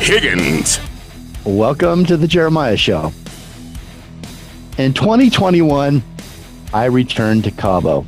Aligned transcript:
Higgins. 0.00 0.80
Welcome 1.44 2.06
to 2.06 2.16
the 2.16 2.26
Jeremiah 2.26 2.78
Show. 2.78 3.12
In 4.78 4.94
2021, 4.94 6.02
I 6.72 6.86
returned 6.86 7.44
to 7.44 7.50
Cabo. 7.50 8.06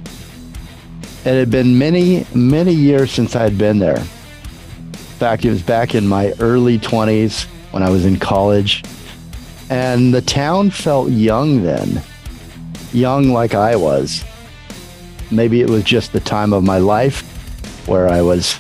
It 1.27 1.35
had 1.35 1.51
been 1.51 1.79
many, 1.79 2.27
many 2.35 2.73
years 2.73 3.13
since 3.13 3.37
I 3.37 3.43
had 3.43 3.59
been 3.59 3.79
there. 3.79 3.99
In 3.99 4.95
fact, 5.19 5.45
it 5.45 5.51
was 5.51 5.63
back 5.63 5.95
in 5.95 6.09
my 6.09 6.33
early 6.41 6.79
20s 6.79 7.45
when 7.73 7.83
I 7.83 7.91
was 7.91 8.07
in 8.07 8.19
college. 8.19 8.83
And 9.69 10.15
the 10.15 10.23
town 10.23 10.71
felt 10.71 11.11
young 11.11 11.63
then, 11.63 12.03
young 12.95 13.29
like 13.29 13.55
I 13.55 13.77
was. 13.77 14.25
Maybe 15.31 15.61
it 15.61 15.69
was 15.69 15.85
just 15.85 16.15
the 16.15 16.21
time 16.21 16.55
of 16.55 16.65
my 16.65 16.79
life 16.79 17.21
where 17.87 18.09
I 18.09 18.23
was 18.23 18.59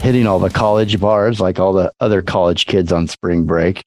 hitting 0.00 0.26
all 0.26 0.38
the 0.38 0.50
college 0.50 1.00
bars 1.00 1.40
like 1.40 1.58
all 1.58 1.72
the 1.72 1.92
other 2.00 2.22
college 2.22 2.66
kids 2.66 2.92
on 2.92 3.08
spring 3.08 3.44
break. 3.44 3.84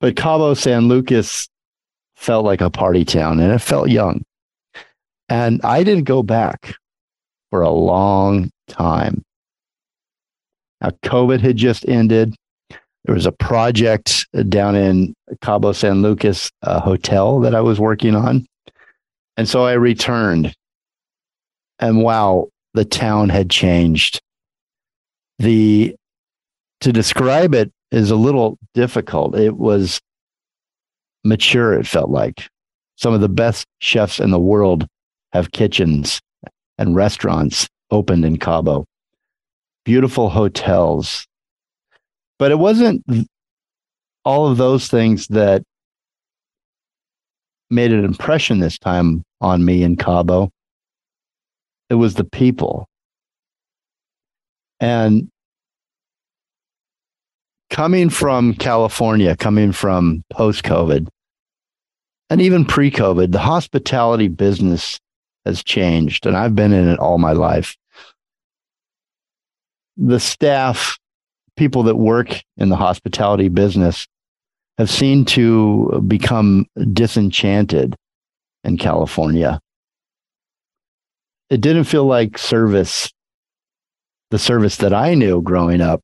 But 0.00 0.16
Cabo 0.16 0.54
San 0.54 0.88
Lucas 0.88 1.48
felt 2.16 2.44
like 2.44 2.60
a 2.60 2.70
party 2.70 3.04
town 3.04 3.40
and 3.40 3.52
it 3.52 3.58
felt 3.58 3.88
young. 3.88 4.24
And 5.28 5.60
I 5.62 5.82
didn't 5.82 6.04
go 6.04 6.22
back 6.22 6.76
for 7.50 7.62
a 7.62 7.70
long 7.70 8.50
time. 8.68 9.22
Now, 10.80 10.90
COVID 11.04 11.40
had 11.40 11.56
just 11.56 11.88
ended. 11.88 12.34
There 13.04 13.14
was 13.14 13.26
a 13.26 13.32
project 13.32 14.26
down 14.48 14.74
in 14.76 15.14
Cabo 15.40 15.72
San 15.72 16.02
Lucas 16.02 16.50
a 16.62 16.80
hotel 16.80 17.40
that 17.40 17.54
I 17.54 17.60
was 17.60 17.80
working 17.80 18.14
on. 18.14 18.46
And 19.36 19.48
so 19.48 19.64
I 19.64 19.72
returned. 19.72 20.54
And 21.78 22.02
wow, 22.02 22.48
the 22.76 22.84
town 22.84 23.30
had 23.30 23.50
changed. 23.50 24.20
The 25.38 25.96
to 26.82 26.92
describe 26.92 27.54
it 27.54 27.72
is 27.90 28.10
a 28.10 28.16
little 28.16 28.58
difficult. 28.74 29.34
It 29.34 29.56
was 29.56 29.98
mature, 31.24 31.72
it 31.72 31.86
felt 31.86 32.10
like. 32.10 32.48
Some 32.96 33.14
of 33.14 33.20
the 33.20 33.28
best 33.28 33.66
chefs 33.78 34.20
in 34.20 34.30
the 34.30 34.38
world 34.38 34.86
have 35.32 35.52
kitchens 35.52 36.20
and 36.78 36.94
restaurants 36.94 37.66
opened 37.90 38.24
in 38.24 38.38
Cabo. 38.38 38.84
Beautiful 39.84 40.28
hotels. 40.28 41.26
But 42.38 42.50
it 42.50 42.58
wasn't 42.58 43.04
all 44.24 44.48
of 44.48 44.58
those 44.58 44.88
things 44.88 45.28
that 45.28 45.62
made 47.70 47.92
an 47.92 48.04
impression 48.04 48.60
this 48.60 48.78
time 48.78 49.22
on 49.40 49.64
me 49.64 49.82
in 49.82 49.96
Cabo 49.96 50.50
it 51.90 51.94
was 51.94 52.14
the 52.14 52.24
people. 52.24 52.88
And 54.80 55.28
coming 57.70 58.10
from 58.10 58.54
California, 58.54 59.36
coming 59.36 59.72
from 59.72 60.22
post 60.30 60.64
COVID, 60.64 61.08
and 62.28 62.40
even 62.40 62.64
pre 62.64 62.90
COVID, 62.90 63.32
the 63.32 63.38
hospitality 63.38 64.28
business 64.28 64.98
has 65.44 65.62
changed, 65.62 66.26
and 66.26 66.36
I've 66.36 66.54
been 66.54 66.72
in 66.72 66.88
it 66.88 66.98
all 66.98 67.18
my 67.18 67.32
life. 67.32 67.76
The 69.96 70.20
staff, 70.20 70.98
people 71.56 71.84
that 71.84 71.96
work 71.96 72.42
in 72.56 72.68
the 72.68 72.76
hospitality 72.76 73.48
business, 73.48 74.06
have 74.76 74.90
seemed 74.90 75.28
to 75.28 76.04
become 76.06 76.66
disenchanted 76.92 77.94
in 78.64 78.76
California 78.76 79.60
it 81.50 81.60
didn't 81.60 81.84
feel 81.84 82.04
like 82.04 82.38
service, 82.38 83.12
the 84.30 84.38
service 84.38 84.76
that 84.76 84.92
I 84.92 85.14
knew 85.14 85.42
growing 85.42 85.80
up 85.80 86.02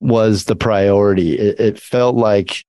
was 0.00 0.44
the 0.44 0.56
priority. 0.56 1.38
It, 1.38 1.60
it 1.60 1.78
felt 1.78 2.16
like 2.16 2.64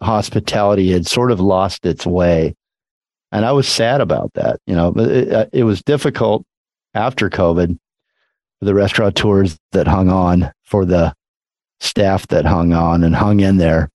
hospitality 0.00 0.92
had 0.92 1.06
sort 1.06 1.32
of 1.32 1.40
lost 1.40 1.84
its 1.84 2.06
way. 2.06 2.54
And 3.32 3.44
I 3.44 3.52
was 3.52 3.68
sad 3.68 4.00
about 4.00 4.32
that. 4.34 4.60
You 4.66 4.76
know, 4.76 4.92
it, 4.96 5.32
uh, 5.32 5.46
it 5.52 5.64
was 5.64 5.82
difficult 5.82 6.44
after 6.94 7.28
COVID 7.28 7.76
for 8.58 8.64
the 8.64 8.74
restaurateurs 8.74 9.58
that 9.72 9.88
hung 9.88 10.08
on, 10.08 10.52
for 10.62 10.84
the 10.84 11.14
staff 11.80 12.26
that 12.28 12.44
hung 12.44 12.72
on 12.72 13.02
and 13.02 13.14
hung 13.14 13.40
in 13.40 13.56
there. 13.56 13.90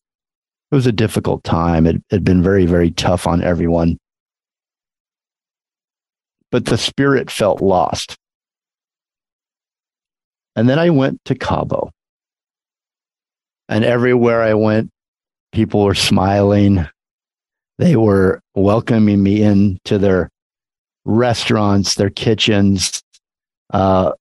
It 0.72 0.76
was 0.76 0.88
a 0.88 0.92
difficult 0.92 1.44
time. 1.44 1.88
It 1.88 2.02
had 2.12 2.24
been 2.24 2.44
very, 2.44 2.66
very 2.66 2.92
tough 2.92 3.26
on 3.26 3.42
everyone 3.42 3.98
but 6.52 6.66
the 6.66 6.78
spirit 6.78 7.32
felt 7.32 7.62
lost. 7.62 8.18
And 10.56 10.68
then 10.70 10.80
I 10.80 10.90
went 10.90 11.24
to 11.26 11.36
Cabo. 11.36 11.92
And 13.70 13.86
everywhere 13.86 14.42
I 14.42 14.54
went, 14.54 14.92
people 15.54 15.84
were 15.84 15.96
smiling. 15.96 16.86
They 17.78 17.96
were 17.96 18.42
welcoming 18.54 19.24
me 19.24 19.42
into 19.42 19.98
their 19.98 20.30
restaurants, 21.06 21.96
their 21.96 22.10
kitchens. 22.10 23.02
Uh, 23.74 24.12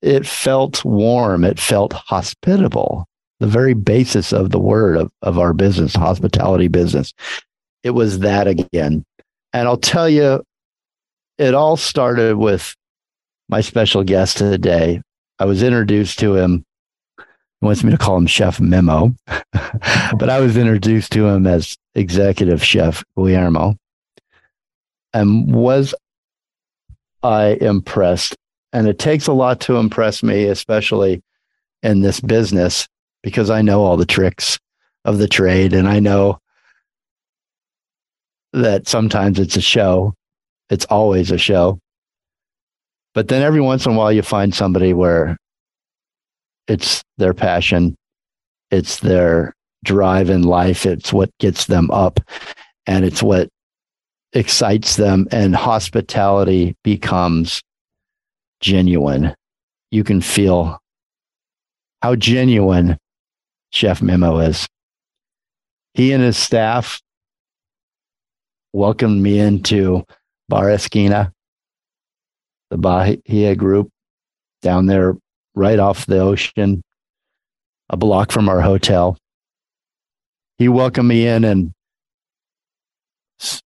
it 0.00 0.26
felt 0.26 0.84
warm. 0.84 1.44
It 1.44 1.60
felt 1.60 1.92
hospitable. 1.92 3.06
The 3.40 3.46
very 3.46 3.74
basis 3.74 4.32
of 4.32 4.50
the 4.50 4.58
word 4.58 4.96
of, 4.96 5.10
of 5.20 5.38
our 5.38 5.52
business, 5.52 5.94
hospitality 5.94 6.68
business. 6.68 7.12
It 7.82 7.90
was 7.90 8.20
that 8.20 8.46
again. 8.46 9.04
And 9.54 9.68
I'll 9.68 9.76
tell 9.76 10.08
you, 10.08 10.42
it 11.38 11.54
all 11.54 11.76
started 11.76 12.36
with 12.36 12.74
my 13.48 13.60
special 13.60 14.02
guest 14.02 14.38
today. 14.38 15.00
I 15.38 15.44
was 15.44 15.62
introduced 15.62 16.18
to 16.18 16.34
him. 16.34 16.64
He 17.18 17.24
wants 17.66 17.84
me 17.84 17.92
to 17.92 17.96
call 17.96 18.16
him 18.16 18.26
Chef 18.26 18.60
Memo, 18.60 19.14
but 19.52 20.28
I 20.28 20.40
was 20.40 20.56
introduced 20.56 21.12
to 21.12 21.28
him 21.28 21.46
as 21.46 21.76
Executive 21.94 22.64
Chef 22.64 23.04
Guillermo. 23.16 23.76
And 25.12 25.54
was 25.54 25.94
I 27.22 27.56
impressed? 27.60 28.34
And 28.72 28.88
it 28.88 28.98
takes 28.98 29.28
a 29.28 29.32
lot 29.32 29.60
to 29.62 29.76
impress 29.76 30.24
me, 30.24 30.46
especially 30.46 31.22
in 31.84 32.00
this 32.00 32.18
business, 32.18 32.88
because 33.22 33.50
I 33.50 33.62
know 33.62 33.84
all 33.84 33.96
the 33.96 34.04
tricks 34.04 34.58
of 35.04 35.18
the 35.18 35.28
trade 35.28 35.72
and 35.72 35.86
I 35.86 36.00
know 36.00 36.40
that 38.54 38.86
sometimes 38.86 39.38
it's 39.38 39.56
a 39.56 39.60
show. 39.60 40.14
It's 40.70 40.86
always 40.86 41.30
a 41.30 41.38
show. 41.38 41.78
But 43.12 43.28
then 43.28 43.42
every 43.42 43.60
once 43.60 43.84
in 43.84 43.92
a 43.92 43.94
while, 43.96 44.12
you 44.12 44.22
find 44.22 44.54
somebody 44.54 44.92
where 44.92 45.36
it's 46.66 47.02
their 47.18 47.34
passion, 47.34 47.94
it's 48.70 49.00
their 49.00 49.52
drive 49.84 50.30
in 50.30 50.42
life, 50.42 50.86
it's 50.86 51.12
what 51.12 51.30
gets 51.38 51.66
them 51.66 51.90
up, 51.90 52.20
and 52.86 53.04
it's 53.04 53.22
what 53.22 53.48
excites 54.32 54.96
them. 54.96 55.28
And 55.30 55.54
hospitality 55.54 56.74
becomes 56.82 57.60
genuine. 58.60 59.34
You 59.90 60.04
can 60.04 60.20
feel 60.20 60.78
how 62.02 62.16
genuine 62.16 62.96
Chef 63.70 64.00
Memo 64.00 64.38
is. 64.38 64.66
He 65.94 66.12
and 66.12 66.22
his 66.22 66.36
staff 66.36 67.00
welcomed 68.74 69.22
me 69.22 69.38
into 69.38 70.04
Bar 70.48 70.70
Esquina, 70.70 71.32
the 72.70 72.76
Bahia 72.76 73.54
group 73.54 73.88
down 74.62 74.86
there 74.86 75.14
right 75.54 75.78
off 75.78 76.06
the 76.06 76.18
ocean, 76.18 76.82
a 77.88 77.96
block 77.96 78.32
from 78.32 78.48
our 78.48 78.60
hotel. 78.60 79.16
he 80.58 80.68
welcomed 80.68 81.08
me 81.08 81.26
in 81.26 81.44
and 81.44 81.72
s- 83.40 83.60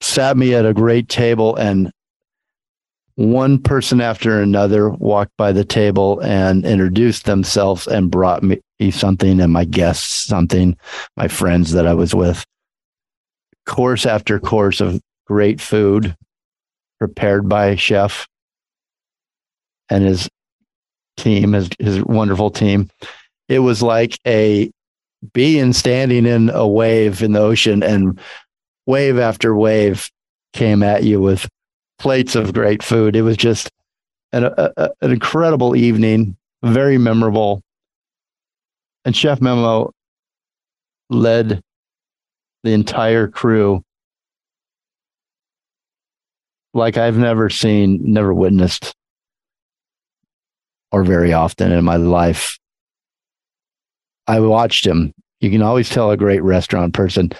sat 0.00 0.36
me 0.36 0.54
at 0.54 0.66
a 0.66 0.74
great 0.74 1.08
table 1.08 1.54
and 1.56 1.90
one 3.16 3.58
person 3.58 4.00
after 4.00 4.40
another 4.42 4.90
walked 4.90 5.36
by 5.36 5.52
the 5.52 5.64
table 5.64 6.18
and 6.20 6.66
introduced 6.66 7.24
themselves 7.24 7.86
and 7.86 8.10
brought 8.10 8.42
me 8.42 8.60
something 8.90 9.40
and 9.40 9.52
my 9.52 9.64
guests 9.64 10.26
something, 10.26 10.76
my 11.16 11.28
friends 11.28 11.70
that 11.72 11.86
I 11.86 11.94
was 11.94 12.12
with. 12.14 12.44
Course 13.66 14.06
after 14.06 14.38
course 14.38 14.80
of 14.80 15.00
great 15.26 15.60
food 15.60 16.16
prepared 16.98 17.48
by 17.48 17.76
chef 17.76 18.26
and 19.88 20.04
his 20.04 20.28
team, 21.16 21.52
his, 21.52 21.68
his 21.78 22.04
wonderful 22.04 22.50
team. 22.50 22.90
It 23.48 23.60
was 23.60 23.82
like 23.82 24.18
a 24.26 24.70
being 25.32 25.72
standing 25.72 26.26
in 26.26 26.50
a 26.50 26.66
wave 26.66 27.22
in 27.22 27.32
the 27.32 27.40
ocean 27.40 27.82
and 27.82 28.18
wave 28.86 29.18
after 29.18 29.54
wave 29.54 30.10
came 30.52 30.82
at 30.82 31.04
you 31.04 31.20
with 31.20 31.48
plates 31.98 32.34
of 32.34 32.52
great 32.52 32.82
food. 32.82 33.16
It 33.16 33.22
was 33.22 33.36
just 33.36 33.70
an, 34.32 34.44
a, 34.44 34.72
an 35.00 35.10
incredible 35.10 35.76
evening, 35.76 36.36
very 36.62 36.98
memorable. 36.98 37.62
And 39.04 39.16
Chef 39.16 39.40
Memo 39.40 39.92
led 41.10 41.60
the 42.64 42.72
entire 42.72 43.28
crew 43.28 43.84
like 46.72 46.96
I've 46.96 47.16
never 47.16 47.48
seen, 47.48 48.00
never 48.12 48.34
witnessed, 48.34 48.94
or 50.90 51.04
very 51.04 51.32
often 51.32 51.70
in 51.70 51.84
my 51.84 51.96
life. 51.96 52.58
I 54.26 54.40
watched 54.40 54.84
him. 54.84 55.12
You 55.40 55.50
can 55.50 55.62
always 55.62 55.88
tell 55.88 56.10
a 56.10 56.16
great 56.16 56.42
restaurant 56.42 56.94
person. 56.94 57.30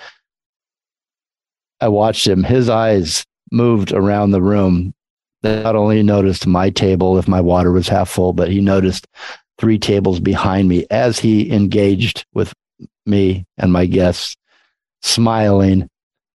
I 1.81 1.89
watched 1.89 2.27
him. 2.27 2.45
His 2.45 2.69
eyes 2.69 3.25
moved 3.51 3.93
around 3.93 4.31
the 4.31 4.43
room. 4.43 4.95
They 5.43 5.63
not 5.63 5.75
only 5.75 6.03
noticed 6.03 6.47
my 6.47 6.71
table 6.71 7.19
if 7.19 7.27
my 7.27 7.41
water 7.41 7.73
was 7.73 7.89
half 7.89 8.11
full, 8.11 8.35
but 8.35 8.51
he 8.51 8.61
noticed 8.61 9.07
three 9.59 9.79
tables 9.79 10.21
behind 10.21 10.69
me 10.69 10.87
as 10.91 11.19
he 11.19 11.51
engaged 11.51 12.27
with 12.35 12.53
me 13.07 13.47
and 13.57 13.73
my 13.73 13.87
guests, 13.87 14.37
smiling. 15.05 15.89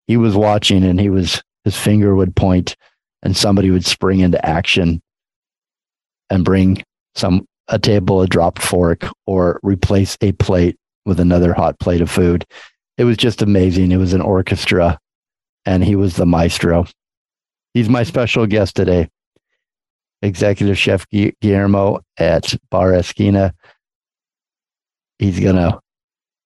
He 0.07 0.17
was 0.17 0.35
watching 0.35 0.83
and 0.83 0.99
he 0.99 1.09
was, 1.09 1.41
his 1.63 1.75
finger 1.75 2.15
would 2.15 2.35
point 2.35 2.75
and 3.23 3.35
somebody 3.35 3.71
would 3.71 3.85
spring 3.85 4.19
into 4.19 4.45
action 4.45 5.01
and 6.29 6.45
bring 6.45 6.83
some, 7.15 7.45
a 7.69 7.79
table, 7.79 8.21
a 8.21 8.27
dropped 8.27 8.61
fork, 8.61 9.05
or 9.25 9.59
replace 9.63 10.17
a 10.21 10.31
plate 10.33 10.77
with 11.05 11.19
another 11.19 11.53
hot 11.53 11.79
plate 11.79 12.01
of 12.01 12.09
food. 12.09 12.45
It 12.97 13.03
was 13.03 13.17
just 13.17 13.41
amazing. 13.41 13.91
It 13.91 13.97
was 13.97 14.13
an 14.13 14.21
orchestra 14.21 14.99
and 15.65 15.83
he 15.83 15.95
was 15.95 16.15
the 16.15 16.25
maestro. 16.25 16.85
He's 17.73 17.89
my 17.89 18.03
special 18.03 18.47
guest 18.47 18.75
today, 18.75 19.09
Executive 20.21 20.77
Chef 20.77 21.05
Guillermo 21.09 21.99
at 22.17 22.55
Bar 22.69 22.93
Esquina. 22.93 23.53
He's 25.19 25.39
going 25.39 25.57
to 25.57 25.79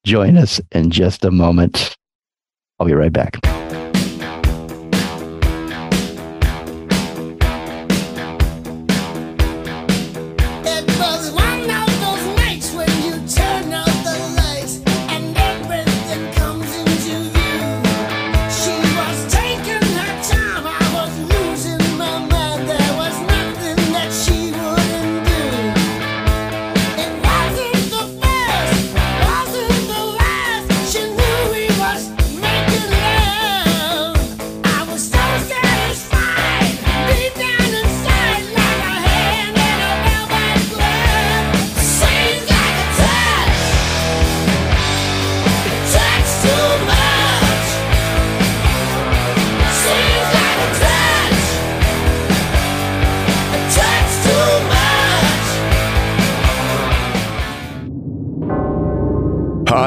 join 0.05 0.37
us 0.37 0.59
in 0.71 0.89
just 0.91 1.23
a 1.23 1.31
moment. 1.31 1.95
I'll 2.81 2.87
be 2.87 2.95
right 2.95 3.13
back. 3.13 3.60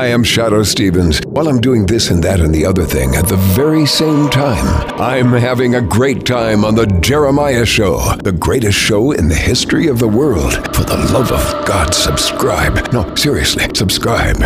Hi, 0.05 0.11
I'm 0.11 0.23
Shadoe 0.23 0.67
Stevens. 0.67 1.21
While 1.25 1.49
I'm 1.49 1.63
doing 1.63 1.87
this 1.87 2.11
and 2.11 2.23
that 2.25 2.39
and 2.39 2.55
the 2.55 2.67
other 2.67 2.85
thing 2.85 3.15
at 3.15 3.27
the 3.27 3.39
very 3.57 3.87
same 3.87 4.29
time, 4.29 4.67
I'm 5.01 5.33
having 5.33 5.77
a 5.77 5.81
great 5.81 6.27
time 6.27 6.63
on 6.63 6.75
The 6.75 6.85
Jeremiah 7.01 7.65
Show, 7.65 7.97
the 8.23 8.33
greatest 8.33 8.77
show 8.77 9.13
in 9.13 9.29
the 9.29 9.35
history 9.35 9.87
of 9.87 9.99
the 9.99 10.07
world. 10.07 10.53
For 10.77 10.85
the 10.85 10.99
love 11.11 11.33
of 11.33 11.67
God, 11.67 11.95
subscribe. 11.95 12.93
No, 12.93 13.15
seriously, 13.15 13.65
subscribe. 13.75 14.37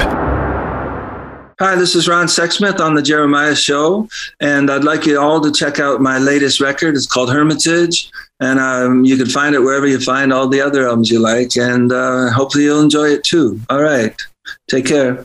Hi, 1.58 1.74
this 1.74 1.96
is 1.96 2.06
Ron 2.06 2.26
Sexsmith 2.26 2.78
on 2.78 2.94
The 2.94 3.02
Jeremiah 3.02 3.56
Show, 3.56 4.08
and 4.38 4.70
I'd 4.70 4.84
like 4.84 5.06
you 5.06 5.20
all 5.20 5.40
to 5.40 5.50
check 5.50 5.80
out 5.80 6.00
my 6.00 6.18
latest 6.18 6.60
record. 6.60 6.94
It's 6.94 7.08
called 7.08 7.32
Hermitage, 7.32 8.12
and 8.38 8.60
um, 8.60 9.04
you 9.04 9.16
can 9.16 9.26
find 9.26 9.56
it 9.56 9.58
wherever 9.58 9.88
you 9.88 9.98
find 9.98 10.32
all 10.32 10.46
the 10.46 10.60
other 10.60 10.86
albums 10.86 11.10
you 11.10 11.18
like, 11.18 11.56
and 11.56 11.90
uh, 11.90 12.30
hopefully 12.30 12.62
you'll 12.62 12.80
enjoy 12.80 13.08
it 13.08 13.24
too. 13.24 13.60
All 13.68 13.82
right. 13.82 14.14
Take 14.68 14.86
care. 14.86 15.24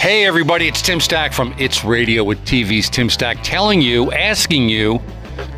Hey, 0.00 0.24
everybody, 0.24 0.66
it's 0.66 0.80
Tim 0.80 0.98
Stack 0.98 1.34
from 1.34 1.54
It's 1.58 1.84
Radio 1.84 2.24
with 2.24 2.42
TV's 2.46 2.88
Tim 2.88 3.10
Stack 3.10 3.36
telling 3.42 3.82
you, 3.82 4.10
asking 4.12 4.66
you 4.66 4.98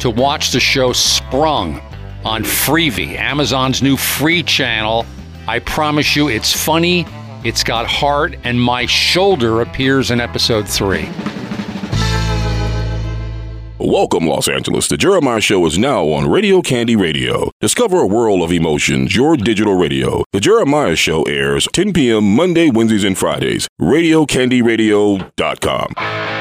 to 0.00 0.10
watch 0.10 0.50
the 0.50 0.58
show 0.58 0.92
Sprung 0.92 1.80
on 2.24 2.42
Freevee, 2.42 3.14
Amazon's 3.16 3.82
new 3.82 3.96
free 3.96 4.42
channel. 4.42 5.06
I 5.46 5.60
promise 5.60 6.16
you, 6.16 6.28
it's 6.28 6.52
funny, 6.52 7.06
it's 7.44 7.62
got 7.62 7.86
heart, 7.86 8.34
and 8.42 8.60
my 8.60 8.84
shoulder 8.84 9.60
appears 9.60 10.10
in 10.10 10.20
episode 10.20 10.68
three. 10.68 11.08
Welcome, 13.84 14.28
Los 14.28 14.46
Angeles. 14.46 14.86
The 14.86 14.96
Jeremiah 14.96 15.40
Show 15.40 15.66
is 15.66 15.76
now 15.76 16.04
on 16.04 16.30
Radio 16.30 16.62
Candy 16.62 16.94
Radio. 16.94 17.50
Discover 17.60 17.98
a 17.98 18.06
world 18.06 18.40
of 18.40 18.52
emotions, 18.52 19.16
your 19.16 19.36
digital 19.36 19.74
radio. 19.74 20.22
The 20.30 20.38
Jeremiah 20.38 20.94
Show 20.94 21.24
airs 21.24 21.66
10 21.72 21.92
p.m. 21.92 22.36
Monday, 22.36 22.70
Wednesdays, 22.70 23.02
and 23.02 23.18
Fridays. 23.18 23.66
RadioCandyRadio.com. 23.80 26.31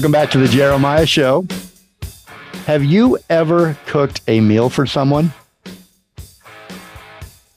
Welcome 0.00 0.12
back 0.12 0.30
to 0.30 0.38
the 0.38 0.48
Jeremiah 0.48 1.04
Show. 1.04 1.46
Have 2.64 2.82
you 2.82 3.18
ever 3.28 3.76
cooked 3.84 4.22
a 4.28 4.40
meal 4.40 4.70
for 4.70 4.86
someone? 4.86 5.30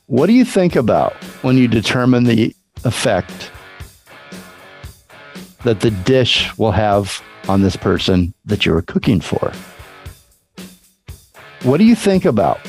What 0.07 0.27
do 0.27 0.33
you 0.33 0.43
think 0.43 0.75
about 0.75 1.13
when 1.41 1.55
you 1.55 1.69
determine 1.69 2.25
the 2.25 2.53
effect 2.83 3.49
that 5.63 5.79
the 5.79 5.91
dish 5.91 6.57
will 6.57 6.73
have 6.73 7.23
on 7.47 7.61
this 7.61 7.77
person 7.77 8.33
that 8.43 8.65
you're 8.65 8.81
cooking 8.81 9.21
for? 9.21 9.53
What 11.61 11.77
do 11.77 11.85
you 11.85 11.95
think 11.95 12.25
about 12.25 12.59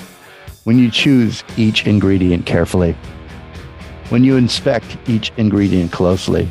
when 0.62 0.78
you 0.78 0.88
choose 0.88 1.42
each 1.56 1.84
ingredient 1.84 2.46
carefully? 2.46 2.92
When 4.10 4.22
you 4.22 4.36
inspect 4.36 4.96
each 5.08 5.32
ingredient 5.36 5.90
closely? 5.90 6.48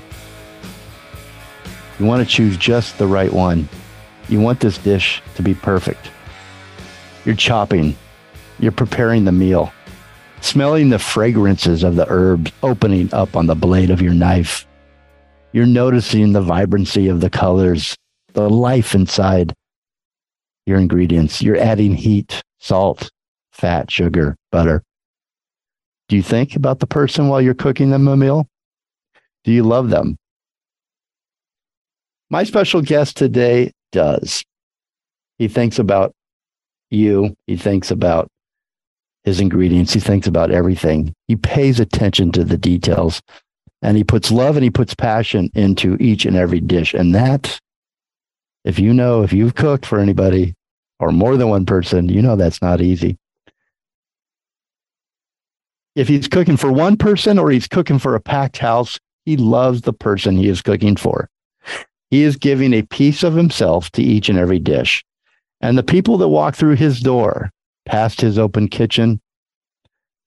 You 2.03 2.09
want 2.09 2.27
to 2.27 2.35
choose 2.35 2.57
just 2.57 2.97
the 2.97 3.07
right 3.07 3.31
one. 3.31 3.69
You 4.27 4.41
want 4.41 4.59
this 4.59 4.77
dish 4.77 5.21
to 5.35 5.41
be 5.41 5.53
perfect. 5.53 6.11
You're 7.23 7.33
chopping, 7.33 7.95
you're 8.59 8.73
preparing 8.73 9.23
the 9.23 9.31
meal, 9.31 9.71
smelling 10.41 10.89
the 10.89 10.99
fragrances 10.99 11.81
of 11.81 11.95
the 11.95 12.05
herbs 12.09 12.51
opening 12.61 13.13
up 13.13 13.37
on 13.37 13.47
the 13.47 13.55
blade 13.55 13.89
of 13.89 14.01
your 14.01 14.13
knife. 14.13 14.67
You're 15.53 15.65
noticing 15.65 16.33
the 16.33 16.41
vibrancy 16.41 17.07
of 17.07 17.21
the 17.21 17.29
colors 17.29 17.95
the 18.33 18.49
life 18.49 18.93
inside 18.93 19.53
your 20.65 20.79
ingredients. 20.79 21.41
You're 21.41 21.55
adding 21.55 21.95
heat, 21.95 22.43
salt, 22.59 23.09
fat, 23.53 23.89
sugar, 23.89 24.35
butter. 24.51 24.83
Do 26.09 26.17
you 26.17 26.21
think 26.21 26.57
about 26.57 26.79
the 26.79 26.85
person 26.87 27.29
while 27.29 27.41
you're 27.41 27.53
cooking 27.53 27.91
them 27.91 28.09
a 28.09 28.17
meal? 28.17 28.45
Do 29.45 29.53
you 29.53 29.63
love 29.63 29.89
them? 29.89 30.17
My 32.33 32.43
special 32.45 32.81
guest 32.81 33.15
today 33.15 33.73
does. 33.91 34.43
He 35.37 35.47
thinks 35.47 35.77
about 35.77 36.13
you, 36.89 37.35
he 37.45 37.57
thinks 37.57 37.91
about 37.91 38.27
his 39.23 39.39
ingredients, 39.39 39.93
he 39.93 39.99
thinks 39.99 40.25
about 40.25 40.49
everything. 40.49 41.13
He 41.27 41.35
pays 41.35 41.79
attention 41.79 42.31
to 42.31 42.43
the 42.43 42.57
details 42.57 43.21
and 43.83 43.95
he 43.95 44.03
puts 44.03 44.31
love 44.31 44.57
and 44.57 44.63
he 44.63 44.71
puts 44.71 44.95
passion 44.95 45.51
into 45.53 45.95
each 45.99 46.25
and 46.25 46.35
every 46.35 46.59
dish. 46.59 46.95
And 46.95 47.13
that, 47.13 47.59
if 48.65 48.79
you 48.79 48.95
know, 48.95 49.21
if 49.21 49.31
you've 49.31 49.53
cooked 49.53 49.85
for 49.85 49.99
anybody 49.99 50.55
or 50.99 51.11
more 51.11 51.37
than 51.37 51.49
one 51.49 51.67
person, 51.67 52.09
you 52.09 52.23
know 52.23 52.35
that's 52.35 52.63
not 52.63 52.81
easy. 52.81 53.15
If 55.95 56.07
he's 56.07 56.27
cooking 56.27 56.57
for 56.57 56.71
one 56.71 56.97
person 56.97 57.37
or 57.37 57.51
he's 57.51 57.67
cooking 57.67 57.99
for 57.99 58.15
a 58.15 58.19
packed 58.19 58.57
house, 58.57 58.97
he 59.23 59.37
loves 59.37 59.81
the 59.81 59.93
person 59.93 60.35
he 60.35 60.49
is 60.49 60.63
cooking 60.63 60.95
for. 60.95 61.29
He 62.13 62.21
is 62.21 62.35
giving 62.35 62.73
a 62.73 62.83
piece 62.83 63.23
of 63.23 63.33
himself 63.33 63.89
to 63.93 64.03
each 64.03 64.29
and 64.29 64.37
every 64.37 64.59
dish. 64.59 65.03
And 65.61 65.75
the 65.75 65.81
people 65.81 66.19
that 66.19 66.27
walk 66.27 66.55
through 66.55 66.75
his 66.75 66.99
door, 66.99 67.49
past 67.87 68.21
his 68.21 68.37
open 68.37 68.67
kitchen, 68.67 69.19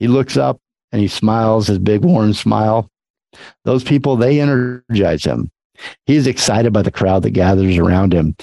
he 0.01 0.09
looks 0.09 0.37
up 0.37 0.59
and 0.91 1.01
he 1.01 1.07
smiles 1.07 1.69
his 1.69 1.79
big 1.79 2.05
warm 2.05 2.33
smile. 2.33 2.91
Those 3.65 3.85
people, 3.85 4.17
they 4.17 4.41
energize 4.41 5.23
him. 5.23 5.49
He 6.07 6.17
is 6.17 6.27
excited 6.27 6.73
by 6.73 6.83
the 6.83 6.91
crowd 6.91 7.23
that 7.23 7.31
gathers 7.31 7.77
around 7.79 8.13
him 8.13 8.35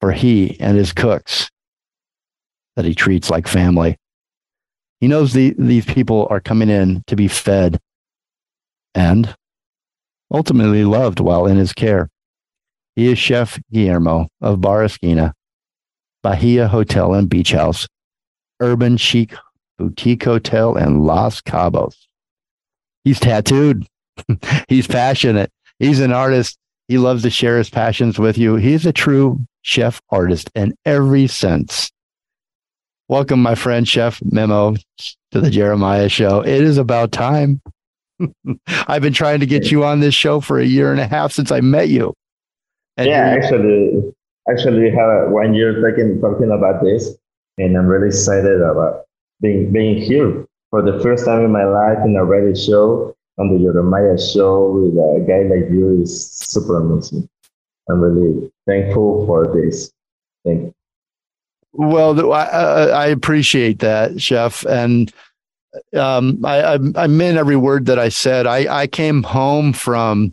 for 0.00 0.10
he 0.10 0.58
and 0.58 0.76
his 0.76 0.92
cooks 0.92 1.48
that 2.74 2.84
he 2.84 2.96
treats 2.96 3.30
like 3.30 3.46
family. 3.46 3.96
He 5.00 5.06
knows 5.06 5.34
the, 5.34 5.54
these 5.56 5.86
people 5.86 6.26
are 6.30 6.40
coming 6.40 6.68
in 6.68 7.04
to 7.06 7.14
be 7.14 7.28
fed 7.28 7.78
and 8.92 9.36
ultimately 10.32 10.84
loved 10.84 11.20
while 11.20 11.46
in 11.46 11.58
his 11.58 11.72
care. 11.72 12.10
He 12.96 13.10
is 13.10 13.18
Chef 13.18 13.60
Guillermo 13.72 14.28
of 14.40 14.60
Bar 14.60 14.84
Esquina, 14.84 15.34
Bahia 16.22 16.68
Hotel 16.68 17.14
and 17.14 17.28
Beach 17.28 17.52
House, 17.52 17.88
Urban 18.60 18.96
Chic 18.96 19.34
Boutique 19.78 20.22
Hotel 20.22 20.76
in 20.76 21.00
Los 21.00 21.40
Cabos. 21.40 21.96
He's 23.02 23.18
tattooed. 23.18 23.86
He's 24.68 24.86
passionate. 24.86 25.50
He's 25.78 25.98
an 26.00 26.12
artist. 26.12 26.56
He 26.86 26.98
loves 26.98 27.22
to 27.22 27.30
share 27.30 27.58
his 27.58 27.68
passions 27.68 28.18
with 28.18 28.38
you. 28.38 28.56
He's 28.56 28.86
a 28.86 28.92
true 28.92 29.44
chef 29.62 30.00
artist 30.10 30.50
in 30.54 30.74
every 30.84 31.26
sense. 31.26 31.90
Welcome, 33.08 33.42
my 33.42 33.54
friend, 33.54 33.86
Chef 33.86 34.20
Memo, 34.22 34.76
to 35.32 35.40
the 35.40 35.50
Jeremiah 35.50 36.08
Show. 36.08 36.40
It 36.40 36.62
is 36.62 36.78
about 36.78 37.12
time. 37.12 37.60
I've 38.86 39.02
been 39.02 39.12
trying 39.12 39.40
to 39.40 39.46
get 39.46 39.70
you 39.70 39.84
on 39.84 40.00
this 40.00 40.14
show 40.14 40.40
for 40.40 40.58
a 40.58 40.64
year 40.64 40.92
and 40.92 41.00
a 41.00 41.06
half 41.06 41.32
since 41.32 41.50
I 41.50 41.60
met 41.60 41.88
you. 41.88 42.14
And 42.96 43.08
yeah, 43.08 43.36
actually, 43.36 44.14
actually, 44.50 44.82
we 44.82 44.90
have 44.90 45.30
one 45.30 45.54
year 45.54 45.80
talking 45.80 46.20
talking 46.20 46.50
about 46.50 46.82
this, 46.82 47.16
and 47.58 47.76
I'm 47.76 47.86
really 47.86 48.08
excited 48.08 48.60
about 48.60 49.04
being 49.40 49.72
being 49.72 49.96
here 50.00 50.46
for 50.70 50.82
the 50.82 51.00
first 51.00 51.24
time 51.24 51.44
in 51.44 51.50
my 51.50 51.64
life 51.64 51.98
in 52.04 52.16
a 52.16 52.24
radio 52.24 52.54
show 52.54 53.16
on 53.38 53.52
the 53.52 53.58
Jeremiah 53.58 54.18
show 54.18 54.70
with 54.70 54.94
a 54.94 55.24
guy 55.26 55.42
like 55.42 55.70
you 55.72 56.02
is 56.02 56.32
super 56.32 56.78
amazing. 56.78 57.28
I'm 57.90 58.00
really 58.00 58.50
thankful 58.66 59.26
for 59.26 59.52
this. 59.52 59.92
Thank 60.44 60.62
you. 60.62 60.74
Well, 61.72 62.32
I, 62.32 62.44
I 62.44 63.06
appreciate 63.06 63.80
that, 63.80 64.22
Chef, 64.22 64.64
and 64.66 65.12
um, 65.96 66.44
I, 66.44 66.74
I, 66.74 66.78
I 66.94 67.06
meant 67.08 67.36
every 67.36 67.56
word 67.56 67.86
that 67.86 67.98
I 67.98 68.08
said. 68.08 68.46
I, 68.46 68.82
I 68.82 68.86
came 68.86 69.24
home 69.24 69.72
from 69.72 70.32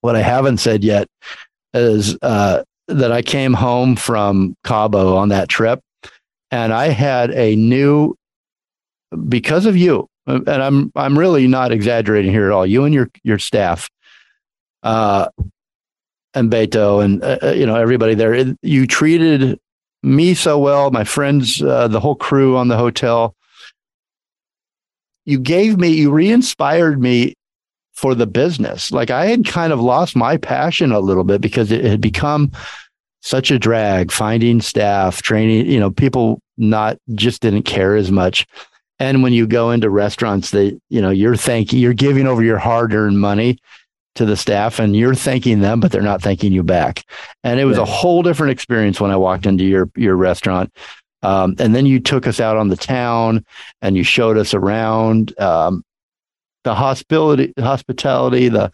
what 0.00 0.16
I 0.16 0.22
haven't 0.22 0.58
said 0.58 0.82
yet 0.82 1.06
is 1.76 2.18
uh, 2.22 2.62
that 2.88 3.12
I 3.12 3.22
came 3.22 3.54
home 3.54 3.96
from 3.96 4.56
Cabo 4.64 5.16
on 5.16 5.30
that 5.30 5.48
trip, 5.48 5.80
and 6.50 6.72
I 6.72 6.88
had 6.88 7.30
a 7.30 7.56
new 7.56 8.14
because 9.28 9.66
of 9.66 9.76
you. 9.76 10.08
And 10.26 10.48
I'm 10.48 10.92
I'm 10.96 11.18
really 11.18 11.46
not 11.46 11.70
exaggerating 11.70 12.32
here 12.32 12.46
at 12.46 12.52
all. 12.52 12.66
You 12.66 12.84
and 12.84 12.94
your 12.94 13.10
your 13.22 13.38
staff. 13.38 13.88
Uh, 14.82 15.28
and 16.34 16.50
Beto 16.50 17.02
and 17.02 17.22
uh, 17.24 17.38
uh, 17.42 17.50
you 17.52 17.66
know 17.66 17.76
everybody 17.76 18.14
there. 18.14 18.54
You 18.62 18.86
treated 18.86 19.58
me 20.02 20.34
so 20.34 20.58
well, 20.58 20.90
my 20.90 21.04
friends, 21.04 21.60
uh, 21.62 21.88
the 21.88 22.00
whole 22.00 22.14
crew 22.14 22.56
on 22.56 22.68
the 22.68 22.76
hotel. 22.76 23.34
You 25.24 25.40
gave 25.40 25.76
me, 25.76 25.88
you 25.88 26.12
re-inspired 26.12 27.00
me 27.00 27.34
for 27.96 28.14
the 28.14 28.26
business. 28.26 28.92
Like 28.92 29.10
I 29.10 29.26
had 29.26 29.46
kind 29.46 29.72
of 29.72 29.80
lost 29.80 30.14
my 30.14 30.36
passion 30.36 30.92
a 30.92 31.00
little 31.00 31.24
bit 31.24 31.40
because 31.40 31.72
it 31.72 31.84
had 31.84 32.00
become 32.00 32.52
such 33.22 33.50
a 33.50 33.58
drag 33.58 34.12
finding 34.12 34.60
staff, 34.60 35.22
training, 35.22 35.66
you 35.66 35.80
know, 35.80 35.90
people 35.90 36.40
not 36.58 36.98
just 37.14 37.42
didn't 37.42 37.62
care 37.62 37.96
as 37.96 38.12
much. 38.12 38.46
And 38.98 39.22
when 39.22 39.32
you 39.32 39.46
go 39.46 39.70
into 39.70 39.90
restaurants, 39.90 40.50
they, 40.50 40.78
you 40.90 41.00
know, 41.00 41.10
you're 41.10 41.36
thanking, 41.36 41.78
you're 41.78 41.94
giving 41.94 42.26
over 42.26 42.42
your 42.42 42.58
hard 42.58 42.94
earned 42.94 43.18
money 43.18 43.58
to 44.14 44.24
the 44.24 44.36
staff 44.36 44.78
and 44.78 44.94
you're 44.94 45.14
thanking 45.14 45.60
them, 45.60 45.80
but 45.80 45.90
they're 45.90 46.02
not 46.02 46.22
thanking 46.22 46.52
you 46.52 46.62
back. 46.62 47.02
And 47.44 47.58
it 47.58 47.64
was 47.64 47.78
a 47.78 47.84
whole 47.84 48.22
different 48.22 48.52
experience 48.52 49.00
when 49.00 49.10
I 49.10 49.16
walked 49.16 49.46
into 49.46 49.64
your, 49.64 49.90
your 49.96 50.16
restaurant. 50.16 50.72
Um, 51.22 51.56
and 51.58 51.74
then 51.74 51.86
you 51.86 51.98
took 51.98 52.26
us 52.26 52.40
out 52.40 52.56
on 52.56 52.68
the 52.68 52.76
town 52.76 53.44
and 53.82 53.96
you 53.96 54.04
showed 54.04 54.38
us 54.38 54.54
around 54.54 55.38
um, 55.40 55.82
the 56.66 56.74
hospitality, 56.74 57.52
hospitality, 57.58 58.48
the, 58.48 58.70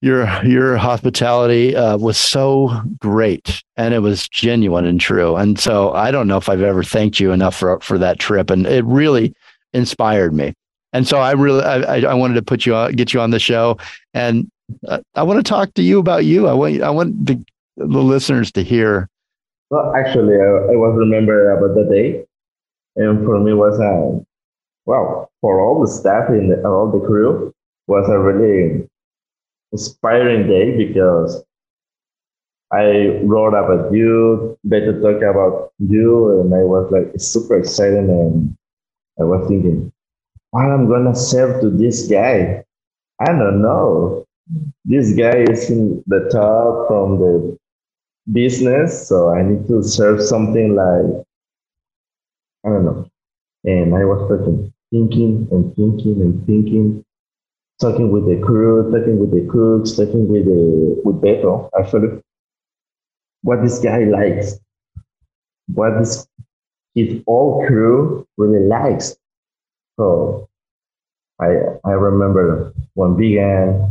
your 0.00 0.26
your 0.44 0.76
hospitality 0.76 1.74
uh, 1.76 1.96
was 1.96 2.18
so 2.18 2.82
great 2.98 3.62
and 3.76 3.94
it 3.94 4.00
was 4.00 4.28
genuine 4.28 4.84
and 4.84 5.00
true 5.00 5.34
and 5.34 5.58
so 5.58 5.94
i 5.94 6.10
don't 6.10 6.28
know 6.28 6.36
if 6.36 6.50
i've 6.50 6.60
ever 6.60 6.82
thanked 6.82 7.18
you 7.18 7.32
enough 7.32 7.56
for 7.56 7.80
for 7.80 7.96
that 7.96 8.18
trip 8.18 8.50
and 8.50 8.66
it 8.66 8.84
really 8.84 9.34
inspired 9.72 10.34
me 10.34 10.52
and 10.94 11.08
so 11.08 11.18
I 11.18 11.32
really, 11.32 11.62
I, 11.62 11.98
I 12.02 12.14
wanted 12.14 12.34
to 12.34 12.42
put 12.42 12.64
you 12.64 12.74
on, 12.76 12.92
get 12.92 13.12
you 13.12 13.20
on 13.20 13.30
the 13.30 13.40
show, 13.40 13.76
and 14.14 14.48
uh, 14.86 15.00
I 15.16 15.24
want 15.24 15.44
to 15.44 15.48
talk 15.48 15.74
to 15.74 15.82
you 15.82 15.98
about 15.98 16.24
you. 16.24 16.46
I 16.46 16.52
want, 16.52 16.82
I 16.82 16.90
want 16.90 17.26
the, 17.26 17.44
the 17.76 17.84
listeners 17.84 18.52
to 18.52 18.62
hear. 18.62 19.08
Well, 19.70 19.92
actually, 19.96 20.36
I, 20.36 20.46
I 20.46 20.76
was 20.76 20.94
remember 20.96 21.50
about 21.50 21.74
the 21.74 21.92
day, 21.92 22.24
and 22.94 23.24
for 23.24 23.40
me 23.40 23.52
was 23.54 23.80
a, 23.80 23.82
uh, 23.82 24.20
well, 24.86 25.30
for 25.40 25.60
all 25.60 25.80
the 25.80 25.88
staff 25.88 26.28
and 26.30 26.64
all 26.66 26.90
the 26.90 27.06
crew 27.06 27.52
was 27.86 28.08
a 28.08 28.18
really 28.18 28.88
inspiring 29.72 30.46
day 30.48 30.76
because 30.76 31.44
I 32.72 33.20
wrote 33.24 33.54
about 33.54 33.92
you, 33.92 34.58
better 34.64 35.00
talk 35.00 35.22
about 35.22 35.72
you, 35.78 36.40
and 36.40 36.54
I 36.54 36.64
was 36.64 36.90
like 36.92 37.12
super 37.18 37.58
excited, 37.58 38.08
and 38.10 38.56
I 39.20 39.24
was 39.24 39.46
thinking, 39.48 39.92
what 40.50 40.66
I'm 40.66 40.88
gonna 40.88 41.14
serve 41.14 41.60
to 41.62 41.70
this 41.70 42.08
guy. 42.08 42.64
I 43.20 43.26
don't 43.26 43.62
know. 43.62 44.24
This 44.84 45.14
guy 45.16 45.44
is 45.50 45.70
in 45.70 46.02
the 46.06 46.28
top 46.32 46.88
from 46.88 47.18
the 47.20 47.58
business, 48.32 49.08
so 49.08 49.30
I 49.30 49.42
need 49.42 49.68
to 49.68 49.82
serve 49.82 50.22
something 50.22 50.74
like 50.76 51.24
I 52.66 52.70
don't 52.70 52.86
know. 52.86 53.08
And 53.64 53.94
I 53.94 54.04
was 54.04 54.28
talking, 54.28 54.73
thinking 54.90 55.48
and 55.50 55.74
thinking 55.76 56.20
and 56.22 56.46
thinking, 56.46 57.04
talking 57.80 58.10
with 58.10 58.26
the 58.26 58.40
crew, 58.44 58.90
talking 58.90 59.18
with 59.18 59.30
the 59.30 59.50
cooks, 59.50 59.92
talking 59.92 60.28
with 60.28 60.44
the 60.44 61.00
with 61.04 61.20
Beto, 61.20 61.68
actually. 61.78 62.20
What 63.42 63.62
this 63.62 63.78
guy 63.78 64.04
likes, 64.04 64.58
what 65.74 65.98
this 65.98 66.26
his 66.94 67.22
whole 67.26 67.66
crew 67.66 68.26
really 68.36 68.64
likes. 68.66 69.16
So 69.96 70.48
I 71.40 71.78
I 71.84 71.92
remember 71.92 72.72
when 72.94 73.16
began 73.16 73.90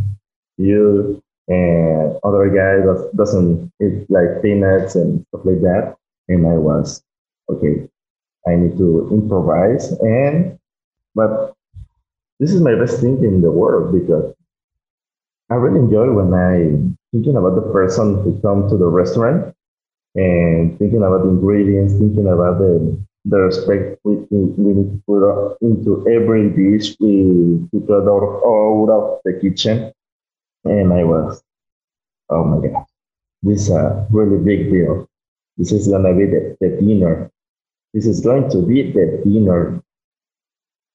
you 0.58 1.22
and 1.48 2.18
other 2.24 2.48
guy 2.48 2.86
that 2.86 3.12
doesn't 3.16 3.72
eat 3.82 4.10
like 4.10 4.42
peanuts 4.42 4.96
and 4.96 5.26
stuff 5.28 5.42
like 5.46 5.62
that. 5.62 5.96
And 6.30 6.48
I 6.48 6.58
was 6.58 7.04
okay, 7.50 7.88
I 8.48 8.56
need 8.56 8.78
to 8.78 9.10
improvise 9.12 9.92
and 10.00 10.58
but 11.16 11.54
this 12.40 12.52
is 12.52 12.62
my 12.62 12.76
best 12.76 13.00
thing 13.02 13.24
in 13.24 13.42
the 13.42 13.52
world 13.52 13.94
because 13.94 14.34
I 15.50 15.56
really 15.56 15.80
enjoy 15.80 16.12
when 16.12 16.34
I 16.34 16.94
thinking 17.12 17.38
about 17.38 17.56
the 17.56 17.72
person 17.72 18.24
who 18.24 18.40
come 18.42 18.68
to 18.70 18.78
the 18.78 18.88
restaurant 18.88 19.56
and 20.16 20.78
thinking 20.80 21.04
about 21.04 21.24
the 21.24 21.30
ingredients, 21.30 21.94
thinking 21.94 22.28
about 22.28 22.60
the 22.60 22.98
the 23.26 23.38
respect 23.38 24.00
we, 24.04 24.16
we 24.32 24.74
need 24.74 24.92
to 24.92 25.02
put 25.08 25.58
into 25.62 26.06
every 26.10 26.50
dish 26.50 26.96
we 27.00 27.66
put 27.72 27.90
out, 27.90 28.08
out 28.10 28.90
of 28.90 29.20
the 29.24 29.40
kitchen. 29.42 29.94
And 30.66 30.92
I 30.92 31.04
was, 31.04 31.42
oh 32.30 32.44
my 32.44 32.68
God, 32.68 32.86
this 33.42 33.64
is 33.64 33.70
a 33.70 34.06
really 34.12 34.38
big 34.38 34.72
deal. 34.72 35.08
This 35.58 35.72
is 35.72 35.88
going 35.88 36.04
to 36.04 36.14
be 36.14 36.26
the, 36.26 36.58
the 36.60 36.82
dinner. 36.82 37.32
This 37.94 38.08
is 38.08 38.22
going 38.22 38.50
to 38.50 38.66
be 38.66 38.92
the 38.92 39.22
dinner. 39.24 39.82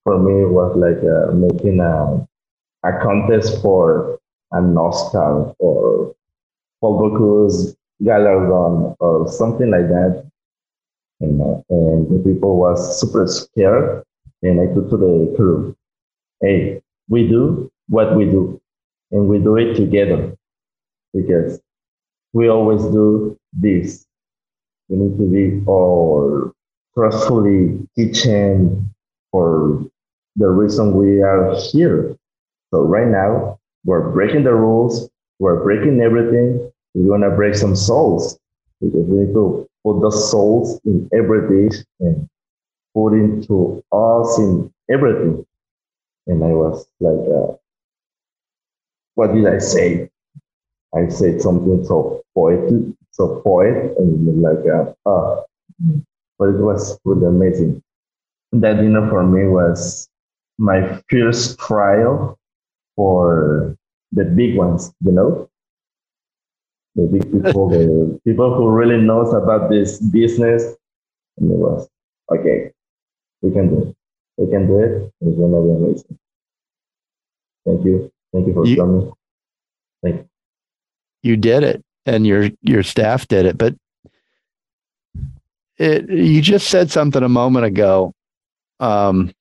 For 0.04 0.18
me, 0.18 0.44
was 0.46 0.76
like 0.76 1.02
uh, 1.04 1.32
making 1.34 1.80
a, 1.80 2.26
a 2.88 3.02
contest 3.02 3.62
for 3.62 4.18
an 4.52 4.76
Oscar 4.76 5.54
or 5.58 6.14
Paul 6.80 7.00
Bocuse 7.00 7.76
Galardon 8.02 8.96
or 9.00 9.28
something 9.28 9.70
like 9.70 9.88
that. 9.88 10.30
And, 11.20 11.40
uh, 11.40 11.62
and 11.70 12.08
the 12.10 12.22
people 12.24 12.58
was 12.58 13.00
super 13.00 13.26
scared. 13.26 14.04
And 14.42 14.60
I 14.60 14.72
took 14.74 14.90
to 14.90 14.96
the 14.96 15.34
crew, 15.36 15.76
hey, 16.40 16.82
we 17.08 17.28
do 17.28 17.70
what 17.88 18.16
we 18.16 18.26
do 18.26 18.60
and 19.12 19.28
we 19.28 19.38
do 19.38 19.56
it 19.56 19.74
together 19.74 20.36
because 21.14 21.60
we 22.32 22.48
always 22.48 22.82
do 22.84 23.38
this. 23.52 24.06
We 24.88 24.96
need 24.98 25.18
to 25.18 25.30
be 25.30 25.64
all 25.66 26.52
trustfully 26.94 27.88
teaching 27.96 28.90
for 29.30 29.84
the 30.36 30.48
reason 30.48 30.94
we 30.94 31.22
are 31.22 31.54
here. 31.72 32.16
So 32.72 32.82
right 32.82 33.08
now, 33.08 33.58
we're 33.84 34.10
breaking 34.10 34.44
the 34.44 34.54
rules, 34.54 35.08
we're 35.38 35.62
breaking 35.62 36.00
everything. 36.00 36.70
We're 36.94 37.10
gonna 37.16 37.34
break 37.34 37.54
some 37.54 37.76
souls 37.76 38.38
because 38.80 39.06
we 39.06 39.24
need 39.24 39.34
to 39.34 39.68
put 39.84 40.00
the 40.00 40.10
souls 40.10 40.80
in 40.84 41.08
every 41.12 41.68
dish 41.68 41.84
and 42.00 42.28
put 42.94 43.14
into 43.14 43.82
us 43.92 44.38
in 44.38 44.72
everything. 44.90 45.46
And 46.26 46.44
I 46.44 46.48
was 46.48 46.86
like, 47.00 47.14
uh, 47.28 47.56
what 49.14 49.34
did 49.34 49.46
I 49.46 49.58
say? 49.58 50.10
I 50.94 51.08
said 51.08 51.40
something 51.40 51.84
so 51.84 52.22
poetic, 52.34 52.82
so 53.10 53.40
poet, 53.42 53.96
and 53.98 54.42
like, 54.42 54.64
uh, 54.66 54.92
uh, 55.08 55.42
but 56.38 56.48
it 56.50 56.60
was 56.60 56.98
really 57.04 57.26
amazing. 57.26 57.82
That 58.52 58.74
dinner 58.74 59.08
for 59.08 59.24
me 59.24 59.46
was 59.46 60.08
my 60.58 61.00
first 61.10 61.58
trial 61.58 62.38
for 62.96 63.76
the 64.12 64.24
big 64.24 64.56
ones, 64.56 64.92
you 65.04 65.12
know, 65.12 65.48
the 66.94 67.06
big 67.06 67.22
people, 67.32 67.68
the 67.68 68.20
people 68.24 68.54
who 68.54 68.68
really 68.70 69.00
knows 69.00 69.32
about 69.34 69.70
this 69.70 70.00
business. 70.00 70.64
And 71.36 71.52
it 71.52 71.58
was 71.58 71.88
okay. 72.32 72.72
We 73.42 73.52
can 73.52 73.68
do 73.68 73.82
it. 73.82 73.96
We 74.38 74.50
can 74.50 74.66
do 74.66 74.78
it. 74.80 75.12
It's 75.20 75.38
gonna 75.38 75.62
be 75.62 75.70
amazing. 75.70 76.18
Thank 77.66 77.84
you. 77.84 78.10
Thank 78.32 78.46
you 78.48 78.54
for 78.54 78.66
you, 78.66 78.76
coming. 78.76 79.12
Thank 80.02 80.16
you 80.16 80.28
you 81.22 81.36
did 81.36 81.62
it 81.62 81.84
and 82.06 82.26
your 82.26 82.50
your 82.62 82.82
staff 82.82 83.26
did 83.28 83.46
it 83.46 83.58
but 83.58 83.74
it 85.76 86.08
you 86.08 86.40
just 86.40 86.68
said 86.68 86.90
something 86.90 87.22
a 87.22 87.28
moment 87.28 87.66
ago 87.66 88.12
um 88.80 89.32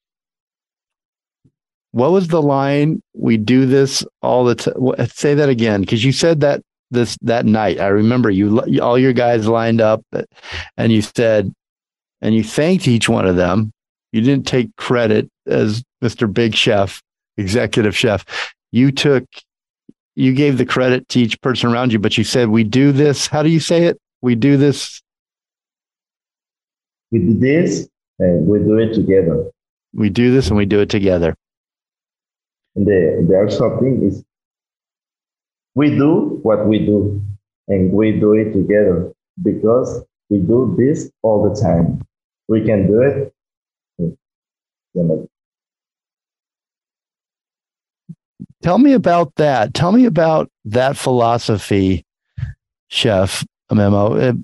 what 1.91 2.11
was 2.11 2.27
the 2.27 2.41
line 2.41 3.01
we 3.13 3.37
do 3.37 3.65
this 3.65 4.05
all 4.21 4.43
the 4.43 4.55
time 4.55 4.73
say 5.07 5.33
that 5.33 5.49
again 5.49 5.81
because 5.81 6.03
you 6.03 6.11
said 6.11 6.39
that 6.41 6.61
this 6.91 7.17
that 7.21 7.45
night 7.45 7.79
i 7.79 7.87
remember 7.87 8.29
you 8.29 8.59
all 8.81 8.97
your 8.97 9.13
guys 9.13 9.47
lined 9.47 9.81
up 9.81 10.01
and 10.77 10.91
you 10.91 11.01
said 11.01 11.51
and 12.21 12.35
you 12.35 12.43
thanked 12.43 12.87
each 12.87 13.09
one 13.09 13.25
of 13.25 13.35
them 13.35 13.71
you 14.11 14.21
didn't 14.21 14.47
take 14.47 14.75
credit 14.77 15.29
as 15.47 15.83
mr 16.03 16.31
big 16.31 16.55
chef 16.55 17.01
executive 17.37 17.95
chef 17.95 18.25
you 18.71 18.91
took 18.91 19.25
you 20.17 20.33
gave 20.33 20.57
the 20.57 20.65
credit 20.65 21.07
to 21.09 21.19
each 21.19 21.39
person 21.41 21.71
around 21.71 21.93
you, 21.93 21.99
but 21.99 22.17
you 22.17 22.23
said, 22.23 22.49
we 22.49 22.63
do 22.63 22.91
this. 22.91 23.27
How 23.27 23.43
do 23.43 23.49
you 23.49 23.59
say 23.59 23.83
it? 23.83 23.99
We 24.21 24.33
do 24.33 24.57
this. 24.57 24.99
We 27.11 27.19
do 27.19 27.37
this 27.37 27.87
and 28.19 28.47
we 28.47 28.59
do 28.59 28.77
it 28.77 28.93
together. 28.93 29.49
We 29.93 30.09
do 30.09 30.33
this 30.33 30.47
and 30.47 30.57
we 30.57 30.65
do 30.65 30.79
it 30.79 30.89
together. 30.89 31.35
And 32.75 32.85
the, 32.85 33.25
the 33.27 33.39
actual 33.39 33.77
thing 33.79 34.03
is 34.03 34.23
we 35.75 35.95
do 35.95 36.39
what 36.43 36.67
we 36.67 36.79
do 36.79 37.21
and 37.67 37.91
we 37.91 38.19
do 38.19 38.33
it 38.33 38.53
together 38.53 39.11
because 39.41 40.03
we 40.29 40.39
do 40.39 40.75
this 40.77 41.09
all 41.21 41.49
the 41.49 41.59
time. 41.59 42.01
We 42.47 42.65
can 42.65 42.87
do 42.87 43.01
it. 43.01 43.33
You 43.97 44.17
know, 45.03 45.27
Tell 48.63 48.79
me 48.79 48.93
about 48.93 49.35
that. 49.35 49.73
Tell 49.73 49.91
me 49.91 50.05
about 50.05 50.49
that 50.65 50.97
philosophy, 50.97 52.05
Chef 52.87 53.45
Memo, 53.71 54.35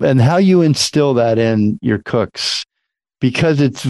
and 0.00 0.20
how 0.20 0.38
you 0.38 0.62
instill 0.62 1.14
that 1.14 1.38
in 1.38 1.78
your 1.80 1.98
cooks. 1.98 2.66
Because 3.20 3.60
it's, 3.60 3.86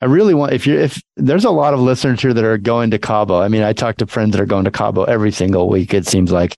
I 0.00 0.06
really 0.06 0.34
want, 0.34 0.52
if 0.52 0.66
you're, 0.66 0.78
if 0.78 1.02
there's 1.16 1.44
a 1.44 1.50
lot 1.50 1.74
of 1.74 1.80
listeners 1.80 2.22
here 2.22 2.34
that 2.34 2.44
are 2.44 2.58
going 2.58 2.90
to 2.90 2.98
Cabo. 2.98 3.40
I 3.40 3.48
mean, 3.48 3.62
I 3.62 3.72
talk 3.72 3.96
to 3.96 4.06
friends 4.06 4.32
that 4.32 4.42
are 4.42 4.46
going 4.46 4.64
to 4.64 4.70
Cabo 4.70 5.04
every 5.04 5.32
single 5.32 5.68
week, 5.68 5.92
it 5.94 6.06
seems 6.06 6.30
like. 6.30 6.56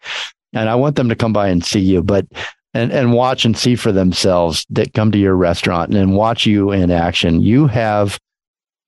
And 0.52 0.68
I 0.68 0.74
want 0.74 0.96
them 0.96 1.08
to 1.08 1.16
come 1.16 1.32
by 1.32 1.48
and 1.48 1.64
see 1.64 1.80
you, 1.80 2.02
but, 2.02 2.26
and, 2.74 2.92
and 2.92 3.12
watch 3.12 3.44
and 3.44 3.56
see 3.56 3.76
for 3.76 3.92
themselves 3.92 4.66
that 4.70 4.94
come 4.94 5.12
to 5.12 5.18
your 5.18 5.34
restaurant 5.34 5.94
and 5.94 6.16
watch 6.16 6.46
you 6.46 6.70
in 6.72 6.90
action. 6.90 7.40
You 7.40 7.66
have 7.66 8.18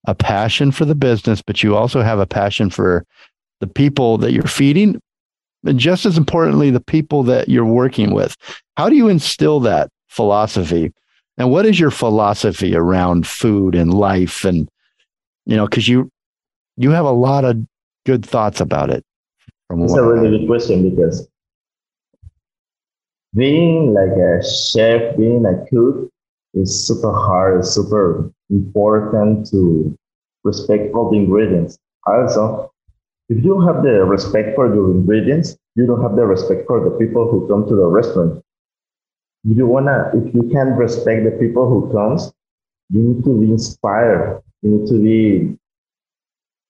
a 0.05 0.15
passion 0.15 0.71
for 0.71 0.85
the 0.85 0.95
business, 0.95 1.41
but 1.41 1.61
you 1.61 1.75
also 1.75 2.01
have 2.01 2.19
a 2.19 2.25
passion 2.25 2.69
for 2.69 3.05
the 3.59 3.67
people 3.67 4.17
that 4.17 4.33
you're 4.33 4.43
feeding, 4.43 4.99
and 5.63 5.79
just 5.79 6.05
as 6.05 6.17
importantly, 6.17 6.71
the 6.71 6.79
people 6.79 7.21
that 7.23 7.47
you're 7.47 7.63
working 7.63 8.11
with. 8.11 8.35
How 8.77 8.89
do 8.89 8.95
you 8.95 9.07
instill 9.07 9.59
that 9.61 9.89
philosophy? 10.07 10.91
And 11.41 11.49
what 11.49 11.65
is 11.65 11.79
your 11.79 11.89
philosophy 11.89 12.75
around 12.75 13.25
food 13.25 13.73
and 13.73 13.91
life? 13.91 14.45
And, 14.45 14.69
you 15.47 15.55
know, 15.55 15.65
because 15.65 15.87
you, 15.87 16.11
you 16.77 16.91
have 16.91 17.05
a 17.05 17.09
lot 17.09 17.45
of 17.45 17.65
good 18.05 18.23
thoughts 18.23 18.61
about 18.61 18.91
it. 18.91 19.03
It's 19.71 19.93
a 19.93 20.03
really 20.03 20.37
good 20.37 20.45
question 20.45 20.87
because 20.87 21.27
being 23.33 23.91
like 23.91 24.11
a 24.11 24.45
chef, 24.45 25.17
being 25.17 25.43
a 25.47 25.65
cook 25.67 26.11
is 26.53 26.85
super 26.85 27.11
hard, 27.11 27.61
it's 27.61 27.71
super 27.71 28.31
important 28.51 29.49
to 29.49 29.97
respect 30.43 30.93
all 30.93 31.09
the 31.09 31.17
ingredients. 31.17 31.79
Also, 32.05 32.71
if 33.29 33.43
you 33.43 33.49
don't 33.49 33.65
have 33.65 33.81
the 33.81 34.05
respect 34.05 34.53
for 34.53 34.71
your 34.71 34.91
ingredients, 34.91 35.57
you 35.73 35.87
don't 35.87 36.03
have 36.03 36.15
the 36.15 36.23
respect 36.23 36.67
for 36.67 36.87
the 36.87 36.95
people 36.99 37.27
who 37.31 37.47
come 37.47 37.67
to 37.67 37.75
the 37.75 37.87
restaurant. 37.87 38.43
You 39.43 39.67
wanna, 39.67 40.11
if 40.13 40.33
you 40.33 40.49
can't 40.51 40.77
respect 40.77 41.23
the 41.25 41.31
people 41.39 41.67
who 41.69 41.91
comes, 41.91 42.31
you 42.89 43.01
need 43.01 43.23
to 43.23 43.39
be 43.39 43.51
inspired. 43.51 44.41
You 44.61 44.71
need 44.71 44.87
to 44.87 45.01
be, 45.01 45.57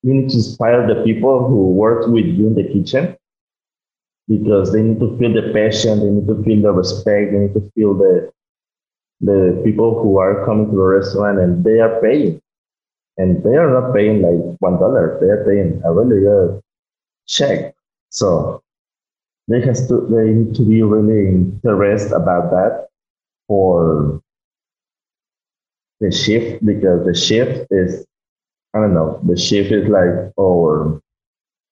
you 0.02 0.14
need 0.14 0.30
to 0.30 0.36
inspire 0.36 0.86
the 0.86 1.02
people 1.04 1.46
who 1.48 1.70
work 1.70 2.06
with 2.08 2.26
you 2.26 2.46
in 2.48 2.54
the 2.54 2.64
kitchen 2.64 3.16
because 4.28 4.72
they 4.72 4.82
need 4.82 5.00
to 5.00 5.16
feel 5.18 5.32
the 5.32 5.52
passion, 5.52 6.00
they 6.00 6.10
need 6.10 6.26
to 6.28 6.42
feel 6.44 6.62
the 6.62 6.72
respect, 6.72 7.32
they 7.32 7.38
need 7.38 7.54
to 7.54 7.70
feel 7.74 7.94
the 7.94 8.30
the 9.20 9.60
people 9.64 10.02
who 10.02 10.18
are 10.18 10.44
coming 10.44 10.66
to 10.70 10.76
the 10.76 10.82
restaurant 10.82 11.38
and 11.38 11.64
they 11.64 11.78
are 11.80 12.00
paying 12.02 12.40
and 13.18 13.42
they 13.44 13.56
are 13.56 13.70
not 13.70 13.94
paying 13.94 14.22
like 14.22 14.56
one 14.60 14.78
dollar; 14.78 15.18
they 15.20 15.28
are 15.28 15.44
paying 15.46 15.80
a 15.84 15.92
really 15.92 16.20
good 16.22 16.60
check. 17.26 17.74
So 18.10 18.62
they 19.48 19.60
has 19.60 19.86
to 19.88 20.06
they 20.10 20.32
need 20.32 20.54
to 20.54 20.62
be 20.62 20.82
really 20.82 21.34
interested 21.34 22.12
about 22.14 22.50
that 22.50 22.88
for 23.48 24.20
the 26.00 26.10
shift 26.10 26.64
because 26.64 27.04
the 27.04 27.14
shift 27.14 27.66
is 27.70 28.06
I 28.74 28.80
don't 28.80 28.94
know 28.94 29.20
the 29.26 29.36
shift 29.36 29.72
is 29.72 29.88
like 29.88 30.32
our 30.40 31.00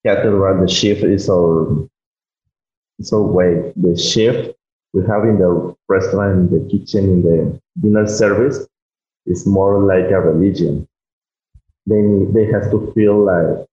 cathedral. 0.07 0.61
The 0.67 0.73
shift 0.73 1.03
is 1.05 1.29
our 1.29 1.89
our 3.13 3.23
way. 3.23 3.73
The 3.77 3.97
shift 3.97 4.57
we 4.93 5.03
have 5.07 5.25
in 5.25 5.39
the 5.39 5.75
restaurant, 5.89 6.51
in 6.51 6.51
the 6.51 6.69
kitchen, 6.71 7.05
in 7.05 7.23
the 7.23 7.61
dinner 7.81 8.07
service 8.07 8.67
is 9.27 9.47
more 9.47 9.83
like 9.83 10.11
a 10.11 10.21
religion 10.21 10.87
they 11.87 12.03
they 12.33 12.47
have 12.53 12.71
to 12.71 12.93
feel 12.95 13.25
like 13.25 13.67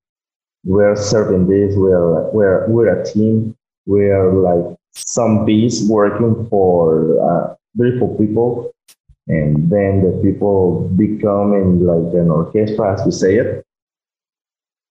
we're 0.65 0.95
serving 0.95 1.47
this, 1.47 1.75
we're 1.77 2.29
we're 2.31 2.67
we're 2.67 3.01
a 3.01 3.05
team, 3.05 3.55
we're 3.87 4.33
like 4.33 4.77
some 4.93 5.45
bees 5.45 5.87
working 5.89 6.47
for 6.49 7.17
uh, 7.19 7.55
beautiful 7.75 8.15
people, 8.17 8.71
and 9.27 9.71
then 9.71 10.03
the 10.03 10.19
people 10.21 10.89
become 10.95 11.53
in 11.53 11.85
like 11.85 12.13
an 12.13 12.29
orchestra, 12.29 12.93
as 12.93 13.05
we 13.05 13.11
say 13.11 13.35
it. 13.37 13.65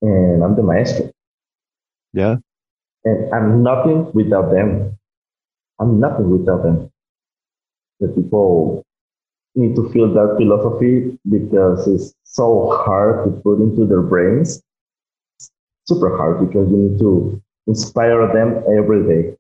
And 0.03 0.43
I'm 0.43 0.57
the 0.57 0.63
maestro. 0.63 1.11
Yeah. 2.13 2.37
And 3.05 3.33
I'm 3.35 3.63
nothing 3.63 4.11
without 4.13 4.51
them. 4.51 4.99
I'm 5.79 6.01
nothing 6.01 6.31
without 6.31 6.63
them. 6.63 6.91
The 8.01 8.09
people 8.09 8.83
need 9.55 9.75
to 9.77 9.89
feel 9.91 10.13
that 10.13 10.37
philosophy 10.39 11.19
because 11.29 11.87
it's 11.89 12.15
so 12.25 12.71
hard 12.85 13.25
to 13.25 13.41
put 13.41 13.61
into 13.61 13.87
their 13.87 14.03
brains. 14.03 14.63
Super 15.89 16.17
hard 16.17 16.47
because 16.47 16.71
you 16.71 16.77
need 16.77 16.99
to 16.99 17.41
inspire 17.67 18.27
them 18.33 18.63
every 18.79 19.03
day. 19.05 19.37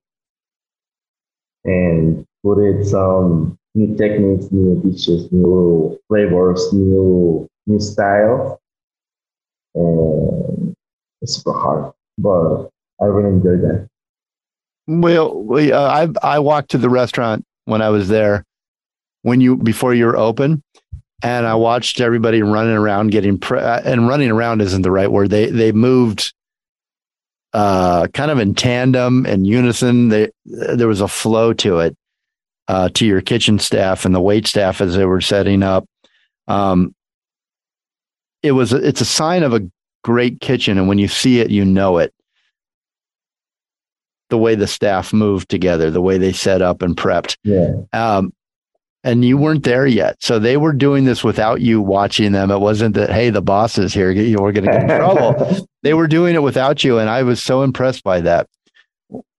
and 1.65 2.25
put 2.43 2.59
in 2.59 2.85
some 2.85 3.59
new 3.75 3.97
techniques, 3.97 4.47
new 4.53 4.81
dishes, 4.83 5.31
new 5.33 5.99
flavors, 6.09 6.73
new 6.73 7.49
new 7.67 7.81
style. 7.81 8.61
And 9.75 10.75
it's 11.21 11.37
super 11.37 11.53
hard, 11.53 11.93
but 12.19 12.71
I 13.01 13.07
really 13.07 13.31
enjoyed 13.31 13.63
that. 13.63 13.89
Well, 14.87 15.43
we, 15.43 15.73
uh, 15.73 15.81
I 15.81 16.09
I 16.23 16.39
walked 16.39 16.71
to 16.71 16.79
the 16.79 16.89
restaurant 16.91 17.45
when 17.65 17.83
I 17.83 17.91
was 17.91 18.09
there 18.09 18.45
when 19.23 19.41
you 19.41 19.57
before 19.57 19.95
you 19.95 20.07
were 20.07 20.17
open, 20.17 20.63
and 21.23 21.47
I 21.47 21.55
watched 21.57 22.01
everybody 22.01 22.43
running 22.43 22.77
around 22.77 23.11
getting 23.11 23.39
pre- 23.39 23.59
uh, 23.59 23.83
and 23.85 24.09
running 24.09 24.31
around 24.31 24.63
isn't 24.63 24.83
the 24.83 24.93
right 24.93 25.11
word. 25.11 25.31
They 25.31 25.51
they 25.51 25.73
moved 25.73 26.33
uh, 27.57 28.07
kind 28.09 28.31
of 28.31 28.39
in 28.39 28.55
tandem 28.55 29.25
and 29.25 29.47
unison. 29.47 30.11
They, 30.11 30.31
there 30.45 30.89
was 30.89 31.01
a 31.01 31.09
flow 31.09 31.55
to 31.55 31.79
it 31.79 31.97
uh, 32.69 32.91
to 32.91 33.07
your 33.07 33.23
kitchen 33.23 33.59
staff 33.59 34.05
and 34.05 34.15
the 34.15 34.21
wait 34.21 34.47
staff 34.47 34.83
as 34.83 34.95
they 34.95 35.07
were 35.07 35.23
setting 35.23 35.63
up. 35.63 35.87
Um, 36.49 36.95
it 38.43 38.53
was 38.53 38.75
it's 38.75 39.01
a 39.01 39.07
sign 39.07 39.43
of 39.43 39.55
a 39.55 39.63
great 40.05 40.41
kitchen, 40.41 40.77
and 40.77 40.87
when 40.87 40.99
you 40.99 41.09
see 41.09 41.41
it, 41.41 41.51
you 41.51 41.65
know 41.65 41.97
it. 41.97 42.13
The 44.29 44.37
way 44.37 44.55
the 44.55 44.67
staff 44.67 45.15
moved 45.15 45.49
together, 45.49 45.91
the 45.91 46.03
way 46.03 46.19
they 46.19 46.33
set 46.33 46.61
up 46.61 46.83
and 46.83 46.95
prepped. 46.95 47.39
Yeah. 47.43 47.73
Um, 47.95 48.35
and 49.03 49.25
you 49.25 49.39
weren't 49.39 49.63
there 49.63 49.87
yet. 49.87 50.17
So 50.21 50.41
they 50.41 50.57
were 50.57 50.73
doing 50.73 51.05
this 51.05 51.23
without 51.23 51.61
you 51.61 51.81
watching 51.81 52.33
them. 52.33 52.51
It 52.51 52.59
wasn't 52.59 52.97
that, 52.97 53.09
hey, 53.09 53.31
the 53.31 53.41
boss 53.41 53.79
is 53.79 53.95
here, 53.95 54.11
you 54.11 54.37
we're 54.41 54.51
going 54.51 54.65
to 54.67 54.73
get 54.73 54.83
in 54.83 54.89
trouble. 54.99 55.69
They 55.87 55.95
were 55.95 56.09
doing 56.09 56.35
it 56.35 56.43
without 56.43 56.83
you. 56.83 56.99
And 56.99 57.09
I 57.09 57.23
was 57.23 57.41
so 57.41 57.63
impressed 57.63 58.03
by 58.03 58.21
that. 58.23 58.49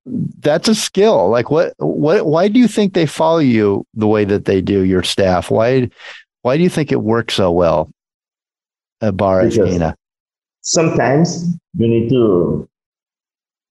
That's 0.06 0.70
a 0.70 0.76
skill. 0.76 1.28
Like 1.28 1.52
what, 1.52 1.74
what, 1.78 2.26
why 2.26 2.48
do 2.48 2.58
you 2.58 2.70
think 2.70 2.94
they 2.94 3.06
follow 3.06 3.40
you 3.40 3.86
the 3.94 4.08
way 4.08 4.24
that 4.24 4.46
they 4.46 4.62
do 4.62 4.86
your 4.86 5.04
staff? 5.04 5.52
Why, 5.52 5.90
why 6.44 6.56
do 6.56 6.64
you 6.64 6.70
think 6.70 6.94
it 6.94 7.02
works 7.02 7.34
so 7.34 7.52
well 7.52 7.92
uh, 9.02 9.08
at 9.08 9.18
Bar? 9.18 9.42
Sometimes 10.62 11.54
you 11.74 11.88
need 11.90 12.08
to 12.12 12.70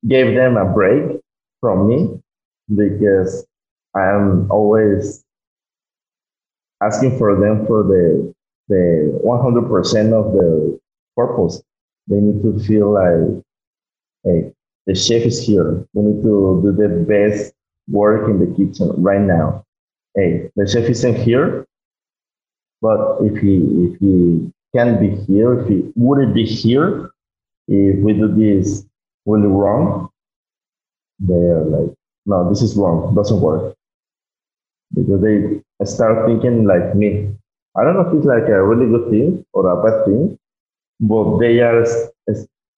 give 0.06 0.34
them 0.34 0.58
a 0.58 0.66
break 0.66 1.18
from 1.62 1.88
me 1.88 2.20
because 2.74 3.46
I'm 3.94 4.50
always 4.50 5.24
asking 6.82 7.16
for 7.16 7.40
them 7.40 7.66
for 7.66 7.82
the 7.84 8.34
the 8.68 9.20
100% 9.24 10.12
of 10.12 10.32
the 10.32 10.78
purpose. 11.16 11.62
They 12.08 12.20
need 12.20 12.42
to 12.42 12.58
feel 12.60 12.92
like, 12.92 13.42
hey, 14.24 14.52
the 14.86 14.94
chef 14.94 15.22
is 15.22 15.44
here. 15.44 15.84
We 15.92 16.02
need 16.02 16.22
to 16.22 16.60
do 16.62 16.72
the 16.72 16.88
best 17.04 17.52
work 17.88 18.28
in 18.28 18.38
the 18.38 18.54
kitchen 18.56 18.92
right 19.02 19.20
now. 19.20 19.64
Hey, 20.14 20.50
the 20.56 20.66
chef 20.66 20.88
isn't 20.88 21.16
here, 21.16 21.66
but 22.80 23.18
if 23.20 23.40
he 23.42 23.56
if 23.86 23.98
he 24.00 24.52
can 24.74 25.00
be 25.00 25.16
here, 25.26 25.60
if 25.60 25.68
he 25.68 25.92
wouldn't 25.96 26.34
be 26.34 26.44
here, 26.44 27.10
if 27.68 27.98
we 28.04 28.12
do 28.12 28.28
this 28.28 28.86
really 29.26 29.48
wrong, 29.48 30.10
they're 31.18 31.64
like, 31.64 31.92
no, 32.26 32.48
this 32.48 32.62
is 32.62 32.76
wrong, 32.76 33.14
doesn't 33.14 33.40
work. 33.40 33.74
Because 34.94 35.20
they 35.20 35.62
start 35.84 36.26
thinking 36.26 36.64
like 36.64 36.94
me. 36.94 37.34
I 37.76 37.84
don't 37.84 37.94
know 37.94 38.08
if 38.08 38.14
it's 38.14 38.26
like 38.26 38.48
a 38.48 38.64
really 38.64 38.86
good 38.86 39.10
thing 39.10 39.44
or 39.52 39.68
a 39.68 39.82
bad 39.82 40.06
thing, 40.06 40.38
but 41.00 41.38
they 41.38 41.61
are 41.61 41.85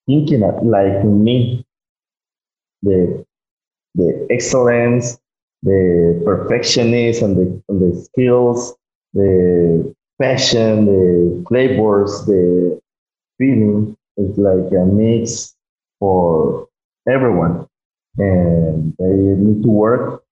thinking 0.06 0.40
like 0.64 1.04
me. 1.04 1.64
The 2.82 3.24
the 3.94 4.26
excellence, 4.30 5.18
the 5.62 6.22
perfectionist, 6.24 7.22
and 7.22 7.36
the 7.36 7.62
and 7.68 7.80
the 7.82 7.96
skills, 8.02 8.76
the 9.14 9.94
passion, 10.20 10.86
the 10.86 11.44
flavors, 11.48 12.24
the 12.26 12.80
feeling 13.38 13.96
is 14.18 14.38
like 14.38 14.72
a 14.72 14.84
mix 14.86 15.56
for 16.00 16.68
everyone, 17.08 17.66
and 18.18 18.94
they 18.98 19.16
need 19.44 19.62
to 19.64 19.70
work 19.70 20.24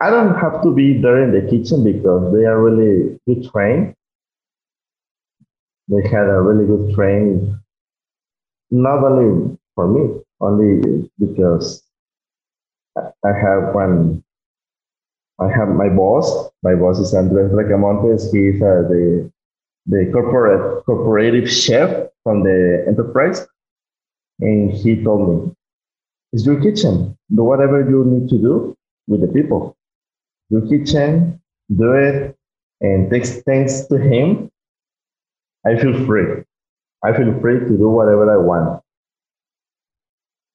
I 0.00 0.10
don't 0.10 0.34
have 0.34 0.62
to 0.64 0.74
be 0.74 1.00
there 1.00 1.22
in 1.22 1.30
the 1.32 1.48
kitchen 1.48 1.84
because 1.84 2.32
they 2.32 2.44
are 2.46 2.60
really 2.60 3.18
good 3.26 3.48
trained. 3.50 3.94
They 5.88 6.02
had 6.08 6.28
a 6.28 6.40
really 6.40 6.66
good 6.66 6.94
training, 6.94 7.58
not 8.70 9.02
only 9.04 9.56
for 9.74 9.88
me, 9.88 10.20
only 10.40 11.10
because 11.18 11.82
I 12.96 13.32
have 13.32 13.74
one. 13.74 14.22
I 15.40 15.48
have 15.50 15.68
my 15.68 15.88
boss. 15.88 16.50
My 16.62 16.74
boss 16.74 16.98
is 16.98 17.14
Andres 17.14 17.52
Recamontes. 17.52 18.32
He's 18.32 18.60
uh, 18.60 18.82
the 18.88 19.30
the 19.86 20.10
corporate 20.12 20.84
corporative 20.84 21.48
chef 21.48 22.08
from 22.24 22.42
the 22.42 22.84
enterprise, 22.86 23.46
and 24.40 24.70
he 24.72 25.02
told 25.02 25.22
me, 25.28 25.52
"It's 26.32 26.44
your 26.44 26.60
kitchen. 26.60 27.16
Do 27.34 27.44
whatever 27.44 27.88
you 27.88 28.04
need 28.04 28.28
to 28.30 28.38
do 28.38 28.76
with 29.06 29.20
the 29.22 29.28
people." 29.28 29.76
your 30.50 30.66
kitchen, 30.66 31.40
do 31.74 31.92
it, 31.92 32.36
and 32.80 33.10
thanks, 33.10 33.42
thanks 33.42 33.86
to 33.86 33.98
him, 33.98 34.50
I 35.68 35.78
feel 35.78 36.06
free. 36.06 36.44
I 37.04 37.16
feel 37.16 37.38
free 37.40 37.60
to 37.60 37.76
do 37.76 37.88
whatever 37.88 38.32
I 38.32 38.36
want. 38.36 38.82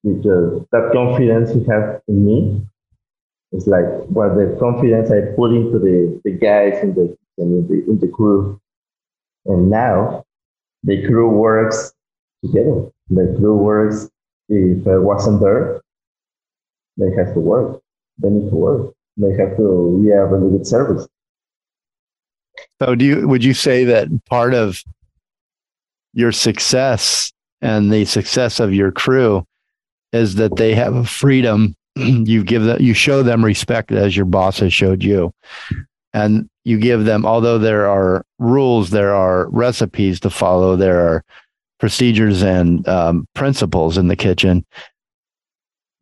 Because 0.04 0.65
that 0.71 0.91
confidence 0.91 1.54
he 1.54 1.63
has 1.65 2.02
in 2.08 2.26
me 2.26 2.62
is 3.54 3.67
like 3.67 3.86
well 4.10 4.36
the 4.36 4.58
confidence 4.60 5.10
I 5.12 5.36
put 5.36 5.54
into 5.54 5.80
the, 5.80 6.21
the 6.26 6.32
guys 6.32 6.84
in 6.84 6.93
the 6.95 7.17
in 7.38 7.67
the 7.67 7.73
in 7.89 7.99
the 7.99 8.08
crew. 8.08 8.60
And 9.45 9.69
now 9.69 10.26
the 10.84 11.06
crew 11.08 11.30
works 11.30 11.93
together. 12.43 12.91
The 13.10 13.36
crew 13.38 13.56
works 13.56 14.10
if 14.49 14.86
I 14.88 14.97
wasn't 14.97 15.41
there, 15.41 15.82
they 16.97 17.12
have 17.15 17.34
to 17.34 17.39
work. 17.39 17.82
They 18.17 18.30
need 18.30 18.49
to 18.49 18.56
work 18.56 18.93
they 19.17 19.36
have 19.36 19.56
to 19.58 19.99
we 20.02 20.10
have 20.10 20.32
really 20.32 20.58
good 20.58 20.67
service. 20.67 21.08
So 22.82 22.95
do 22.95 23.06
you 23.06 23.28
would 23.28 23.43
you 23.43 23.54
say 23.54 23.84
that 23.86 24.08
part 24.26 24.54
of 24.54 24.84
your 26.13 26.32
success 26.32 27.32
and 27.62 27.91
the 27.91 28.06
success 28.06 28.60
of 28.60 28.73
your 28.73 28.91
crew 28.91 29.45
is 30.12 30.36
that 30.36 30.56
they 30.56 30.76
have 30.76 30.95
a 30.95 31.06
freedom. 31.06 31.76
You 31.95 32.43
give 32.43 32.63
them 32.63 32.82
you 32.82 32.95
show 32.95 33.21
them 33.21 33.45
respect 33.45 33.91
as 33.91 34.17
your 34.17 34.26
boss 34.26 34.60
has 34.60 34.73
showed 34.73 35.04
you. 35.04 35.32
And 36.12 36.49
you 36.63 36.80
give 36.80 37.06
them 37.06 37.23
although 37.23 37.60
there 37.60 37.88
are 37.88 38.26
rules 38.39 38.89
there 38.89 39.13
are 39.13 39.47
recipes 39.49 40.19
to 40.21 40.32
follow 40.32 40.76
there 40.76 41.08
are 41.08 41.23
procedures 41.80 42.41
and 42.41 42.88
um, 42.88 43.28
principles 43.36 43.97
in 43.97 44.08
the 44.08 44.15
kitchen 44.15 44.65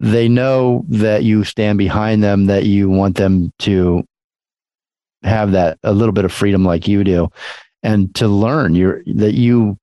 they 0.01 0.27
know 0.27 0.83
that 0.89 1.23
you 1.23 1.43
stand 1.43 1.77
behind 1.77 2.23
them, 2.23 2.47
that 2.47 2.65
you 2.65 2.89
want 2.89 3.17
them 3.17 3.53
to 3.59 4.03
have 5.21 5.51
that 5.51 5.77
a 5.83 5.93
little 5.93 6.11
bit 6.11 6.25
of 6.25 6.33
freedom 6.33 6.65
like 6.65 6.87
you 6.87 7.03
do 7.03 7.29
and 7.83 8.13
to 8.15 8.27
learn. 8.27 8.73
You're 8.73 9.03
that 9.05 9.35
you 9.35 9.77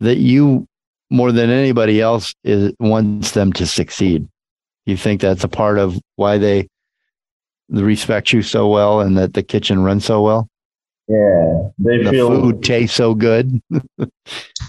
that 0.00 0.18
you 0.18 0.66
more 1.10 1.32
than 1.32 1.50
anybody 1.50 2.00
else 2.00 2.34
is 2.44 2.72
wants 2.78 3.32
them 3.32 3.52
to 3.52 3.66
succeed 3.66 4.26
you 4.86 4.96
think 4.96 5.20
that's 5.20 5.44
a 5.44 5.48
part 5.48 5.78
of 5.78 6.00
why 6.16 6.38
they 6.38 6.66
respect 7.68 8.32
you 8.32 8.42
so 8.42 8.68
well 8.68 9.00
and 9.00 9.16
that 9.16 9.34
the 9.34 9.42
kitchen 9.42 9.82
runs 9.82 10.04
so 10.04 10.22
well 10.22 10.48
yeah 11.08 11.68
they 11.78 12.02
the 12.02 12.10
feel 12.10 12.28
food 12.28 12.62
tastes 12.62 12.96
so 12.96 13.14
good 13.14 13.60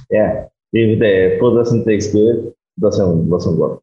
yeah 0.09 0.45
if 0.73 0.99
the 0.99 1.37
food 1.39 1.55
doesn't 1.57 1.85
taste 1.85 2.11
good 2.13 2.53
doesn't 2.79 3.29
doesn't 3.29 3.57
work 3.57 3.81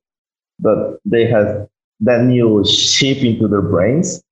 but 0.61 0.99
they 1.05 1.27
have 1.27 1.69
that 2.01 2.23
new 2.25 2.65
chip 2.65 3.19
into 3.19 3.49
their 3.49 3.63
brains. 3.63 4.23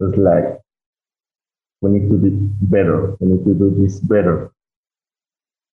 It's 0.00 0.16
like, 0.16 0.58
we 1.80 1.90
need 1.90 2.08
to 2.10 2.18
do 2.18 2.50
better. 2.62 3.16
We 3.20 3.28
need 3.28 3.44
to 3.44 3.54
do 3.54 3.82
this 3.82 4.00
better. 4.00 4.52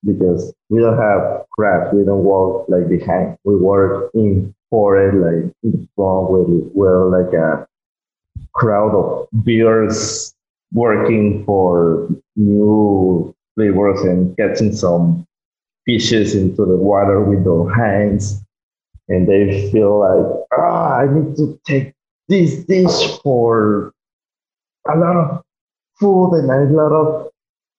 Because 0.06 0.54
we 0.70 0.80
don't 0.80 0.98
have 0.98 1.46
craft. 1.52 1.94
We 1.94 2.04
don't 2.04 2.24
work 2.24 2.66
like 2.70 2.88
behind. 2.88 3.38
We 3.44 3.56
work 3.56 4.12
in 4.14 4.54
for 4.70 4.98
it, 4.98 5.16
like 5.16 5.54
in 5.64 5.88
front. 5.96 6.32
We, 6.32 6.62
we're 6.74 7.10
like 7.10 7.34
a 7.34 7.68
crowd 8.54 8.94
of 8.94 9.28
beers 9.44 10.34
working 10.74 11.46
for 11.46 12.10
new 12.36 13.34
flavors 13.56 14.02
and 14.02 14.36
catching 14.38 14.76
some 14.76 15.26
fishes 15.86 16.36
into 16.36 16.66
the 16.66 16.76
water 16.76 17.22
with 17.22 17.48
our 17.48 17.74
hands 17.74 18.42
and 19.10 19.28
they 19.28 19.72
feel 19.72 20.00
like, 20.00 20.60
ah, 20.60 20.98
I 21.00 21.14
need 21.14 21.36
to 21.38 21.60
take 21.66 21.94
this 22.28 22.64
dish 22.66 23.20
for 23.24 23.94
a 24.88 24.98
lot 24.98 25.16
of 25.16 25.44
food 26.00 26.34
and 26.34 26.52
a 26.52 26.74
lot 26.74 26.92
of 26.92 27.32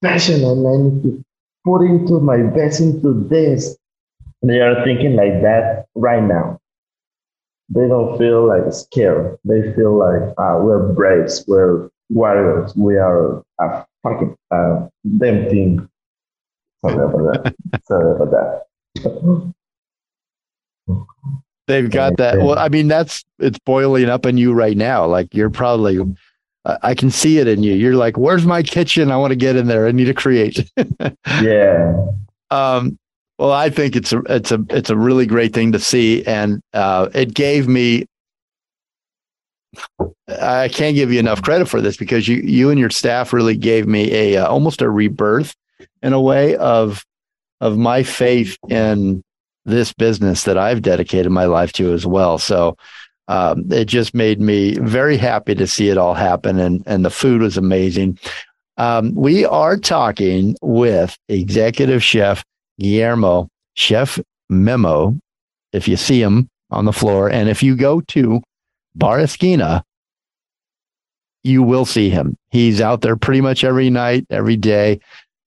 passion, 0.02 0.42
and 0.44 0.66
I 0.66 0.76
need 0.76 1.02
to 1.02 1.24
put 1.68 1.83
into 1.85 2.20
my 2.20 2.38
best 2.57 2.81
into 2.81 3.12
this. 3.28 3.76
And 4.40 4.50
they 4.50 4.61
are 4.61 4.85
thinking 4.85 5.16
like 5.16 5.42
that 5.42 5.87
right 5.94 6.22
now. 6.22 6.59
they 7.68 7.87
don't 7.87 8.16
feel 8.18 8.46
like 8.46 8.72
scared. 8.72 9.38
They 9.44 9.74
feel 9.74 9.98
like 9.98 10.35
uh, 10.38 10.59
we're 10.62 10.92
braves, 10.92 11.44
we're 11.46 11.90
warriors, 12.09 12.74
we 12.76 12.96
are 12.96 13.42
a 13.61 13.87
fucking 14.02 14.37
uh, 14.50 14.87
damn 15.18 15.48
team. 15.50 15.88
Sorry 16.85 17.04
about 17.04 17.44
that. 17.44 17.54
Sorry 17.85 18.16
about 18.16 18.31
that. 18.31 19.52
They've 21.66 21.90
got 21.90 22.16
that. 22.16 22.38
Well, 22.38 22.59
I 22.59 22.68
mean, 22.70 22.88
that's 22.88 23.24
it's 23.38 23.59
boiling 23.59 24.09
up 24.09 24.24
in 24.24 24.38
you 24.38 24.54
right 24.54 24.76
now. 24.76 25.07
Like 25.07 25.35
you're 25.35 25.50
probably, 25.50 25.98
I 26.83 26.94
can 26.94 27.11
see 27.11 27.38
it 27.38 27.48
in 27.48 27.62
you. 27.62 27.74
You're 27.74 27.96
like, 27.96 28.16
"Where's 28.16 28.44
my 28.44 28.62
kitchen? 28.62 29.11
I 29.11 29.16
want 29.16 29.31
to 29.31 29.37
get 29.37 29.57
in 29.57 29.66
there. 29.66 29.87
I 29.87 29.92
need 29.92 30.07
to 30.07 30.14
create." 30.14 30.70
yeah. 31.42 32.07
Um, 32.50 32.98
well, 33.38 33.52
I 33.52 33.70
think 33.70 33.96
it's 33.96 34.12
a 34.12 34.18
it's 34.28 34.52
a 34.52 34.64
it's 34.70 34.90
a 34.90 34.96
really 34.96 35.26
great 35.26 35.54
thing 35.54 35.72
to 35.72 35.78
see, 35.78 36.24
and 36.26 36.61
uh, 36.72 37.09
it 37.14 37.35
gave 37.35 37.68
me. 37.68 38.07
I 40.28 40.68
can't 40.68 40.96
give 40.96 41.12
you 41.12 41.20
enough 41.20 41.42
credit 41.42 41.68
for 41.68 41.81
this 41.81 41.96
because 41.96 42.26
you 42.26 42.37
you 42.37 42.70
and 42.70 42.81
your 42.81 42.90
staff 42.90 43.33
really 43.33 43.57
gave 43.57 43.87
me 43.87 44.12
a 44.12 44.37
uh, 44.38 44.48
almost 44.48 44.83
a 44.83 44.90
rebirth 44.90 45.54
in 46.02 46.12
a 46.12 46.20
way 46.20 46.57
of 46.57 47.04
of 47.61 47.76
my 47.76 48.02
faith 48.02 48.57
in 48.68 49.22
this 49.64 49.92
business 49.92 50.44
that 50.44 50.59
I've 50.59 50.83
dedicated 50.83 51.31
my 51.31 51.44
life 51.44 51.72
to 51.74 51.92
as 51.92 52.07
well. 52.07 52.38
So 52.38 52.76
um, 53.28 53.70
it 53.70 53.84
just 53.84 54.14
made 54.14 54.40
me 54.40 54.78
very 54.78 55.16
happy 55.16 55.54
to 55.54 55.66
see 55.66 55.88
it 55.88 55.98
all 55.98 56.14
happen, 56.14 56.58
and 56.58 56.82
and 56.86 57.04
the 57.04 57.10
food 57.10 57.42
was 57.42 57.56
amazing. 57.56 58.18
Um, 58.78 59.14
we 59.14 59.44
are 59.44 59.76
talking 59.76 60.56
with 60.62 61.16
executive 61.28 62.02
chef 62.02 62.44
Guillermo 62.80 63.48
Chef 63.74 64.18
Memo. 64.48 65.18
If 65.72 65.86
you 65.86 65.96
see 65.96 66.22
him 66.22 66.48
on 66.70 66.86
the 66.86 66.92
floor, 66.92 67.30
and 67.30 67.48
if 67.48 67.62
you 67.62 67.76
go 67.76 68.00
to 68.00 68.42
Bar 68.94 69.20
Esquina, 69.20 69.84
you 71.44 71.62
will 71.62 71.84
see 71.84 72.08
him. 72.08 72.36
He's 72.50 72.80
out 72.80 73.02
there 73.02 73.16
pretty 73.16 73.42
much 73.42 73.62
every 73.62 73.90
night, 73.90 74.26
every 74.30 74.56
day 74.56 75.00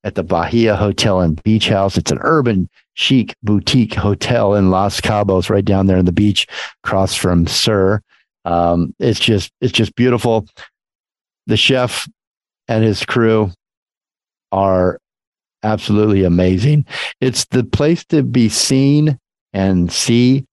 at 0.04 0.16
the 0.16 0.24
Bahia 0.24 0.76
Hotel 0.76 1.22
and 1.22 1.42
Beach 1.44 1.70
House. 1.70 1.98
It's 1.98 2.12
an 2.12 2.20
urban 2.22 2.70
chic 2.94 3.36
boutique 3.44 3.94
hotel 3.94 4.56
in 4.56 4.72
Los 4.72 5.00
Cabos, 5.00 5.50
right 5.50 5.66
down 5.66 5.88
there 5.88 5.98
on 5.98 6.06
the 6.06 6.12
beach, 6.12 6.48
across 6.84 7.16
from 7.16 7.48
Sur. 7.48 8.02
Um, 8.46 8.94
it's 9.00 9.20
just 9.20 9.52
it's 9.62 9.74
just 9.74 9.96
beautiful. 9.96 10.48
The 11.48 11.58
chef 11.58 12.08
and 12.68 12.84
his 12.84 13.06
crew 13.06 13.52
are 14.52 15.00
absolutely 15.64 16.24
amazing. 16.24 16.86
It's 17.20 17.46
the 17.46 17.64
place 17.64 18.04
to 18.06 18.24
be 18.24 18.50
seen 18.50 19.20
and 19.54 19.92
see. 19.92 20.46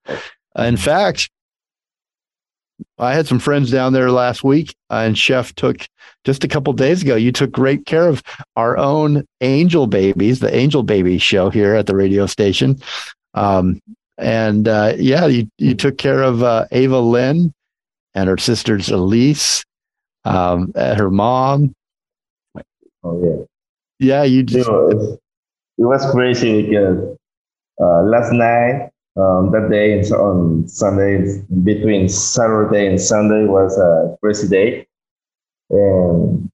In 0.56 0.76
fact, 0.76 1.30
I 2.98 3.14
had 3.14 3.26
some 3.26 3.38
friends 3.38 3.70
down 3.70 3.92
there 3.92 4.10
last 4.10 4.42
week, 4.42 4.74
and 4.90 5.16
Chef 5.16 5.54
took 5.54 5.86
just 6.24 6.44
a 6.44 6.48
couple 6.48 6.72
days 6.72 7.02
ago. 7.02 7.16
You 7.16 7.32
took 7.32 7.50
great 7.50 7.86
care 7.86 8.08
of 8.08 8.22
our 8.56 8.76
own 8.76 9.24
angel 9.40 9.86
babies, 9.86 10.40
the 10.40 10.54
Angel 10.54 10.82
Baby 10.82 11.18
show 11.18 11.50
here 11.50 11.74
at 11.74 11.86
the 11.86 11.96
radio 11.96 12.26
station. 12.26 12.80
Um, 13.34 13.80
and 14.16 14.66
uh, 14.66 14.94
yeah, 14.96 15.26
you, 15.26 15.48
you 15.58 15.74
took 15.74 15.96
care 15.96 16.22
of 16.22 16.42
uh, 16.42 16.66
Ava 16.72 16.98
Lynn 16.98 17.52
and 18.14 18.28
her 18.28 18.38
sisters 18.38 18.90
Elise, 18.90 19.64
um, 20.24 20.72
her 20.74 21.10
mom. 21.10 21.74
Oh 23.04 23.22
yeah, 23.22 23.44
yeah. 24.00 24.22
You 24.24 24.42
just 24.42 24.68
it 24.68 24.72
was, 24.72 25.18
it 25.78 25.84
was 25.84 26.10
crazy 26.10 26.68
because 26.68 27.16
uh, 27.80 28.02
last 28.02 28.32
night 28.32 28.90
um, 29.18 29.50
that 29.50 29.68
day 29.70 30.00
on 30.12 30.68
Sunday, 30.68 31.42
between 31.64 32.08
Saturday 32.08 32.86
and 32.86 33.00
Sunday 33.00 33.46
was 33.46 33.76
a 33.76 34.16
crazy 34.22 34.48
day. 34.48 34.86
And 35.70 36.48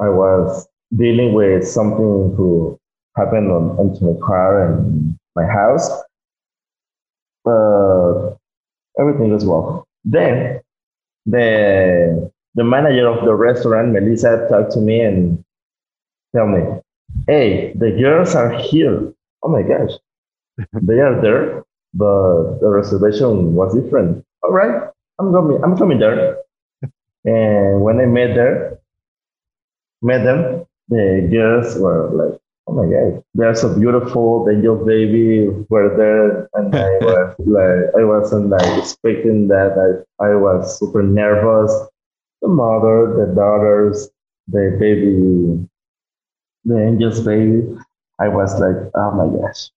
I 0.00 0.08
was 0.08 0.66
dealing 0.96 1.34
with 1.34 1.66
something 1.66 2.34
who 2.36 2.78
happened 3.16 3.50
on, 3.50 3.70
onto 3.78 4.12
my 4.12 4.18
car 4.24 4.72
and 4.72 5.18
my 5.34 5.44
house. 5.44 5.90
But 7.44 8.36
everything 8.98 9.32
was 9.32 9.44
well. 9.44 9.86
Then 10.04 10.60
the 11.26 12.30
the 12.54 12.64
manager 12.64 13.08
of 13.08 13.24
the 13.24 13.34
restaurant, 13.34 13.92
Melissa, 13.92 14.46
talked 14.48 14.72
to 14.72 14.80
me 14.80 15.00
and 15.00 15.44
tell 16.34 16.46
me, 16.46 16.62
hey, 17.26 17.72
the 17.74 17.90
girls 17.90 18.34
are 18.34 18.52
here. 18.52 19.12
Oh 19.42 19.48
my 19.48 19.62
gosh. 19.62 19.92
they 20.72 20.98
are 21.00 21.20
there 21.20 21.64
but 21.94 22.58
the 22.60 22.68
reservation 22.68 23.54
was 23.54 23.74
different. 23.74 24.24
All 24.42 24.52
right, 24.52 24.90
I'm 25.18 25.32
coming. 25.32 25.62
I'm 25.64 25.76
coming 25.76 25.98
there. 25.98 26.38
and 27.24 27.82
when 27.82 28.00
I 28.00 28.06
met 28.06 28.34
there, 28.34 28.78
met 30.02 30.24
them, 30.24 30.64
the 30.88 31.28
girls 31.30 31.76
were 31.78 32.10
like, 32.10 32.40
"Oh 32.66 32.72
my 32.74 32.86
god, 32.86 33.22
they're 33.34 33.54
so 33.54 33.74
beautiful." 33.78 34.44
The 34.44 34.54
young 34.54 34.84
baby 34.86 35.48
were 35.68 35.96
there, 35.96 36.48
and 36.54 36.74
I 36.74 36.90
was 37.00 37.34
like, 37.38 37.94
I 38.00 38.04
wasn't 38.04 38.48
like 38.50 38.78
expecting 38.78 39.48
that. 39.48 39.72
I 39.76 40.24
I 40.24 40.34
was 40.36 40.78
super 40.78 41.02
nervous. 41.02 41.72
The 42.42 42.48
mother, 42.48 43.14
the 43.18 43.34
daughters, 43.34 44.08
the 44.46 44.76
baby, 44.78 45.66
the 46.64 46.76
angel's 46.78 47.20
baby. 47.20 47.66
I 48.20 48.28
was 48.28 48.58
like, 48.60 48.76
"Oh 48.94 49.10
my 49.12 49.26
gosh, 49.40 49.70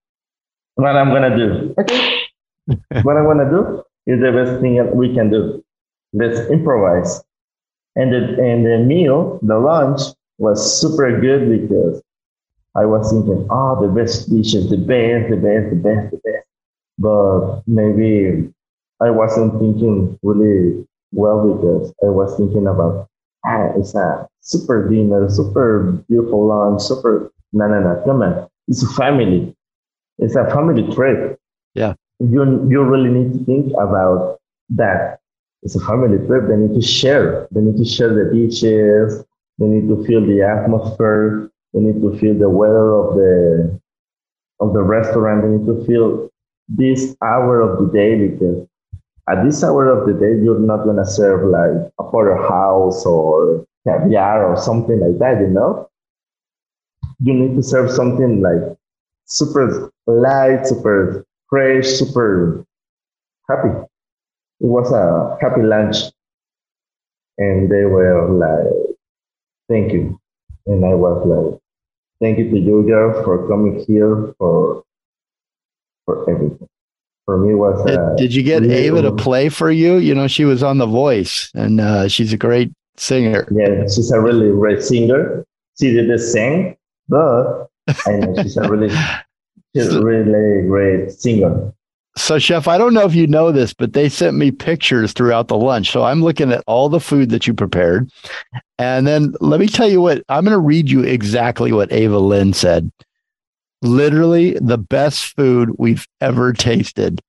what 0.75 0.95
I'm 0.95 1.09
gonna 1.09 1.35
do. 1.35 1.73
Okay. 1.79 2.21
what 3.03 3.17
I'm 3.17 3.25
gonna 3.25 3.49
do 3.49 3.83
is 4.07 4.19
the 4.21 4.31
best 4.31 4.61
thing 4.61 4.79
we 4.95 5.13
can 5.13 5.29
do. 5.29 5.63
Let's 6.13 6.39
improvise. 6.49 7.21
And 7.95 8.11
the 8.13 8.41
and 8.41 8.65
the 8.65 8.79
meal, 8.79 9.39
the 9.41 9.57
lunch 9.59 10.01
was 10.37 10.79
super 10.81 11.19
good 11.19 11.49
because 11.49 12.01
I 12.75 12.85
was 12.85 13.11
thinking, 13.11 13.47
oh, 13.49 13.81
the 13.81 13.87
best 13.91 14.29
dishes, 14.29 14.69
the 14.69 14.77
best, 14.77 15.29
the 15.29 15.35
best, 15.35 15.69
the 15.71 15.75
best, 15.75 16.11
the 16.11 16.17
best. 16.23 16.47
But 16.97 17.63
maybe 17.67 18.49
I 19.01 19.09
wasn't 19.09 19.59
thinking 19.59 20.17
really 20.23 20.87
well 21.11 21.53
because 21.53 21.93
I 22.03 22.07
was 22.07 22.37
thinking 22.37 22.67
about 22.67 23.09
ah, 23.45 23.71
it's 23.75 23.95
a 23.95 24.27
super 24.41 24.87
dinner, 24.89 25.29
super 25.29 25.91
beautiful 26.07 26.47
lunch, 26.47 26.81
super 26.81 27.31
no 27.53 27.67
no 27.67 27.79
no, 27.81 28.01
come 28.05 28.21
on. 28.21 28.47
It's 28.67 28.83
a 28.83 28.87
family. 28.93 29.55
It's 30.17 30.35
a 30.35 30.45
family 30.49 30.83
trip. 30.93 31.39
Yeah. 31.73 31.93
You, 32.19 32.67
you 32.69 32.83
really 32.83 33.09
need 33.09 33.33
to 33.33 33.45
think 33.45 33.73
about 33.73 34.39
that. 34.69 35.19
It's 35.63 35.75
a 35.75 35.79
family 35.79 36.17
trip. 36.27 36.47
They 36.47 36.55
need 36.55 36.79
to 36.79 36.85
share. 36.85 37.47
They 37.51 37.61
need 37.61 37.77
to 37.77 37.85
share 37.85 38.13
the 38.13 38.29
beaches. 38.31 39.23
They 39.57 39.65
need 39.67 39.87
to 39.89 40.03
feel 40.05 40.25
the 40.25 40.41
atmosphere. 40.41 41.51
They 41.73 41.79
need 41.79 42.01
to 42.01 42.17
feel 42.19 42.37
the 42.37 42.49
weather 42.49 42.93
of 42.93 43.15
the 43.15 43.79
of 44.59 44.73
the 44.73 44.81
restaurant. 44.81 45.43
They 45.43 45.49
need 45.49 45.67
to 45.67 45.85
feel 45.85 46.29
this 46.67 47.15
hour 47.23 47.61
of 47.61 47.79
the 47.79 47.91
day 47.91 48.27
because 48.27 48.67
at 49.29 49.43
this 49.43 49.63
hour 49.63 49.89
of 49.89 50.07
the 50.07 50.13
day 50.13 50.43
you're 50.43 50.59
not 50.59 50.83
gonna 50.85 51.05
serve 51.05 51.47
like 51.47 51.91
a 51.99 52.03
porterhouse 52.03 53.05
or 53.05 53.65
caviar 53.87 54.45
or 54.45 54.57
something 54.57 54.99
like 54.99 55.19
that, 55.19 55.41
you 55.41 55.47
know? 55.47 55.89
You 57.19 57.33
need 57.33 57.55
to 57.55 57.63
serve 57.63 57.91
something 57.91 58.41
like 58.41 58.77
super 59.31 59.91
light, 60.07 60.67
super 60.67 61.25
fresh, 61.49 61.87
super 61.87 62.65
happy. 63.49 63.69
It 64.59 64.67
was 64.67 64.91
a 64.91 65.37
happy 65.41 65.63
lunch. 65.63 65.97
And 67.37 67.71
they 67.71 67.85
were 67.85 68.29
like, 68.29 68.95
thank 69.69 69.93
you. 69.93 70.19
And 70.67 70.85
I 70.85 70.93
was 70.93 71.25
like, 71.25 71.59
thank 72.19 72.37
you 72.37 72.51
to 72.51 72.59
you, 72.59 72.83
girl, 72.83 73.23
for 73.23 73.47
coming 73.47 73.83
here 73.87 74.33
for 74.37 74.83
for 76.05 76.29
everything. 76.29 76.67
For 77.25 77.37
me, 77.37 77.55
was 77.55 77.83
did, 77.85 77.97
uh, 77.97 78.15
did 78.15 78.33
you 78.33 78.43
get 78.43 78.63
Ava 78.63 79.01
to 79.03 79.11
play 79.13 79.47
for 79.49 79.71
you? 79.71 79.97
You 79.97 80.13
know, 80.13 80.27
she 80.27 80.43
was 80.43 80.61
on 80.61 80.77
The 80.77 80.85
Voice, 80.85 81.49
and 81.55 81.79
uh, 81.79 82.07
she's 82.07 82.33
a 82.33 82.37
great 82.37 82.71
singer. 82.97 83.47
Yeah, 83.51 83.83
she's 83.83 84.11
a 84.11 84.19
really 84.19 84.51
great 84.51 84.83
singer. 84.83 85.45
She 85.79 85.93
didn't 85.93 86.19
sing, 86.19 86.75
but 87.07 87.70
I 87.87 88.11
know 88.11 88.43
she's 88.43 88.57
a 88.57 88.69
really 88.69 88.95
She's 89.75 89.93
a 89.93 90.03
really 90.03 90.67
great 90.67 91.11
singer. 91.11 91.73
So, 92.17 92.39
Chef, 92.39 92.67
I 92.67 92.77
don't 92.77 92.93
know 92.93 93.05
if 93.05 93.15
you 93.15 93.25
know 93.25 93.53
this, 93.53 93.73
but 93.73 93.93
they 93.93 94.09
sent 94.09 94.35
me 94.35 94.51
pictures 94.51 95.13
throughout 95.13 95.47
the 95.47 95.55
lunch. 95.55 95.91
So 95.91 96.03
I'm 96.03 96.21
looking 96.21 96.51
at 96.51 96.63
all 96.67 96.89
the 96.89 96.99
food 96.99 97.29
that 97.29 97.47
you 97.47 97.53
prepared. 97.53 98.11
And 98.77 99.07
then 99.07 99.33
let 99.39 99.61
me 99.61 99.67
tell 99.67 99.89
you 99.89 100.01
what, 100.01 100.21
I'm 100.27 100.43
going 100.43 100.53
to 100.53 100.59
read 100.59 100.89
you 100.89 101.03
exactly 101.03 101.71
what 101.71 101.91
Ava 101.93 102.19
Lynn 102.19 102.51
said. 102.51 102.91
Literally 103.81 104.57
the 104.59 104.77
best 104.77 105.33
food 105.37 105.71
we've 105.77 106.05
ever 106.19 106.51
tasted. 106.51 107.21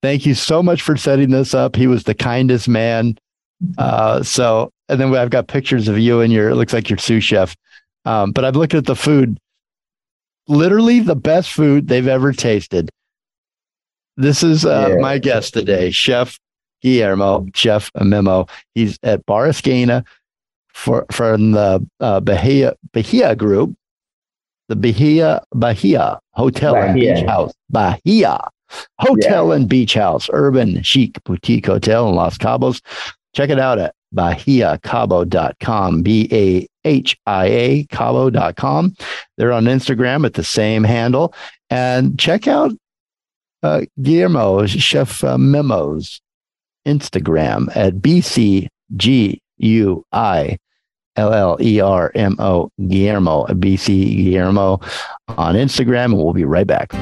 Thank 0.00 0.26
you 0.26 0.34
so 0.34 0.62
much 0.62 0.82
for 0.82 0.96
setting 0.96 1.30
this 1.30 1.52
up. 1.52 1.74
He 1.74 1.88
was 1.88 2.04
the 2.04 2.14
kindest 2.14 2.68
man. 2.68 3.18
Uh, 3.78 4.22
so, 4.22 4.70
and 4.88 5.00
then 5.00 5.12
I've 5.16 5.30
got 5.30 5.48
pictures 5.48 5.88
of 5.88 5.98
you 5.98 6.20
and 6.20 6.32
your, 6.32 6.50
it 6.50 6.54
looks 6.54 6.72
like 6.72 6.88
your 6.88 6.98
sous 6.98 7.24
chef. 7.24 7.56
Um, 8.06 8.32
but 8.32 8.44
I've 8.44 8.56
looked 8.56 8.74
at 8.74 8.86
the 8.86 8.96
food 8.96 9.38
literally 10.48 11.00
the 11.00 11.16
best 11.16 11.52
food 11.52 11.88
they've 11.88 12.06
ever 12.06 12.32
tasted. 12.32 12.88
This 14.16 14.42
is 14.42 14.64
uh, 14.64 14.90
Yeah. 14.90 15.02
my 15.02 15.18
guest 15.18 15.52
today, 15.54 15.90
Chef 15.90 16.38
Guillermo, 16.82 17.46
Chef 17.54 17.90
Memo. 18.00 18.46
He's 18.74 18.98
at 19.02 19.26
Bar 19.26 19.48
Esquina 19.48 20.04
for 20.72 21.04
from 21.10 21.50
the 21.52 21.84
uh, 22.00 22.20
Bahia 22.20 22.74
Bahia 22.92 23.34
Group, 23.34 23.74
the 24.68 24.76
Bahia 24.76 25.42
Bahia 25.54 26.20
Hotel 26.32 26.76
and 26.76 26.94
Beach 26.94 27.26
House, 27.26 27.52
Bahia 27.68 28.38
Hotel 29.00 29.52
and 29.52 29.68
Beach 29.68 29.94
House, 29.94 30.30
urban 30.32 30.82
chic 30.82 31.22
boutique 31.24 31.66
hotel 31.66 32.08
in 32.08 32.14
Los 32.14 32.38
Cabos. 32.38 32.80
Check 33.36 33.50
it 33.50 33.58
out 33.60 33.78
at 33.78 33.94
bahiacabo.com, 34.14 36.02
B 36.02 36.26
A 36.32 36.66
H 36.86 37.18
I 37.26 37.44
A 37.46 37.84
Cabo.com. 37.90 38.94
They're 39.36 39.52
on 39.52 39.64
Instagram 39.66 40.24
at 40.24 40.32
the 40.32 40.42
same 40.42 40.84
handle. 40.84 41.34
And 41.68 42.18
check 42.18 42.48
out 42.48 42.72
uh, 43.62 43.82
Guillermo, 44.00 44.64
Chef 44.64 45.22
uh, 45.22 45.36
Memos, 45.36 46.22
Instagram 46.86 47.68
at 47.76 47.96
BCGUI. 47.96 48.70
L 51.18 51.32
L 51.32 51.56
E 51.60 51.80
R 51.80 52.12
M 52.14 52.36
O 52.38 52.70
Guillermo, 52.88 53.46
BC 53.46 54.16
Guillermo 54.16 54.80
on 55.28 55.54
Instagram, 55.54 56.04
and 56.06 56.18
we'll 56.18 56.34
be 56.34 56.44
right 56.44 56.66
back. 56.66 56.92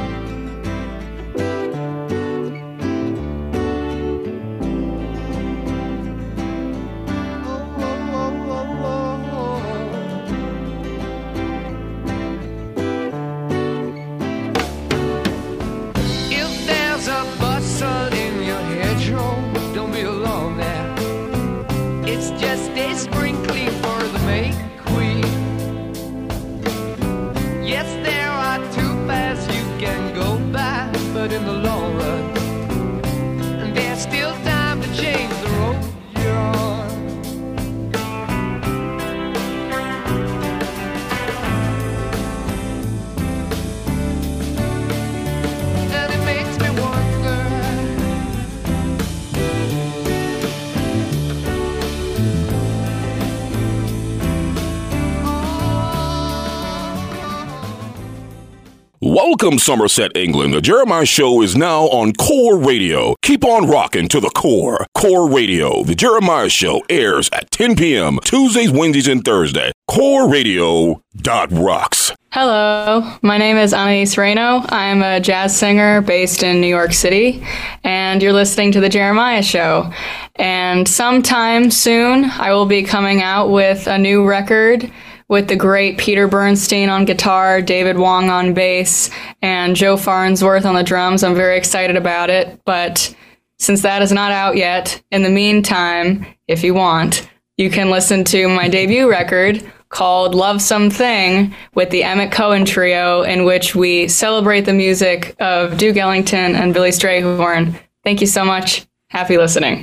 Welcome, 59.34 59.58
Somerset, 59.58 60.16
England. 60.16 60.54
The 60.54 60.60
Jeremiah 60.60 61.04
Show 61.04 61.42
is 61.42 61.56
now 61.56 61.86
on 61.86 62.12
Core 62.12 62.56
Radio. 62.56 63.16
Keep 63.20 63.44
on 63.44 63.68
rocking 63.68 64.06
to 64.06 64.20
the 64.20 64.30
core. 64.30 64.86
Core 64.94 65.28
Radio. 65.28 65.82
The 65.82 65.96
Jeremiah 65.96 66.48
Show 66.48 66.84
airs 66.88 67.28
at 67.32 67.50
10 67.50 67.74
p.m. 67.74 68.20
Tuesdays, 68.22 68.70
Wednesdays, 68.70 69.08
and 69.08 69.24
Thursday. 69.24 69.72
Core 69.88 70.30
Radio 70.30 71.02
dot 71.16 71.50
rocks. 71.50 72.12
Hello, 72.30 73.02
my 73.22 73.36
name 73.36 73.56
is 73.56 73.74
Anais 73.74 74.16
Reno. 74.16 74.62
I'm 74.68 75.02
a 75.02 75.18
jazz 75.18 75.56
singer 75.58 76.00
based 76.00 76.44
in 76.44 76.60
New 76.60 76.68
York 76.68 76.92
City, 76.92 77.44
and 77.82 78.22
you're 78.22 78.32
listening 78.32 78.70
to 78.70 78.80
The 78.80 78.88
Jeremiah 78.88 79.42
Show. 79.42 79.92
And 80.36 80.86
sometime 80.86 81.72
soon, 81.72 82.26
I 82.26 82.52
will 82.52 82.66
be 82.66 82.84
coming 82.84 83.20
out 83.20 83.48
with 83.48 83.88
a 83.88 83.98
new 83.98 84.24
record 84.24 84.88
with 85.34 85.48
the 85.48 85.56
great 85.56 85.98
Peter 85.98 86.28
Bernstein 86.28 86.88
on 86.88 87.04
guitar, 87.04 87.60
David 87.60 87.98
Wong 87.98 88.30
on 88.30 88.54
bass, 88.54 89.10
and 89.42 89.74
Joe 89.74 89.96
Farnsworth 89.96 90.64
on 90.64 90.76
the 90.76 90.84
drums. 90.84 91.24
I'm 91.24 91.34
very 91.34 91.58
excited 91.58 91.96
about 91.96 92.30
it, 92.30 92.60
but 92.64 93.12
since 93.58 93.82
that 93.82 94.00
is 94.00 94.12
not 94.12 94.30
out 94.30 94.56
yet, 94.56 95.02
in 95.10 95.24
the 95.24 95.28
meantime, 95.28 96.24
if 96.46 96.62
you 96.62 96.72
want, 96.72 97.28
you 97.56 97.68
can 97.68 97.90
listen 97.90 98.22
to 98.26 98.48
my 98.48 98.68
debut 98.68 99.10
record 99.10 99.68
called 99.88 100.36
Love 100.36 100.62
Something 100.62 101.52
with 101.74 101.90
the 101.90 102.04
Emmet 102.04 102.30
Cohen 102.30 102.64
Trio, 102.64 103.22
in 103.22 103.44
which 103.44 103.74
we 103.74 104.06
celebrate 104.06 104.60
the 104.60 104.72
music 104.72 105.34
of 105.40 105.76
Duke 105.78 105.96
Ellington 105.96 106.54
and 106.54 106.72
Billy 106.72 106.90
Strayhorn. 106.90 107.74
Thank 108.04 108.20
you 108.20 108.28
so 108.28 108.44
much. 108.44 108.86
Happy 109.08 109.36
listening. 109.36 109.82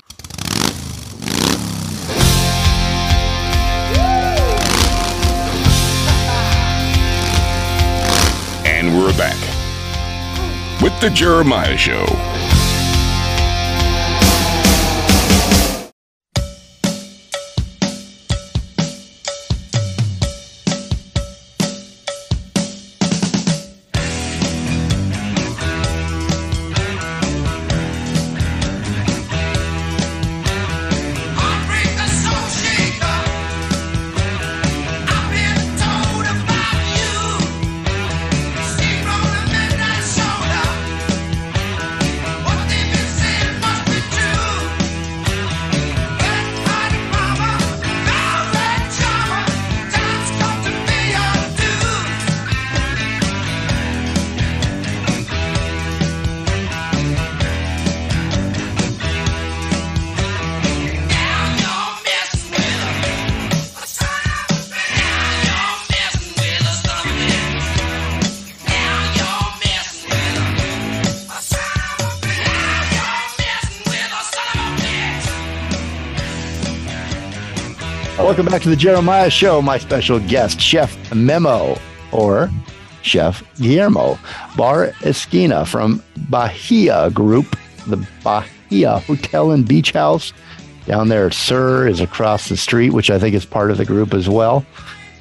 And 8.81 8.97
we're 8.97 9.15
back 9.15 9.39
with 10.81 10.99
The 11.01 11.11
Jeremiah 11.11 11.77
Show. 11.77 12.30
Welcome 78.41 78.53
back 78.53 78.63
to 78.63 78.69
the 78.69 78.75
Jeremiah 78.75 79.29
Show. 79.29 79.61
My 79.61 79.77
special 79.77 80.19
guest, 80.19 80.59
Chef 80.59 81.13
Memo 81.13 81.77
or 82.11 82.49
Chef 83.03 83.43
Guillermo 83.57 84.17
Bar 84.57 84.95
Esquina 85.03 85.63
from 85.63 86.01
Bahia 86.27 87.11
Group, 87.11 87.55
the 87.85 88.03
Bahia 88.23 88.97
Hotel 88.97 89.51
and 89.51 89.67
Beach 89.67 89.91
House. 89.91 90.33
Down 90.87 91.09
there, 91.09 91.29
Sir 91.29 91.87
is 91.87 92.01
across 92.01 92.49
the 92.49 92.57
street, 92.57 92.93
which 92.93 93.11
I 93.11 93.19
think 93.19 93.35
is 93.35 93.45
part 93.45 93.69
of 93.69 93.77
the 93.77 93.85
group 93.85 94.11
as 94.11 94.27
well. 94.27 94.65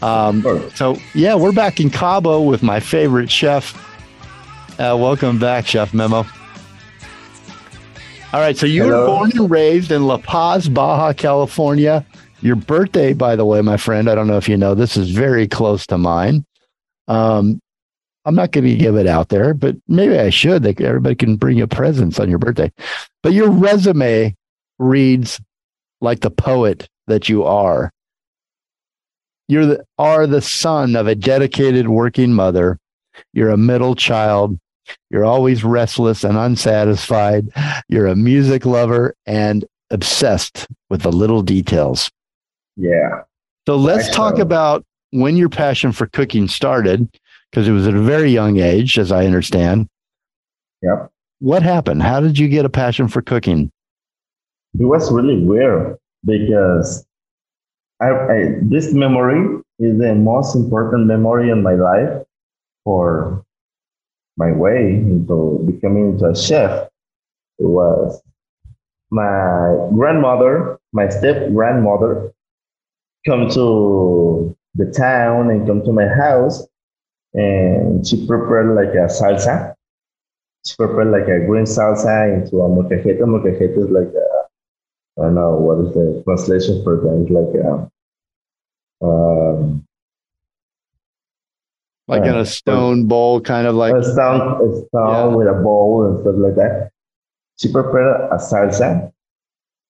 Um, 0.01 0.41
Sure. 0.41 0.71
so, 0.71 0.97
yeah, 1.13 1.35
we're 1.35 1.53
back 1.53 1.79
in 1.79 1.91
Cabo 1.91 2.41
with 2.41 2.63
my 2.63 2.81
favorite 2.81 3.31
chef. 3.31 3.75
Uh, 4.81 4.97
welcome 4.99 5.39
back, 5.39 5.67
Chef 5.67 5.93
Memo. 5.93 6.25
All 8.33 8.41
right, 8.41 8.57
so 8.57 8.65
you 8.65 8.85
were 8.85 9.05
born 9.05 9.31
and 9.37 9.51
raised 9.51 9.91
in 9.91 10.07
La 10.07 10.17
Paz, 10.17 10.71
Baja 10.71 11.13
California. 11.13 12.07
Your 12.43 12.57
birthday, 12.57 13.13
by 13.13 13.37
the 13.37 13.45
way, 13.45 13.61
my 13.61 13.77
friend, 13.77 14.09
I 14.09 14.15
don't 14.15 14.27
know 14.27 14.39
if 14.39 14.49
you 14.49 14.57
know, 14.57 14.75
this 14.75 14.97
is 14.97 15.11
very 15.11 15.47
close 15.47 15.87
to 15.89 15.99
mine. 15.99 16.45
Um, 17.09 17.61
I'm 18.25 18.35
not 18.35 18.53
going 18.53 18.65
to 18.65 18.77
give 18.77 18.97
it 18.97 19.07
out 19.07 19.29
there, 19.29 19.55
but 19.55 19.77
maybe 19.89 20.19
I 20.19 20.31
should. 20.31 20.65
Like 20.65 20.81
everybody 20.81 21.15
can 21.15 21.37
bring 21.37 21.59
you 21.59 21.67
presents 21.67 22.19
on 22.21 22.29
your 22.29 22.39
birthday. 22.39 22.71
But 23.23 23.33
your 23.33 23.51
resume 23.51 24.35
reads 24.79 25.41
like 26.01 26.21
the 26.21 26.31
poet 26.31 26.89
that 27.07 27.29
you 27.29 27.45
are. 27.45 27.91
You 29.49 29.67
the, 29.67 29.85
are 29.99 30.27
the 30.27 30.41
son 30.41 30.97
of 30.97 31.07
a 31.07 31.15
dedicated 31.15 31.89
working 31.89 32.33
mother. 32.33 32.79
You're 33.33 33.51
a 33.51 33.57
middle 33.57 33.95
child. 33.95 34.59
You're 35.11 35.25
always 35.25 35.65
restless 35.65 36.25
and 36.25 36.37
unsatisfied. 36.37 37.49
You're 37.89 38.07
a 38.07 38.17
music 38.17 38.65
lover 38.65 39.15
and 39.27 39.65
obsessed 39.91 40.69
with 40.89 41.03
the 41.03 41.13
little 41.13 41.43
details. 41.43 42.11
Yeah. 42.77 43.23
So 43.67 43.77
let's 43.77 44.07
Right, 44.09 44.15
talk 44.15 44.37
so- 44.37 44.43
about 44.43 44.85
when 45.11 45.37
your 45.37 45.49
passion 45.49 45.93
for 45.93 46.07
cooking 46.07 46.49
started, 46.49 47.09
because 47.51 47.67
it 47.69 47.73
was 47.73 47.87
at 47.89 47.95
a 47.95 48.01
very 48.01 48.31
young 48.31 48.59
age, 48.61 48.99
as 48.99 49.11
I 49.13 49.27
understand. 49.27 49.89
Yep. 50.83 51.11
what 51.41 51.63
happened? 51.63 52.03
How 52.03 52.21
did 52.21 52.39
you 52.39 52.49
get 52.49 52.65
a 52.65 52.71
passion 52.71 53.09
for 53.09 53.21
cooking? 53.23 53.71
it 54.79 54.85
was 54.85 55.11
really 55.11 55.43
weird 55.45 55.97
because 56.25 57.05
I, 58.01 58.09
I 58.11 58.55
this 58.63 58.93
memory 58.95 59.61
is 59.81 59.99
the 59.99 60.15
most 60.15 60.55
important 60.55 61.07
memory 61.07 61.51
in 61.51 61.63
my 61.63 61.75
life 61.75 62.23
for 62.85 63.45
my 64.37 64.53
way 64.53 64.95
into 64.95 65.59
becoming 65.67 66.13
into 66.13 66.27
a 66.31 66.37
chef. 66.37 66.89
It 67.59 67.67
was 67.67 68.23
my 69.11 69.89
grandmother, 69.95 70.79
my 70.93 71.09
step 71.09 71.53
grandmother, 71.53 72.33
come 73.27 73.49
to 73.51 74.57
the 74.75 74.87
town 74.93 75.51
and 75.51 75.67
come 75.67 75.83
to 75.85 75.93
my 75.93 76.07
house, 76.07 76.67
and 77.35 78.07
she 78.07 78.27
prepared 78.27 78.75
like 78.75 78.95
a 78.95 79.07
salsa. 79.09 79.75
She 80.67 80.77
prepared 80.77 81.09
like 81.11 81.29
a 81.29 81.47
green 81.47 81.65
salsa 81.65 82.33
into 82.35 82.61
a 82.61 82.69
molcajete. 82.69 83.21
Molcajete 83.21 83.79
is 83.79 83.91
like 83.91 84.13
a 84.15 84.31
I 85.19 85.25
don't 85.25 85.35
know 85.35 85.53
what 85.57 85.79
is 85.87 85.93
the 85.95 86.23
translation 86.25 86.83
for 86.83 86.97
that. 86.97 87.21
It's 87.23 87.31
like 87.31 87.55
a, 87.65 89.07
um, 89.07 89.85
Like 92.09 92.23
in 92.23 92.35
Uh, 92.35 92.41
a 92.41 92.47
stone 92.47 93.07
bowl, 93.07 93.41
kind 93.41 93.67
of 93.67 93.75
like 93.75 93.95
a 93.95 94.03
stone, 94.03 94.41
a 94.41 94.87
stone 94.87 95.31
Yeah. 95.31 95.37
with 95.37 95.47
a 95.49 95.55
bowl 95.63 96.07
and 96.07 96.21
stuff 96.21 96.35
like 96.39 96.55
that. 96.57 96.91
She 97.57 97.71
prepared 97.71 98.31
a 98.33 98.37
salsa 98.37 99.13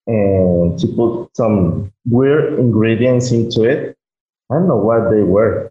and 0.06 0.80
she 0.80 0.94
put 0.94 1.28
some 1.36 1.89
weird 2.06 2.58
ingredients 2.58 3.32
into 3.32 3.64
it. 3.64 3.96
I 4.50 4.54
don't 4.54 4.68
know 4.68 4.76
what 4.76 5.10
they 5.10 5.22
were. 5.22 5.70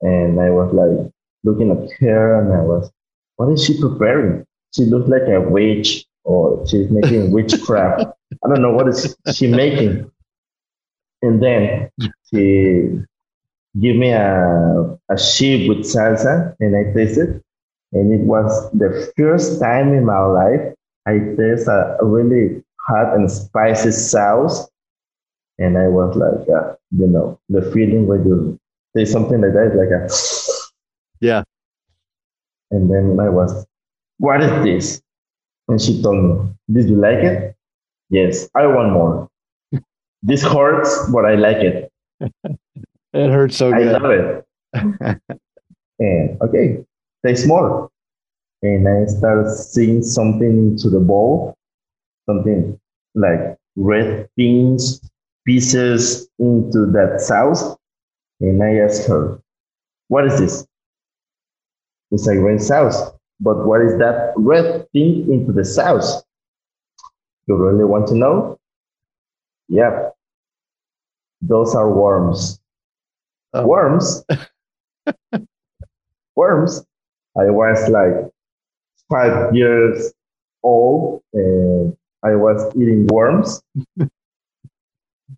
And 0.00 0.40
I 0.40 0.50
was 0.50 0.72
like 0.72 1.10
looking 1.44 1.70
at 1.70 1.90
her 2.00 2.40
and 2.40 2.52
I 2.52 2.62
was, 2.62 2.90
what 3.36 3.52
is 3.52 3.64
she 3.64 3.80
preparing? 3.80 4.44
She 4.74 4.84
looks 4.84 5.08
like 5.08 5.22
a 5.28 5.40
witch 5.40 6.04
or 6.24 6.66
she's 6.66 6.90
making 6.90 7.30
witchcraft. 7.32 8.04
I 8.44 8.48
don't 8.48 8.62
know 8.62 8.72
what 8.72 8.88
is 8.88 9.16
she 9.34 9.46
making. 9.46 10.10
And 11.22 11.42
then 11.42 11.90
she 12.30 13.00
give 13.80 13.96
me 13.96 14.10
a, 14.10 14.98
a 15.10 15.18
sheep 15.18 15.68
with 15.68 15.78
salsa 15.78 16.54
and 16.60 16.76
I 16.76 16.92
tasted. 16.92 17.42
And 17.92 18.12
it 18.12 18.24
was 18.24 18.70
the 18.72 19.12
first 19.16 19.60
time 19.60 19.94
in 19.94 20.04
my 20.04 20.20
life 20.20 20.74
I 21.06 21.18
taste 21.36 21.68
a 21.68 21.96
really 22.02 22.62
hot 22.86 23.14
and 23.14 23.30
spicy 23.30 23.92
sauce. 23.92 24.68
And 25.58 25.76
I 25.76 25.88
was 25.88 26.16
like, 26.16 26.48
uh, 26.48 26.74
you 26.96 27.08
know, 27.08 27.38
the 27.48 27.62
feeling 27.72 28.06
when 28.06 28.24
you 28.26 28.58
taste 28.96 29.12
something 29.12 29.40
like 29.40 29.52
that, 29.52 29.74
like 29.74 29.90
a, 29.90 30.08
Yeah. 31.20 31.42
And 32.70 32.90
then 32.90 33.18
I 33.20 33.28
was, 33.28 33.66
what 34.18 34.42
is 34.42 34.64
this? 34.64 35.02
And 35.66 35.80
she 35.80 36.00
told 36.02 36.24
me, 36.24 36.54
did 36.72 36.88
you 36.88 36.96
like 36.96 37.18
it? 37.18 37.56
Yes, 38.10 38.48
I 38.54 38.66
want 38.66 38.92
more. 38.92 39.28
this 40.22 40.42
hurts, 40.42 41.10
but 41.12 41.24
I 41.24 41.34
like 41.34 41.56
it. 41.58 41.92
it 42.20 43.30
hurts 43.30 43.56
so 43.56 43.74
I 43.74 43.82
good. 43.82 44.02
love 44.02 44.10
it. 44.10 44.46
and 45.98 46.42
okay, 46.42 46.84
taste 47.26 47.46
more. 47.48 47.90
And 48.62 48.88
I 48.88 49.06
started 49.06 49.50
seeing 49.54 50.02
something 50.02 50.58
into 50.58 50.90
the 50.90 51.00
bowl, 51.00 51.54
something 52.26 52.78
like 53.14 53.56
red 53.76 54.28
beans 54.36 55.00
pieces 55.48 56.28
into 56.38 56.84
that 56.92 57.22
sauce. 57.22 57.74
And 58.40 58.62
I 58.62 58.84
asked 58.84 59.08
her, 59.08 59.40
What 60.08 60.26
is 60.26 60.38
this? 60.38 60.66
It's 62.10 62.28
a 62.28 62.34
green 62.34 62.58
sauce. 62.58 63.12
But 63.40 63.66
what 63.66 63.80
is 63.80 63.96
that 63.98 64.34
red 64.36 64.86
thing 64.92 65.32
into 65.32 65.52
the 65.52 65.64
sauce? 65.64 66.22
You 67.46 67.56
really 67.56 67.86
want 67.86 68.08
to 68.08 68.14
know? 68.14 68.58
Yep. 69.68 70.14
Those 71.40 71.74
are 71.74 71.90
worms. 71.90 72.60
Oh. 73.54 73.66
Worms? 73.66 74.24
worms? 76.36 76.84
I 77.38 77.48
was 77.48 77.88
like 77.88 78.30
five 79.10 79.54
years 79.54 80.12
old 80.62 81.22
and 81.32 81.96
I 82.22 82.34
was 82.34 82.70
eating 82.76 83.06
worms. 83.06 83.62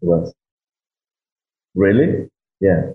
It 0.03 0.07
was 0.07 0.35
really? 1.75 2.29
Yeah. 2.61 2.93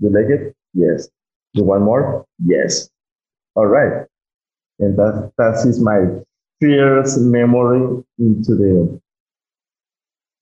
You 0.00 0.10
like 0.10 0.30
it? 0.30 0.54
Yes. 0.74 1.08
You 1.54 1.64
want 1.64 1.82
more? 1.82 2.26
Yes. 2.44 2.90
All 3.54 3.66
right. 3.66 4.06
And 4.80 4.98
that 4.98 5.32
that 5.38 5.64
is 5.66 5.80
my 5.80 6.06
first 6.60 7.20
memory 7.20 8.02
into 8.18 8.54
the 8.54 9.00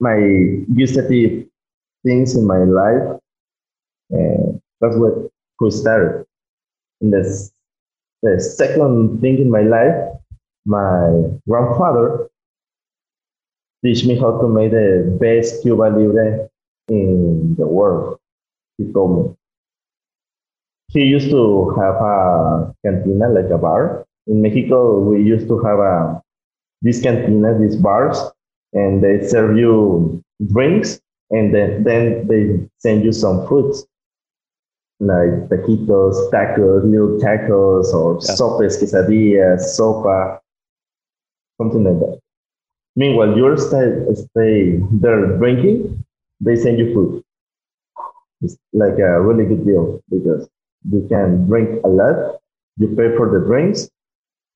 my 0.00 0.16
gustative 0.74 1.46
things 2.04 2.36
in 2.36 2.46
my 2.46 2.64
life. 2.64 3.20
And 4.10 4.60
that's 4.80 4.96
what 4.96 5.30
who 5.58 5.70
started. 5.70 6.26
And 7.00 7.12
the, 7.12 7.50
the 8.22 8.40
second 8.40 9.20
thing 9.20 9.38
in 9.38 9.50
my 9.50 9.62
life, 9.62 9.96
my 10.66 11.38
grandfather 11.48 12.29
teach 13.84 14.04
me 14.06 14.18
how 14.18 14.40
to 14.40 14.48
make 14.48 14.70
the 14.72 15.16
best 15.20 15.62
Cuba 15.62 15.90
Libre 15.90 16.48
in 16.88 17.54
the 17.58 17.66
world. 17.66 18.18
He 18.78 18.92
told 18.92 19.28
me. 19.28 19.34
He 20.88 21.04
used 21.04 21.30
to 21.30 21.70
have 21.78 21.94
a 21.96 22.74
cantina, 22.84 23.28
like 23.28 23.50
a 23.50 23.58
bar. 23.58 24.04
In 24.26 24.42
Mexico, 24.42 24.98
we 25.00 25.22
used 25.22 25.48
to 25.48 25.58
have 25.60 25.78
a 25.78 26.22
this 26.82 27.00
cantina, 27.02 27.58
these 27.58 27.76
bars, 27.76 28.18
and 28.72 29.02
they 29.02 29.26
serve 29.26 29.56
you 29.56 30.22
drinks, 30.52 31.00
and 31.30 31.54
then, 31.54 31.84
then 31.84 32.26
they 32.26 32.68
send 32.78 33.04
you 33.04 33.12
some 33.12 33.46
foods 33.46 33.86
like 35.00 35.48
taquitos, 35.48 36.30
tacos, 36.30 36.84
little 36.84 37.18
tacos, 37.18 37.92
or 37.94 38.14
Yeah. 38.14 38.34
sopes, 38.34 38.78
quesadillas, 38.78 39.62
sopa, 39.76 40.38
something 41.58 41.84
like 41.84 42.00
that. 42.00 42.19
Meanwhile, 42.96 43.36
you're 43.36 43.56
stay, 43.56 44.04
stay 44.14 44.80
there 44.92 45.36
drinking, 45.38 46.04
they 46.40 46.56
send 46.56 46.78
you 46.78 46.92
food. 46.94 47.22
It's 48.42 48.56
like 48.72 48.98
a 48.98 49.20
really 49.20 49.44
good 49.46 49.64
deal 49.66 50.00
because 50.10 50.48
you 50.90 51.06
can 51.08 51.46
drink 51.46 51.80
a 51.84 51.88
lot, 51.88 52.40
you 52.78 52.88
pay 52.88 53.14
for 53.16 53.28
the 53.30 53.44
drinks, 53.46 53.88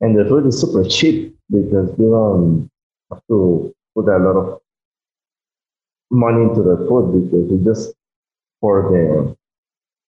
and 0.01 0.17
the 0.19 0.25
food 0.25 0.47
is 0.47 0.61
super 0.61 0.85
cheap 0.85 1.35
because 1.51 1.91
you 1.99 2.11
don't 2.11 2.71
have 3.11 3.21
to 3.29 3.73
put 3.95 4.09
a 4.09 4.19
lot 4.19 4.37
of 4.37 4.61
money 6.11 6.43
into 6.43 6.63
the 6.63 6.77
food 6.89 7.07
because 7.13 7.51
it's 7.53 7.65
just 7.65 7.95
for 8.61 8.91
the 8.93 9.37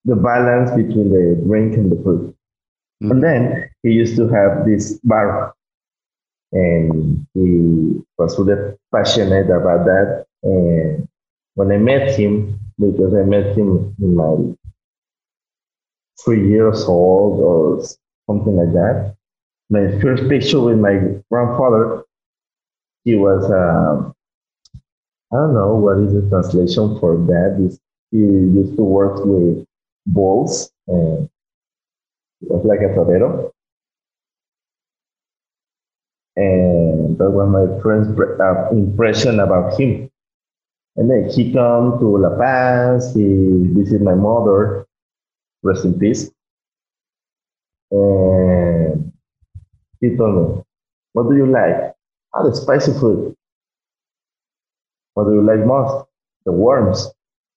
the 0.05 0.17
balance 0.17 0.71
between 0.73 1.11
the 1.11 1.43
drink 1.47 1.75
and 1.77 1.91
the 1.93 1.97
food. 2.05 2.35
Mhm. 3.03 3.11
And 3.11 3.23
then 3.25 3.71
he 3.83 3.91
used 3.93 4.17
to 4.17 4.29
have 4.29 4.67
this 4.67 4.99
bar, 5.05 5.55
Eh, 6.55 6.59
and 6.59 7.27
he 7.35 8.03
was 8.19 8.39
really 8.39 8.77
passionate 8.95 9.47
about 9.47 9.81
eh, 9.81 9.85
that. 9.85 10.27
And 10.43 11.09
when 11.55 11.73
I 11.73 11.79
met 11.79 12.19
him, 12.19 12.59
because 12.79 13.15
I 13.15 13.23
met 13.23 13.57
him 13.57 13.95
in 14.01 14.15
my 14.15 14.55
three 16.25 16.49
years 16.49 16.85
old 16.85 17.41
or 17.41 17.83
something 18.29 18.57
like 18.57 18.73
that, 18.73 19.17
my 19.71 19.99
first 20.01 20.29
picture 20.29 20.61
with 20.61 20.79
my 20.79 21.21
grandfather, 21.31 22.05
he 23.05 23.15
was, 23.17 23.45
um, 23.51 24.15
I 25.33 25.37
don't 25.37 25.55
know 25.55 25.75
what 25.75 25.99
is 25.99 26.13
the 26.13 26.29
translation 26.29 26.99
for 27.01 27.17
that. 27.17 27.79
He 28.13 28.19
used 28.19 28.77
to 28.77 28.85
work 28.85 29.25
with 29.25 29.67
bulls 30.07 30.71
and 30.87 31.25
eh, 31.25 31.29
was 32.43 32.65
like 32.65 32.81
a 32.81 32.95
torero. 32.95 33.53
And 36.37 37.17
that 37.19 37.31
was 37.31 37.49
my 37.49 37.83
first 37.83 38.11
uh, 38.41 38.71
impression 38.71 39.41
about 39.41 39.79
him. 39.81 40.11
And 40.97 41.11
then 41.11 41.31
he 41.31 41.53
come 41.53 41.99
to 41.99 42.19
La 42.19 42.37
Paz, 42.37 43.15
he 43.15 43.69
visited 43.73 44.03
my 44.03 44.15
mother, 44.15 44.87
rest 45.63 45.85
in 45.85 45.99
peace. 45.99 46.31
And 47.91 49.13
he 50.01 50.17
told 50.17 50.57
me, 50.57 50.63
what 51.13 51.29
do 51.29 51.37
you 51.37 51.47
like? 51.47 51.95
Ah, 52.35 52.43
the 52.43 52.55
spicy 52.55 52.93
food. 52.93 53.35
What 55.15 55.25
do 55.25 55.35
you 55.35 55.43
like 55.43 55.65
most? 55.67 56.07
The 56.45 56.53
worms. 56.53 57.11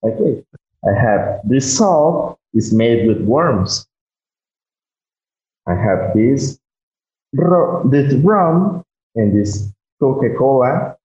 Okay. 0.04 0.44
I 0.88 0.94
have 0.94 1.42
this 1.44 1.78
salt 1.78 2.40
is 2.54 2.74
made 2.74 3.08
with 3.08 3.22
worms. 3.22 3.88
I 5.68 5.76
have 5.76 6.14
this 6.16 6.60
this 7.34 8.14
rum 8.24 8.84
and 9.16 9.38
this 9.38 9.72
Coca-Cola, 10.00 10.96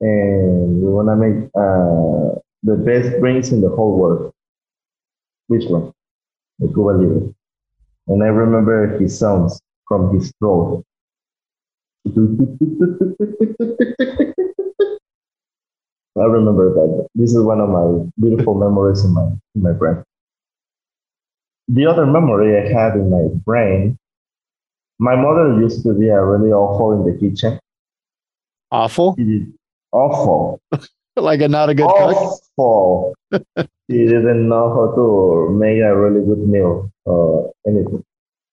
and 0.00 0.82
we 0.82 0.88
wanna 0.88 1.16
make 1.16 1.50
uh, 1.54 2.38
the 2.62 2.76
best 2.76 3.18
drinks 3.18 3.50
in 3.50 3.60
the 3.60 3.68
whole 3.68 3.96
world. 3.96 4.32
Which 5.48 5.64
one? 5.68 5.92
The 6.58 6.68
Cuba 6.68 6.90
Libre. 6.90 7.34
And 8.08 8.22
I 8.22 8.26
remember 8.26 8.98
his 8.98 9.18
sounds 9.18 9.60
from 9.88 10.14
his 10.14 10.32
throat. 10.38 10.84
I 16.18 16.24
remember 16.24 16.74
that. 16.74 17.08
This 17.14 17.30
is 17.34 17.42
one 17.42 17.60
of 17.60 17.68
my 17.68 18.04
beautiful 18.18 18.54
memories 18.54 19.04
in 19.04 19.14
my 19.14 19.30
in 19.54 19.62
my 19.62 19.72
brain. 19.72 20.02
The 21.68 21.86
other 21.86 22.06
memory 22.06 22.56
I 22.58 22.72
have 22.72 22.94
in 22.94 23.10
my 23.10 23.28
brain, 23.44 23.96
my 25.00 25.16
mother 25.16 25.58
used 25.60 25.82
to 25.84 25.94
be 25.94 26.08
a 26.08 26.22
really 26.22 26.52
awful 26.52 26.92
in 26.92 27.10
the 27.10 27.18
kitchen. 27.18 27.58
Awful, 28.70 29.16
awful, 29.92 30.60
like 31.16 31.40
a 31.40 31.48
not 31.48 31.70
a 31.70 31.74
good 31.74 31.88
cook. 31.88 32.40
awful. 32.58 33.14
she 33.90 33.98
didn't 34.06 34.48
know 34.48 34.68
how 34.74 34.94
to 34.94 35.50
make 35.58 35.80
a 35.80 35.96
really 35.96 36.24
good 36.24 36.46
meal 36.46 36.92
or 37.06 37.50
anything. 37.66 38.04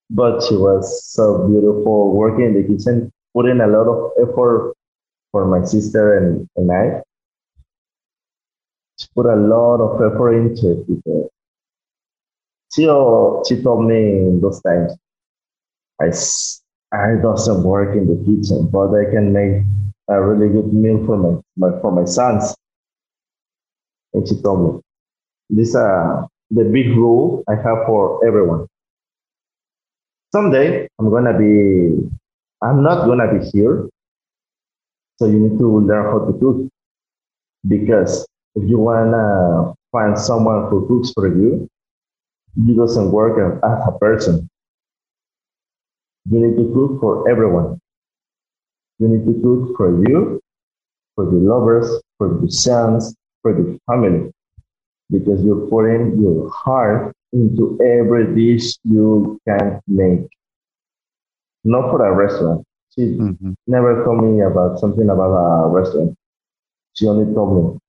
But 0.10 0.42
she 0.44 0.56
was 0.56 1.04
so 1.06 1.48
beautiful 1.48 2.14
working 2.14 2.46
in 2.46 2.54
the 2.54 2.64
kitchen, 2.64 3.12
putting 3.36 3.60
a 3.60 3.68
lot 3.68 3.88
of 3.88 4.12
effort 4.24 4.74
for 5.32 5.46
my 5.46 5.66
sister 5.66 6.18
and, 6.18 6.48
and 6.56 6.72
I. 6.72 7.02
She 8.98 9.08
put 9.14 9.26
a 9.26 9.36
lot 9.36 9.82
of 9.82 10.02
effort 10.02 10.34
into 10.34 10.86
it 11.06 11.32
she, 12.74 12.84
she 12.84 13.64
told 13.64 13.86
me 13.86 14.40
those 14.42 14.62
times, 14.62 14.94
I, 16.02 16.12
I 16.94 17.16
doesn't 17.22 17.64
work 17.64 17.96
in 17.96 18.08
the 18.08 18.18
kitchen, 18.24 18.68
but 18.72 18.94
I 18.94 19.10
can 19.12 19.34
make 19.34 19.64
a 20.10 20.22
really 20.22 20.52
good 20.54 20.74
meal 20.74 21.06
for 21.06 21.18
my, 21.18 21.42
my 21.58 21.80
for 21.82 21.92
my 21.92 22.06
sons. 22.06 22.56
And 24.14 24.28
she 24.28 24.42
told 24.42 24.76
me, 24.76 24.82
this 25.50 25.76
uh 25.76 26.26
the 26.52 26.64
big 26.64 26.96
rule 26.96 27.44
I 27.50 27.56
have 27.56 27.86
for 27.86 28.26
everyone. 28.26 28.68
Someday 30.34 30.88
I'm 31.00 31.10
gonna 31.10 31.38
be 31.38 32.08
I'm 32.62 32.84
not 32.84 33.06
gonna 33.06 33.28
be 33.34 33.46
here. 33.52 33.90
So 35.20 35.26
you 35.26 35.40
need 35.40 35.58
to 35.58 35.80
learn 35.80 36.06
how 36.06 36.26
to 36.26 36.34
cook. 36.40 36.70
Because 37.68 38.26
if 38.56 38.70
you 38.70 38.78
wanna 38.78 39.74
find 39.92 40.18
someone 40.18 40.70
who 40.70 40.88
cooks 40.88 41.12
for 41.14 41.28
you, 41.28 41.68
you 42.56 42.76
doesn't 42.76 43.12
work 43.12 43.38
as 43.64 43.88
a 43.88 43.98
person. 44.00 44.50
You 46.30 46.40
need 46.40 46.58
to 46.58 46.72
cook 46.74 47.00
for 47.02 47.28
everyone. 47.30 47.80
You 49.00 49.08
need 49.10 49.26
to 49.26 49.34
cook 49.42 49.76
for 49.78 49.90
you, 50.08 50.40
for 51.16 51.26
the 51.26 51.38
lovers, 51.38 52.02
for 52.18 52.40
the 52.42 52.50
sons, 52.52 53.16
for 53.42 53.54
the 53.54 53.80
family 53.88 54.32
because 55.12 55.44
you're 55.44 55.68
putting 55.68 56.20
your 56.22 56.50
heart 56.50 57.14
into 57.34 57.80
every 57.82 58.34
dish 58.36 58.76
you 58.84 59.40
can 59.48 59.80
make. 59.88 60.28
Not 61.64 61.92
for 61.92 62.06
a 62.06 62.14
restaurant. 62.16 62.66
She 62.90 63.20
Mhm. 63.20 63.56
never 63.68 64.04
told 64.04 64.24
me 64.24 64.42
about 64.42 64.80
something 64.80 65.10
about 65.10 65.34
a 65.68 65.70
restaurant. 65.70 66.16
She 66.94 67.08
only 67.08 67.34
told 67.34 67.52
me 67.74 67.80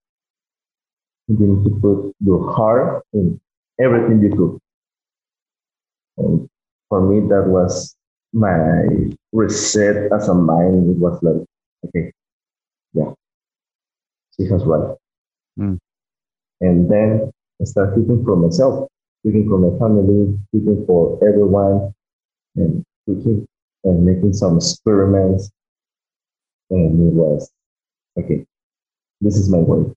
you 1.29 1.47
need 1.47 1.65
to 1.65 1.71
put 1.81 2.13
your 2.21 2.53
heart 2.53 3.03
in 3.13 3.41
everything 3.81 4.21
you 4.23 4.31
cook. 4.37 4.59
And 6.19 6.49
for 6.89 7.01
me, 7.01 7.21
that 7.29 7.49
was 7.49 7.97
my 8.33 8.85
reset 9.33 10.13
as 10.13 10.29
a 10.29 10.35
mind. 10.35 10.91
It 10.91 10.99
was 10.99 11.23
like, 11.23 11.45
okay, 11.87 12.13
yeah, 12.93 13.13
she 14.37 14.47
has 14.47 14.65
right. 14.65 14.97
Mm. 15.59 15.79
And 16.61 16.91
then 16.91 17.31
I 17.61 17.65
start 17.65 17.95
cooking 17.95 18.25
for 18.25 18.37
myself, 18.37 18.89
cooking 19.25 19.49
for 19.49 19.59
my 19.59 19.77
family, 19.79 20.39
cooking 20.53 20.85
for 20.87 21.19
everyone, 21.27 21.93
and 22.57 22.85
cooking 23.07 23.47
and 23.85 24.05
making 24.05 24.33
some 24.33 24.57
experiments. 24.57 25.51
And 26.71 27.09
it 27.09 27.15
was 27.15 27.51
okay. 28.19 28.45
This 29.21 29.37
is 29.37 29.49
my 29.51 29.59
way. 29.59 29.93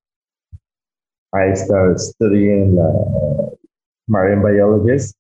I 1.34 1.54
started 1.54 2.00
studying 2.00 2.78
uh, 2.78 3.56
marine 4.08 4.42
biologist. 4.42 5.16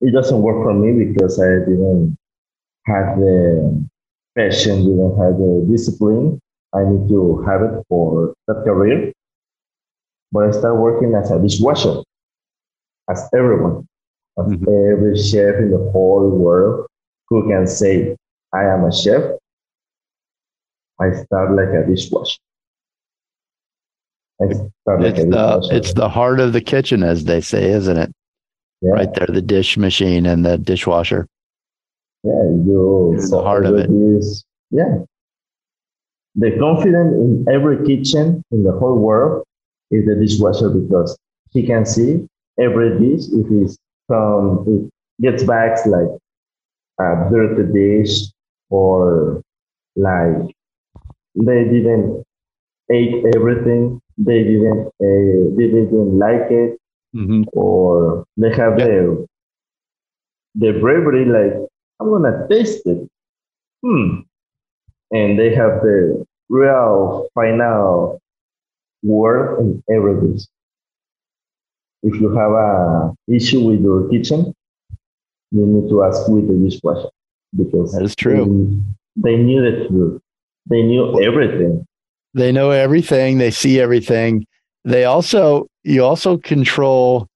It 0.00 0.12
doesn't 0.12 0.42
work 0.42 0.62
for 0.64 0.74
me 0.74 1.04
because 1.04 1.40
I 1.40 1.64
didn't 1.64 2.16
have 2.86 3.18
the 3.18 3.86
passion, 4.36 4.84
didn't 4.84 5.16
have 5.18 5.38
the 5.38 5.66
discipline. 5.70 6.40
I 6.74 6.84
need 6.84 7.08
to 7.08 7.42
have 7.46 7.62
it 7.62 7.84
for 7.88 8.34
that 8.48 8.62
career. 8.64 9.12
But 10.32 10.48
I 10.48 10.50
started 10.50 10.80
working 10.80 11.14
as 11.14 11.30
a 11.30 11.40
dishwasher, 11.40 12.02
as 13.08 13.28
everyone, 13.34 13.86
as 14.38 14.46
Mhm. 14.46 14.92
every 14.92 15.16
chef 15.16 15.56
in 15.56 15.70
the 15.70 15.90
whole 15.92 16.28
world 16.30 16.86
who 17.28 17.48
can 17.48 17.66
say, 17.66 18.16
I 18.52 18.64
am 18.64 18.84
a 18.84 18.92
chef. 18.92 19.22
I 21.00 21.12
start 21.12 21.52
like 21.54 21.68
a 21.70 21.86
dishwasher. 21.86 22.38
I 24.42 24.52
start 24.52 25.00
like 25.02 25.14
It's 25.14 25.20
a 25.24 25.26
the 25.26 25.46
dishwasher. 25.60 25.74
it's 25.76 25.92
the 25.94 26.08
heart 26.08 26.40
of 26.40 26.52
the 26.52 26.60
kitchen, 26.60 27.02
as 27.04 27.24
they 27.24 27.40
say, 27.40 27.70
isn't 27.70 27.96
it? 27.96 28.12
Yeah. 28.84 28.90
Right 28.90 29.14
there, 29.14 29.26
the 29.26 29.40
dish 29.40 29.78
machine 29.78 30.26
and 30.26 30.44
the 30.44 30.58
dishwasher. 30.58 31.26
Yeah, 32.22 32.32
you 32.32 33.14
the 33.16 33.26
so 33.26 33.42
heart 33.42 33.64
of 33.64 33.76
it. 33.76 33.88
Is, 33.90 34.44
yeah. 34.70 34.98
The 36.36 36.50
confidence 36.58 37.14
in 37.14 37.46
every 37.50 37.86
kitchen 37.86 38.42
in 38.50 38.62
the 38.62 38.72
whole 38.72 38.98
world 38.98 39.44
is 39.90 40.04
the 40.04 40.16
dishwasher 40.16 40.68
because 40.68 41.16
he 41.52 41.66
can 41.66 41.86
see 41.86 42.26
every 42.58 42.90
dish 42.98 43.26
if 43.32 43.46
it's 43.50 43.78
from 44.06 44.64
it 44.68 44.90
gets 45.22 45.44
back 45.44 45.78
like 45.86 46.08
a 47.00 47.30
dirty 47.30 47.72
dish 47.72 48.26
or 48.68 49.40
like 49.96 50.36
they 51.34 51.64
didn't 51.64 52.22
ate 52.92 53.24
everything 53.34 54.00
they 54.18 54.44
didn't 54.44 54.88
uh, 54.88 55.56
they 55.56 55.68
didn't 55.72 56.18
like 56.18 56.50
it 56.50 56.78
Mhm. 57.14 57.44
or 57.52 58.24
they 58.36 58.50
have 58.54 58.76
the 58.76 59.26
the 60.56 60.72
bravery 60.80 61.24
like 61.24 61.54
I'm 62.00 62.08
gonna 62.10 62.46
taste 62.50 62.86
it. 62.86 63.08
Hmm. 63.84 64.20
And 65.10 65.38
they 65.38 65.54
have 65.54 65.82
the 65.82 66.24
real 66.48 67.28
final 67.34 68.20
word 69.02 69.60
in 69.60 69.82
everything. 69.94 70.40
If 72.02 72.20
you 72.20 72.30
have 72.34 72.52
a 72.52 73.14
issue 73.28 73.64
with 73.66 73.80
your 73.80 74.08
kitchen, 74.08 74.52
you 75.52 75.66
need 75.66 75.88
to 75.88 76.02
ask 76.04 76.28
with 76.28 76.48
the 76.48 76.54
dishwasher 76.54 77.08
because 77.56 77.92
That 77.92 78.02
is 78.02 78.16
true. 78.16 78.82
They, 79.16 79.36
they 79.36 79.42
knew 79.42 79.62
the 79.62 79.88
truth. 79.88 80.20
They 80.66 80.82
knew 80.82 81.20
everything. 81.22 81.86
They 82.34 82.50
know 82.50 82.70
everything. 82.70 83.38
They 83.38 83.50
see 83.50 83.80
everything. 83.80 84.46
They 84.84 85.04
also 85.04 85.68
you 85.84 86.04
also 86.04 86.38
control, 86.38 87.28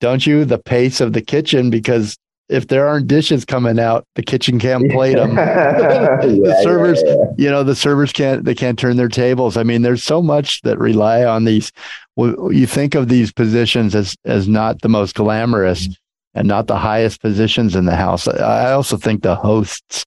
don't 0.00 0.26
you, 0.26 0.44
the 0.44 0.58
pace 0.58 1.00
of 1.00 1.12
the 1.12 1.20
kitchen? 1.20 1.70
Because 1.70 2.16
if 2.48 2.68
there 2.68 2.88
aren't 2.88 3.08
dishes 3.08 3.44
coming 3.44 3.78
out, 3.78 4.06
the 4.14 4.22
kitchen 4.22 4.58
can't 4.58 4.90
plate 4.90 5.16
them. 5.16 5.34
the 5.36 6.60
servers- 6.62 7.02
you 7.36 7.50
know 7.50 7.62
the 7.62 7.74
servers 7.74 8.12
can't 8.12 8.44
they 8.44 8.54
can't 8.54 8.78
turn 8.78 8.96
their 8.96 9.08
tables. 9.08 9.56
I 9.56 9.62
mean 9.62 9.82
there's 9.82 10.02
so 10.02 10.22
much 10.22 10.62
that 10.62 10.78
rely 10.78 11.24
on 11.24 11.44
these 11.44 11.70
you 12.16 12.66
think 12.66 12.94
of 12.94 13.08
these 13.08 13.32
positions 13.32 13.94
as 13.94 14.16
as 14.24 14.48
not 14.48 14.80
the 14.80 14.88
most 14.88 15.14
glamorous 15.14 15.88
and 16.34 16.48
not 16.48 16.66
the 16.66 16.78
highest 16.78 17.20
positions 17.20 17.74
in 17.74 17.84
the 17.84 17.96
house. 17.96 18.26
I 18.26 18.72
also 18.72 18.96
think 18.96 19.22
the 19.22 19.36
hosts 19.36 20.04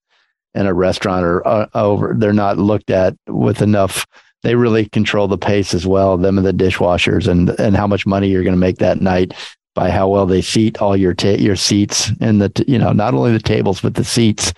in 0.53 0.65
a 0.65 0.73
restaurant 0.73 1.25
are 1.25 1.47
uh, 1.47 1.67
over 1.73 2.15
they're 2.17 2.33
not 2.33 2.57
looked 2.57 2.89
at 2.89 3.15
with 3.27 3.61
enough 3.61 4.05
they 4.43 4.55
really 4.55 4.87
control 4.89 5.27
the 5.27 5.37
pace 5.37 5.73
as 5.73 5.85
well 5.85 6.17
them 6.17 6.37
and 6.37 6.45
the 6.45 6.53
dishwashers 6.53 7.27
and 7.27 7.49
and 7.59 7.75
how 7.75 7.87
much 7.87 8.05
money 8.05 8.27
you're 8.27 8.43
going 8.43 8.53
to 8.53 8.59
make 8.59 8.77
that 8.77 9.01
night 9.01 9.33
by 9.73 9.89
how 9.89 10.07
well 10.07 10.25
they 10.25 10.41
seat 10.41 10.81
all 10.81 10.97
your 10.97 11.13
ta- 11.13 11.29
your 11.31 11.55
seats 11.55 12.11
and 12.19 12.41
the 12.41 12.49
t- 12.49 12.65
you 12.67 12.77
know 12.77 12.91
not 12.91 13.13
only 13.13 13.31
the 13.31 13.39
tables 13.39 13.81
but 13.81 13.95
the 13.95 14.03
seats 14.03 14.53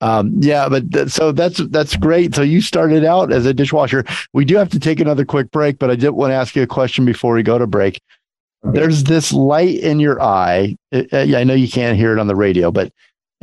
um, 0.00 0.32
yeah, 0.40 0.68
but 0.68 0.92
th- 0.92 1.08
so 1.08 1.32
that's 1.32 1.58
that's 1.68 1.96
great. 1.96 2.34
So 2.34 2.42
you 2.42 2.60
started 2.60 3.06
out 3.06 3.32
as 3.32 3.46
a 3.46 3.54
dishwasher. 3.54 4.04
We 4.34 4.44
do 4.44 4.56
have 4.56 4.68
to 4.70 4.78
take 4.78 5.00
another 5.00 5.24
quick 5.24 5.50
break, 5.50 5.78
but 5.78 5.90
I 5.90 5.94
did 5.94 6.10
want 6.10 6.30
to 6.30 6.34
ask 6.34 6.54
you 6.54 6.62
a 6.62 6.66
question 6.66 7.06
before 7.06 7.32
we 7.32 7.42
go 7.42 7.56
to 7.56 7.66
break. 7.66 8.02
There's 8.62 9.04
this 9.04 9.32
light 9.32 9.78
in 9.78 10.00
your 10.00 10.20
eye. 10.22 10.76
Uh, 10.92 11.04
uh, 11.12 11.18
yeah, 11.20 11.38
I 11.38 11.44
know 11.44 11.54
you 11.54 11.70
can't 11.70 11.96
hear 11.96 12.12
it 12.12 12.18
on 12.18 12.26
the 12.26 12.36
radio, 12.36 12.70
but 12.70 12.92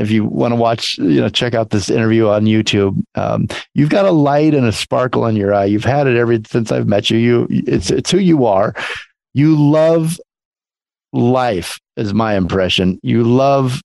if 0.01 0.11
you 0.11 0.25
want 0.25 0.51
to 0.51 0.55
watch, 0.55 0.97
you 0.97 1.21
know, 1.21 1.29
check 1.29 1.53
out 1.53 1.69
this 1.69 1.89
interview 1.89 2.27
on 2.27 2.45
YouTube. 2.45 3.01
Um, 3.15 3.47
you've 3.73 3.89
got 3.89 4.05
a 4.05 4.11
light 4.11 4.53
and 4.53 4.65
a 4.65 4.71
sparkle 4.71 5.25
in 5.27 5.35
your 5.35 5.53
eye. 5.53 5.65
You've 5.65 5.85
had 5.85 6.07
it 6.07 6.17
ever 6.17 6.37
since 6.47 6.71
I've 6.71 6.87
met 6.87 7.09
you. 7.09 7.17
You, 7.17 7.47
it's 7.49 7.91
it's 7.91 8.11
who 8.11 8.17
you 8.17 8.45
are. 8.45 8.73
You 9.33 9.55
love 9.55 10.19
life, 11.13 11.79
is 11.95 12.13
my 12.13 12.35
impression. 12.35 12.99
You 13.03 13.23
love 13.23 13.81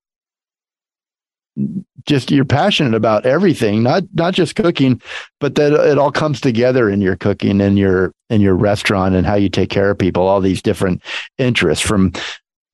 just 2.07 2.31
you're 2.31 2.45
passionate 2.45 2.95
about 2.95 3.27
everything, 3.27 3.83
not 3.83 4.05
not 4.15 4.35
just 4.35 4.57
cooking, 4.57 5.01
but 5.41 5.55
that 5.57 5.73
it 5.73 5.99
all 5.99 6.13
comes 6.13 6.41
together 6.41 6.89
in 6.89 7.01
your 7.01 7.17
cooking 7.17 7.61
and 7.61 7.79
your 7.79 8.13
in 8.31 8.41
your 8.41 8.55
restaurant 8.55 9.15
and 9.15 9.27
how 9.27 9.35
you 9.35 9.49
take 9.49 9.71
care 9.71 9.91
of 9.91 9.99
people. 9.99 10.27
All 10.27 10.41
these 10.41 10.63
different 10.63 11.03
interests 11.39 11.85
from 11.85 12.13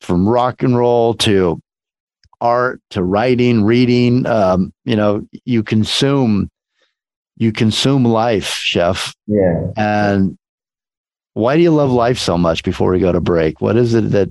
from 0.00 0.28
rock 0.28 0.62
and 0.62 0.76
roll 0.76 1.14
to 1.14 1.60
art 2.42 2.80
to 2.90 3.02
writing, 3.02 3.62
reading. 3.64 4.26
Um, 4.26 4.72
you 4.84 4.96
know, 4.96 5.26
you 5.44 5.62
consume 5.62 6.50
you 7.36 7.52
consume 7.52 8.04
life, 8.04 8.48
chef. 8.48 9.14
Yeah. 9.26 9.68
And 9.76 10.36
why 11.34 11.56
do 11.56 11.62
you 11.62 11.70
love 11.70 11.90
life 11.90 12.18
so 12.18 12.36
much 12.36 12.62
before 12.62 12.90
we 12.90 13.00
go 13.00 13.12
to 13.12 13.20
break? 13.20 13.60
What 13.60 13.76
is 13.76 13.94
it 13.94 14.10
that 14.10 14.30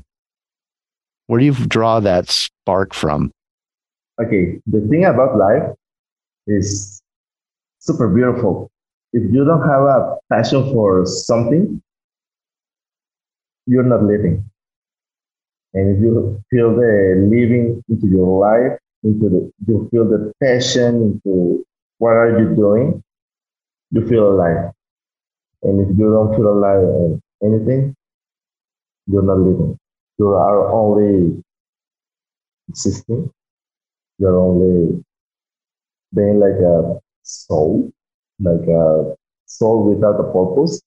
where 1.27 1.39
do 1.39 1.45
you 1.45 1.53
draw 1.53 1.99
that 2.01 2.29
spark 2.29 2.93
from? 2.93 3.31
Okay. 4.21 4.59
The 4.67 4.81
thing 4.89 5.05
about 5.05 5.37
life 5.37 5.73
is 6.47 7.01
super 7.79 8.07
beautiful. 8.07 8.69
If 9.13 9.23
you 9.31 9.43
don't 9.45 9.67
have 9.67 9.81
a 9.81 10.17
passion 10.31 10.71
for 10.73 11.05
something, 11.05 11.81
you're 13.65 13.83
not 13.83 14.03
living. 14.03 14.50
And 15.73 15.95
if 15.95 16.03
you 16.03 16.41
feel 16.49 16.75
the 16.75 17.27
living 17.29 17.83
into 17.89 18.07
your 18.07 18.39
life, 18.39 18.77
into 19.03 19.29
the 19.29 19.51
you 19.67 19.87
feel 19.91 20.05
the 20.05 20.33
passion 20.43 20.95
into 21.23 21.65
what 21.97 22.11
are 22.11 22.39
you 22.39 22.55
doing, 22.55 23.03
you 23.91 24.07
feel 24.07 24.29
alive. 24.29 24.71
And 25.63 25.81
if 25.81 25.97
you 25.97 26.11
don't 26.11 26.35
feel 26.35 26.49
alive 26.49 26.83
in 26.83 27.21
anything, 27.43 27.95
you're 29.07 29.23
not 29.23 29.39
living. 29.39 29.77
You 30.17 30.27
are 30.29 30.67
only 30.71 31.43
existing. 32.69 33.31
You're 34.17 34.37
only 34.37 35.03
being 36.13 36.39
like 36.39 36.59
a 36.59 36.99
soul, 37.23 37.91
like 38.39 38.67
a 38.67 39.15
soul 39.45 39.89
without 39.89 40.19
a 40.19 40.31
purpose. 40.31 40.81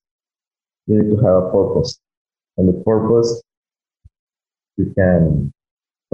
You 0.87 1.03
need 1.03 1.11
to 1.11 1.17
have 1.25 1.45
a 1.45 1.51
purpose. 1.51 1.99
And 2.57 2.69
the 2.69 2.85
purpose 2.85 3.43
you 4.77 4.93
can 4.97 5.53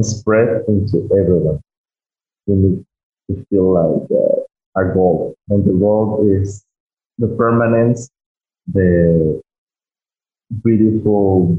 spread 0.03 0.65
into 0.69 1.09
everyone. 1.13 1.61
You 2.47 2.57
need 2.57 2.85
to 3.29 3.47
feel 3.51 3.73
like 3.75 4.11
uh, 4.11 4.81
a 4.81 4.95
goal. 4.95 5.35
And 5.49 5.65
the 5.65 5.73
goal 5.73 6.27
is 6.27 6.65
the 7.19 7.29
permanence, 7.29 8.11
the 8.67 9.41
beautiful 10.65 11.59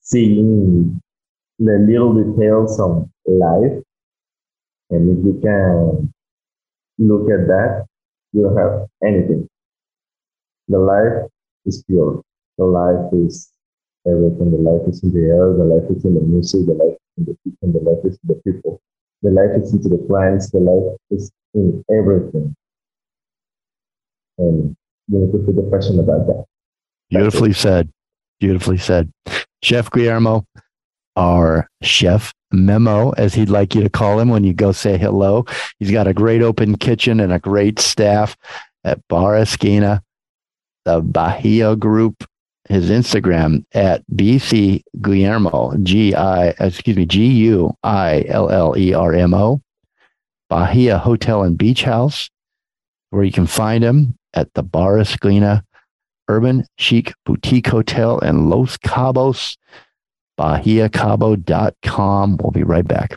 seeing 0.00 1.00
the 1.58 1.78
little 1.88 2.14
details 2.14 2.78
of 2.78 3.08
life. 3.26 3.82
And 4.90 5.18
if 5.18 5.24
you 5.24 5.40
can 5.42 6.12
look 6.98 7.28
at 7.30 7.48
that, 7.48 7.86
you 8.32 8.42
don't 8.42 8.56
have 8.56 8.86
anything. 9.04 9.48
The 10.68 10.78
life 10.78 11.28
is 11.64 11.82
pure. 11.84 12.22
The 12.58 12.64
life 12.64 13.12
is 13.12 13.52
everything. 14.08 14.50
The 14.50 14.58
life 14.58 14.88
is 14.88 15.02
in 15.02 15.12
the 15.12 15.28
air. 15.28 15.52
The 15.52 15.64
life 15.64 15.90
is 15.90 16.04
in 16.04 16.14
the 16.14 16.20
music. 16.20 16.66
The 16.66 16.74
life 16.74 16.96
is 16.96 17.18
in 17.18 17.24
the 17.24 17.36
kitchen. 17.44 17.72
The 17.72 17.90
life 17.90 18.04
is 18.04 18.18
in 18.22 18.28
the 18.28 18.34
people. 18.44 18.80
The 19.22 19.30
life 19.30 19.62
is 19.62 19.72
into 19.72 19.88
the 19.88 19.98
plants. 19.98 20.50
The 20.50 20.58
life 20.58 20.96
is 21.10 21.30
in 21.54 21.84
everything. 21.90 22.54
And 24.38 24.76
you 25.08 25.18
need 25.18 25.32
to 25.32 25.44
feel 25.44 25.54
the 25.54 25.70
passion 25.70 25.98
about 25.98 26.26
that. 26.26 26.44
Beautifully 27.10 27.52
said. 27.52 27.90
Beautifully 28.40 28.78
said. 28.78 29.10
Chef 29.62 29.90
Guillermo, 29.90 30.46
our 31.16 31.68
chef 31.82 32.32
Memo, 32.52 33.10
as 33.12 33.34
he'd 33.34 33.48
like 33.48 33.74
you 33.74 33.82
to 33.82 33.88
call 33.88 34.20
him 34.20 34.28
when 34.28 34.44
you 34.44 34.52
go 34.52 34.72
say 34.72 34.96
hello. 34.98 35.44
He's 35.78 35.90
got 35.90 36.06
a 36.06 36.14
great 36.14 36.42
open 36.42 36.76
kitchen 36.76 37.20
and 37.20 37.32
a 37.32 37.38
great 37.38 37.78
staff 37.78 38.36
at 38.84 39.00
Bar 39.08 39.36
Esquina, 39.36 40.02
the 40.84 41.00
Bahia 41.00 41.74
Group. 41.74 42.24
His 42.68 42.90
Instagram 42.90 43.64
at 43.72 44.02
BC 44.12 44.82
Guillermo, 45.00 45.76
G 45.82 46.14
I, 46.14 46.50
uh, 46.50 46.66
excuse 46.66 46.96
me, 46.96 47.06
G 47.06 47.26
U 47.26 47.72
I 47.82 48.24
L 48.28 48.50
L 48.50 48.76
E 48.76 48.92
R 48.92 49.12
M 49.14 49.34
O, 49.34 49.60
Bahia 50.48 50.98
Hotel 50.98 51.42
and 51.42 51.56
Beach 51.56 51.84
House, 51.84 52.28
where 53.10 53.24
you 53.24 53.32
can 53.32 53.46
find 53.46 53.84
him 53.84 54.16
at 54.34 54.52
the 54.54 54.62
Bar 54.62 54.98
Esquina 54.98 55.62
Urban 56.28 56.64
Chic 56.76 57.14
Boutique 57.24 57.68
Hotel 57.68 58.18
in 58.18 58.50
Los 58.50 58.76
Cabos, 58.78 59.56
BahiaCabo.com. 60.38 62.36
We'll 62.38 62.50
be 62.50 62.64
right 62.64 62.86
back. 62.86 63.16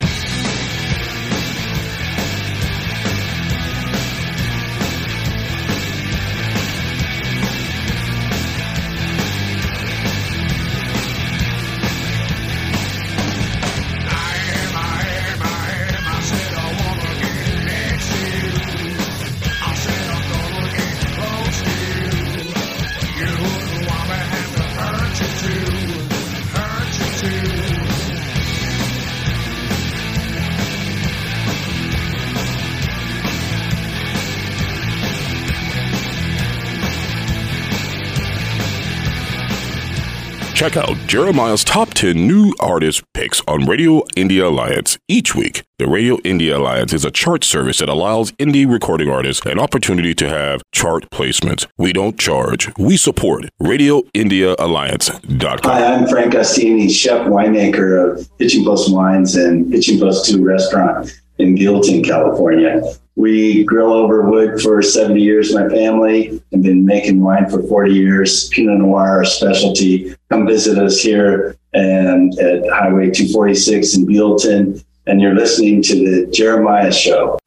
Check 40.69 40.87
out 40.87 40.95
Jeremiah's 41.07 41.63
top 41.63 41.95
10 41.95 42.27
new 42.27 42.53
artist 42.59 43.01
picks 43.15 43.41
on 43.47 43.65
Radio 43.65 44.03
Indie 44.15 44.45
Alliance 44.45 44.99
each 45.07 45.33
week. 45.33 45.63
The 45.79 45.87
Radio 45.87 46.17
Indie 46.17 46.55
Alliance 46.55 46.93
is 46.93 47.03
a 47.03 47.09
chart 47.09 47.43
service 47.43 47.79
that 47.79 47.89
allows 47.89 48.33
indie 48.33 48.71
recording 48.71 49.09
artists 49.09 49.43
an 49.47 49.57
opportunity 49.57 50.13
to 50.13 50.29
have 50.29 50.61
chart 50.71 51.09
placements. 51.09 51.65
We 51.79 51.91
don't 51.91 52.19
charge, 52.19 52.71
we 52.77 52.97
support 52.97 53.45
RadioIndieAlliance.com. 53.59 55.59
Hi, 55.63 55.91
I'm 55.91 56.07
Frank 56.07 56.35
Ostini, 56.35 56.91
chef 56.91 57.25
winemaker 57.25 58.19
of 58.19 58.29
Hitching 58.37 58.63
Post 58.63 58.93
Wines 58.93 59.37
and 59.37 59.73
Hitching 59.73 59.99
Post 59.99 60.29
2 60.29 60.45
restaurant 60.45 61.19
in 61.39 61.55
Buellton, 61.55 62.05
California. 62.05 62.81
We 63.15 63.63
grill 63.63 63.91
over 63.91 64.29
wood 64.29 64.61
for 64.61 64.81
70 64.81 65.19
years, 65.19 65.53
my 65.53 65.67
family, 65.67 66.41
and 66.51 66.63
been 66.63 66.85
making 66.85 67.21
wine 67.21 67.49
for 67.49 67.63
40 67.63 67.93
years. 67.93 68.47
Pinot 68.49 68.79
Noir, 68.79 69.17
our 69.17 69.25
specialty. 69.25 70.15
Come 70.29 70.47
visit 70.47 70.77
us 70.77 71.01
here 71.01 71.57
and 71.73 72.37
at 72.39 72.69
Highway 72.69 73.09
246 73.09 73.95
in 73.95 74.05
Buellton. 74.05 74.83
And 75.07 75.19
you're 75.21 75.35
listening 75.35 75.81
to 75.83 75.95
the 75.95 76.31
Jeremiah 76.31 76.91
Show. 76.91 77.39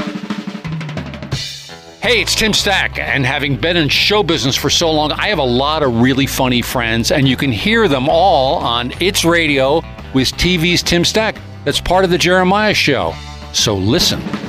Hey, 2.02 2.20
it's 2.20 2.34
Tim 2.34 2.52
Stack, 2.52 2.98
and 2.98 3.24
having 3.24 3.56
been 3.56 3.76
in 3.76 3.88
show 3.88 4.24
business 4.24 4.56
for 4.56 4.68
so 4.68 4.90
long, 4.90 5.12
I 5.12 5.28
have 5.28 5.38
a 5.38 5.44
lot 5.44 5.84
of 5.84 6.00
really 6.00 6.26
funny 6.26 6.60
friends, 6.60 7.12
and 7.12 7.28
you 7.28 7.36
can 7.36 7.52
hear 7.52 7.86
them 7.86 8.08
all 8.08 8.56
on 8.56 8.92
It's 8.98 9.24
Radio 9.24 9.76
with 10.12 10.32
TV's 10.32 10.82
Tim 10.82 11.04
Stack. 11.04 11.36
That's 11.64 11.80
part 11.80 12.04
of 12.04 12.10
the 12.10 12.18
Jeremiah 12.18 12.74
Show. 12.74 13.14
So 13.52 13.74
listen. 13.76 14.41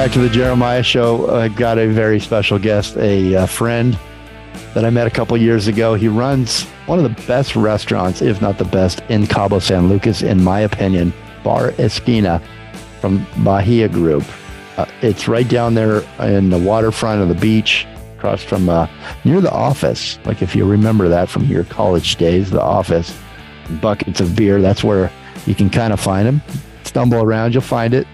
Back 0.00 0.12
to 0.12 0.18
the 0.18 0.30
Jeremiah 0.30 0.82
Show. 0.82 1.30
I've 1.30 1.54
got 1.56 1.76
a 1.76 1.86
very 1.86 2.20
special 2.20 2.58
guest, 2.58 2.96
a, 2.96 3.36
uh 3.36 3.44
friend 3.44 3.98
that 4.72 4.82
I 4.82 4.88
met 4.88 5.06
a 5.06 5.10
couple 5.10 5.36
years 5.36 5.68
ago. 5.68 5.92
He 5.92 6.08
runs 6.08 6.62
one 6.86 6.98
of 6.98 7.04
the 7.04 7.22
best 7.26 7.54
restaurants, 7.54 8.22
if 8.22 8.40
not 8.40 8.56
the 8.56 8.64
best, 8.64 9.02
in 9.10 9.26
Cabo 9.26 9.58
San 9.58 9.90
Lucas, 9.90 10.22
in 10.22 10.42
my 10.42 10.60
opinion, 10.60 11.12
Bar 11.44 11.72
Esquina 11.72 12.40
from 13.02 13.26
Bahia 13.44 13.90
Group. 13.90 14.24
Uh, 14.78 14.86
it's 15.02 15.28
right 15.28 15.46
down 15.46 15.74
there 15.74 16.00
in 16.18 16.48
the 16.48 16.58
waterfront 16.58 17.20
of 17.20 17.28
the 17.28 17.34
beach, 17.34 17.86
across 18.16 18.42
from 18.42 18.70
uh, 18.70 18.86
near 19.26 19.42
the 19.42 19.52
office. 19.52 20.18
Like 20.24 20.40
if 20.40 20.56
you 20.56 20.64
remember 20.64 21.10
that 21.10 21.28
from 21.28 21.44
your 21.44 21.64
college 21.64 22.16
days, 22.16 22.50
the 22.50 22.62
office, 22.62 23.14
buckets 23.82 24.18
of 24.18 24.34
beer. 24.34 24.62
That's 24.62 24.82
where 24.82 25.12
you 25.44 25.54
can 25.54 25.68
kind 25.68 25.92
of 25.92 26.00
find 26.00 26.26
them. 26.26 26.40
Stumble 26.84 27.22
around, 27.22 27.52
you'll 27.52 27.60
find 27.60 27.92
it. 27.92 28.06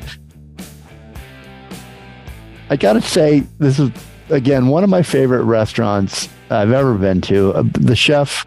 I 2.68 2.76
gotta 2.76 3.00
say, 3.00 3.40
this 3.58 3.78
is 3.78 3.90
again 4.28 4.66
one 4.66 4.82
of 4.82 4.90
my 4.90 5.02
favorite 5.02 5.44
restaurants 5.44 6.28
I've 6.50 6.72
ever 6.72 6.94
been 6.94 7.20
to. 7.22 7.52
Uh, 7.54 7.64
the 7.74 7.94
chef 7.94 8.44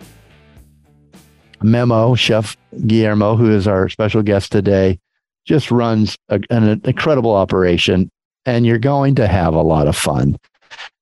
Memo, 1.61 2.15
Chef 2.15 2.57
Guillermo, 2.85 3.35
who 3.35 3.51
is 3.51 3.67
our 3.67 3.89
special 3.89 4.21
guest 4.21 4.51
today, 4.51 4.99
just 5.45 5.71
runs 5.71 6.17
a, 6.29 6.39
an 6.49 6.81
incredible 6.83 7.33
operation, 7.33 8.09
and 8.45 8.65
you're 8.65 8.77
going 8.77 9.15
to 9.15 9.27
have 9.27 9.53
a 9.53 9.61
lot 9.61 9.87
of 9.87 9.95
fun. 9.95 10.37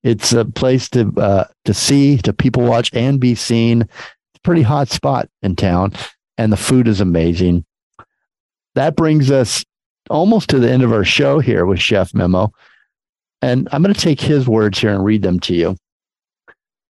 It's 0.04 0.34
a 0.34 0.46
place 0.46 0.88
to 0.90 1.12
uh, 1.18 1.46
to 1.66 1.74
see, 1.74 2.18
to 2.20 2.34
people 2.34 2.64
watch, 2.64 2.92
and 2.94 3.20
be 3.20 3.34
seen. 3.34 3.82
It's 3.82 4.38
a 4.38 4.42
pretty 4.44 4.62
hot 4.62 4.90
spot 4.90 5.28
in 5.42 5.56
town, 5.56 5.94
and 6.38 6.52
the 6.52 6.58
food 6.58 6.88
is 6.88 7.02
amazing. 7.02 7.66
That 8.76 8.96
brings 8.96 9.32
us 9.32 9.66
almost 10.08 10.52
to 10.52 10.60
the 10.60 10.70
end 10.70 10.84
of 10.84 10.94
our 10.94 11.04
show 11.04 11.40
here 11.40 11.66
with 11.66 11.80
Chef 11.80 12.14
Memo. 12.14 12.52
And 13.42 13.68
I'm 13.72 13.84
going 13.84 13.94
to 13.94 14.00
take 14.00 14.20
his 14.20 14.48
words 14.48 14.80
here 14.80 14.94
and 14.94 15.06
read 15.06 15.22
them 15.22 15.40
to 15.42 15.54
you. 15.54 15.78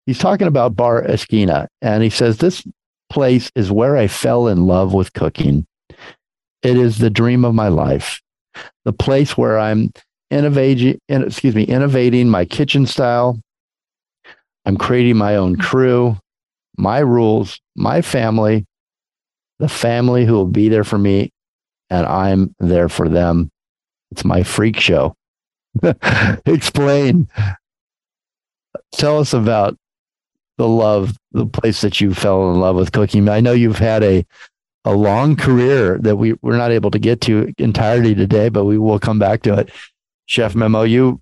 He's 0.07 0.19
talking 0.19 0.47
about 0.47 0.77
Bar 0.77 1.03
Esquina, 1.05 1.69
and 1.81 2.03
he 2.03 2.11
says, 2.11 2.37
This 2.37 2.63
place 3.09 3.51
is 3.55 3.73
where 3.73 3.97
I 3.97 4.07
fell 4.07 4.49
in 4.49 4.67
love 4.67 4.93
with 4.93 5.13
cooking. 5.15 5.67
It 6.63 6.77
is 6.77 6.99
the 6.99 7.11
dream 7.11 7.45
of 7.45 7.55
my 7.55 7.69
life, 7.69 8.21
the 8.85 8.93
place 8.93 9.37
where 9.37 9.59
I'm 9.59 9.93
innovating, 10.31 10.99
excuse 11.09 11.55
me, 11.55 11.65
innovating 11.65 12.29
my 12.29 12.45
kitchen 12.45 12.87
style. 12.87 13.41
I'm 14.67 14.77
creating 14.77 15.17
my 15.17 15.37
own 15.37 15.57
crew, 15.57 16.19
my 16.77 16.99
rules, 16.99 17.61
my 17.77 18.03
family, 18.03 18.67
the 19.59 19.69
family 19.69 20.25
who 20.25 20.35
will 20.35 20.47
be 20.47 20.69
there 20.69 20.85
for 20.85 20.99
me, 20.99 21.31
and 21.91 22.07
I'm 22.07 22.55
there 22.59 22.89
for 22.89 23.09
them. 23.09 23.51
It's 24.11 24.25
my 24.25 24.43
freak 24.43 24.81
show. 24.81 25.15
Explain. 26.47 27.29
Tell 28.93 29.18
us 29.18 29.33
about 29.33 29.77
the 30.57 30.68
love, 30.68 31.16
the 31.33 31.47
place 31.47 31.81
that 31.81 32.01
you 32.01 32.14
fell 32.14 32.51
in 32.53 32.61
love 32.61 32.77
with 32.77 32.93
cooking. 32.93 33.29
I 33.29 33.41
know 33.41 33.53
you've 33.53 33.79
had 33.79 34.03
a 34.03 34.25
a 34.85 34.95
long 34.95 35.35
career 35.35 35.99
that 36.03 36.16
we 36.16 36.35
we're 36.43 36.57
not 36.57 36.70
able 36.70 36.91
to 36.91 36.99
get 36.99 37.20
to 37.22 37.53
entirety 37.59 38.14
today, 38.14 38.49
but 38.49 38.64
we 38.64 38.79
will 38.79 38.99
come 38.99 39.18
back 39.18 39.43
to 39.43 39.55
it. 39.59 39.70
Chef 40.27 40.55
Memo, 40.55 40.83
you 40.83 41.20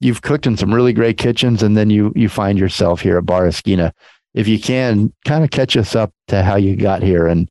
you've 0.00 0.22
cooked 0.22 0.46
in 0.46 0.56
some 0.56 0.74
really 0.74 0.92
great 0.92 1.16
kitchens, 1.16 1.62
and 1.62 1.76
then 1.76 1.90
you 1.90 2.12
you 2.14 2.28
find 2.28 2.58
yourself 2.58 3.00
here 3.00 3.18
at 3.18 3.26
Bar 3.26 3.46
Esquina. 3.46 3.92
If 4.34 4.48
you 4.48 4.58
can, 4.58 5.12
kind 5.24 5.44
of 5.44 5.50
catch 5.50 5.76
us 5.76 5.94
up 5.94 6.12
to 6.28 6.42
how 6.42 6.56
you 6.56 6.76
got 6.76 7.02
here 7.02 7.26
and 7.26 7.48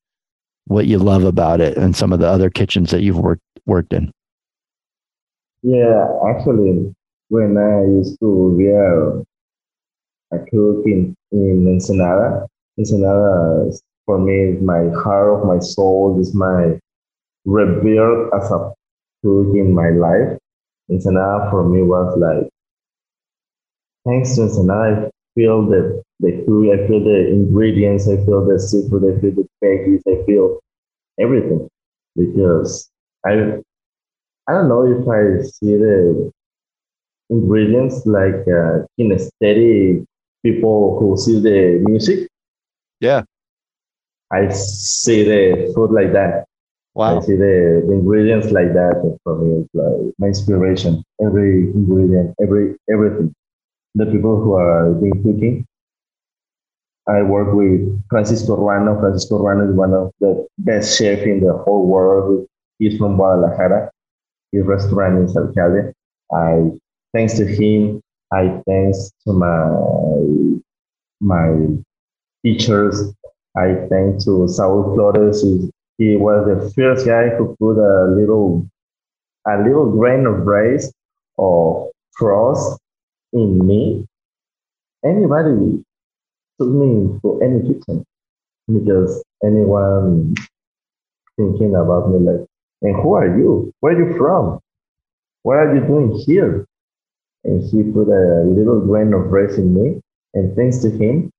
what 0.66 0.86
you 0.86 0.98
love 0.98 1.24
about 1.24 1.62
it, 1.62 1.78
and 1.78 1.96
some 1.96 2.12
of 2.12 2.20
the 2.20 2.28
other 2.28 2.50
kitchens 2.50 2.92
that 2.92 3.02
you've 3.02 3.20
worked 3.20 3.44
worked 3.66 3.94
in. 3.94 4.12
Yeah, 5.64 6.20
actually, 6.30 6.94
when 7.30 7.58
I 7.58 7.82
used 7.86 8.20
to 8.20 8.56
be 8.56 8.68
a, 8.70 9.24
cook 10.52 10.86
in, 10.86 11.16
in 11.32 11.68
Ensenada, 11.68 12.48
Ensenada 12.78 13.66
is, 13.68 13.82
for 14.06 14.20
me 14.20 14.34
is 14.52 14.62
my 14.62 14.90
heart 15.02 15.30
of 15.40 15.48
my 15.48 15.60
soul, 15.60 16.20
is 16.20 16.34
my 16.34 16.78
rebirth 17.46 18.34
as 18.36 18.52
a 18.52 18.74
cook 19.24 19.56
in 19.56 19.74
my 19.74 19.90
life. 19.92 20.38
Ensenada 20.92 21.50
for 21.52 21.68
me 21.68 21.82
was 21.84 22.18
like, 22.18 22.50
thanks 24.06 24.36
to 24.36 24.44
Ensenada, 24.44 25.08
I 25.08 25.10
feel 25.36 25.66
the, 25.68 26.02
the 26.20 26.44
food, 26.46 26.72
I 26.80 26.88
feel 26.88 27.04
the 27.04 27.28
ingredients, 27.30 28.08
I 28.08 28.18
feel 28.26 28.46
the 28.46 28.60
seafood, 28.60 29.04
I 29.06 29.20
feel 29.22 29.32
the 29.32 29.48
veggies, 29.64 30.02
I 30.08 30.26
feel 30.26 30.60
everything. 31.20 31.68
Because 32.16 32.90
I 33.26 33.60
I 34.48 34.54
don't 34.54 34.68
know 34.68 34.86
if 34.86 35.08
I 35.08 35.42
see 35.44 35.78
the 35.78 36.32
ingredients 37.30 38.06
like 38.06 38.44
uh, 38.48 38.84
kinesthetic 39.00 40.06
people 40.44 41.00
who 41.00 41.18
see 41.18 41.40
the 41.40 41.82
music. 41.86 42.28
Yeah. 43.00 43.24
I 44.32 44.50
see 44.50 45.24
the 45.24 45.72
food 45.74 45.92
like 45.92 46.12
that. 46.14 46.46
Wow. 46.96 47.18
I 47.18 47.22
see 47.22 47.36
the, 47.36 47.84
the 47.88 47.94
ingredients 47.94 48.52
like 48.52 48.74
that. 48.74 49.00
And 49.04 49.18
for 49.24 49.38
me, 49.38 49.66
like 49.74 50.14
my 50.20 50.28
inspiration. 50.28 51.04
Every 51.26 51.72
ingredient, 51.72 52.36
every 52.42 52.76
everything. 52.92 53.34
The 53.96 54.08
people 54.08 54.42
who 54.42 54.54
are 54.54 54.94
doing 54.94 55.24
cooking. 55.24 55.66
I 57.08 57.22
work 57.22 57.54
with 57.54 58.02
Francisco 58.10 58.58
Ruano. 58.58 59.00
Francisco 59.00 59.40
Ruano 59.40 59.70
is 59.70 59.76
one 59.76 59.94
of 59.94 60.12
the 60.20 60.48
best 60.58 60.98
chef 60.98 61.20
in 61.20 61.42
the 61.42 61.54
whole 61.54 61.86
world. 61.86 62.48
He's 62.80 62.98
from 62.98 63.16
Guadalajara 63.16 63.93
his 64.54 64.64
restaurant 64.66 65.18
in 65.18 65.28
Salcade. 65.28 65.94
I 66.32 66.72
thanks 67.14 67.34
to 67.38 67.46
him, 67.46 68.02
I 68.32 68.62
thanks 68.66 69.12
to 69.28 69.34
my 69.34 70.60
my 71.20 71.78
teachers. 72.46 73.14
I 73.58 73.76
thank 73.90 74.24
to 74.26 74.48
Saul 74.48 74.96
Flores. 74.96 75.44
He, 75.44 75.70
he 75.98 76.16
was 76.16 76.46
the 76.48 76.72
first 76.76 77.06
guy 77.06 77.30
who 77.30 77.56
put 77.60 77.78
a 77.78 78.06
little 78.10 78.68
a 79.48 79.58
little 79.58 79.92
grain 79.92 80.26
of 80.26 80.46
rice 80.46 80.92
or 81.38 81.92
trust 82.18 82.80
in 83.34 83.66
me. 83.66 84.08
Anybody 85.04 85.84
took 86.60 86.70
me 86.70 87.20
to 87.22 87.42
any 87.42 87.62
kitchen 87.62 88.06
because 88.68 89.24
anyone 89.44 90.34
thinking 91.38 91.76
about 91.76 92.10
me 92.10 92.20
like 92.20 92.48
and 92.84 92.96
who 93.02 93.14
are 93.14 93.38
you? 93.38 93.74
Where 93.80 93.96
are 93.96 94.10
you 94.10 94.18
from? 94.18 94.60
What 95.44 95.58
are 95.58 95.76
you 95.76 95.82
doing 95.82 96.12
here? 96.26 96.68
And 97.44 97.62
he 97.64 97.84
put 97.84 98.08
a 98.08 98.44
little 98.46 98.82
grain 98.82 99.14
of 99.14 99.32
rice 99.32 99.58
in 99.58 99.74
me. 99.74 100.02
And 100.34 100.56
thanks 100.56 100.80
to 100.80 100.90
him, 100.90 101.32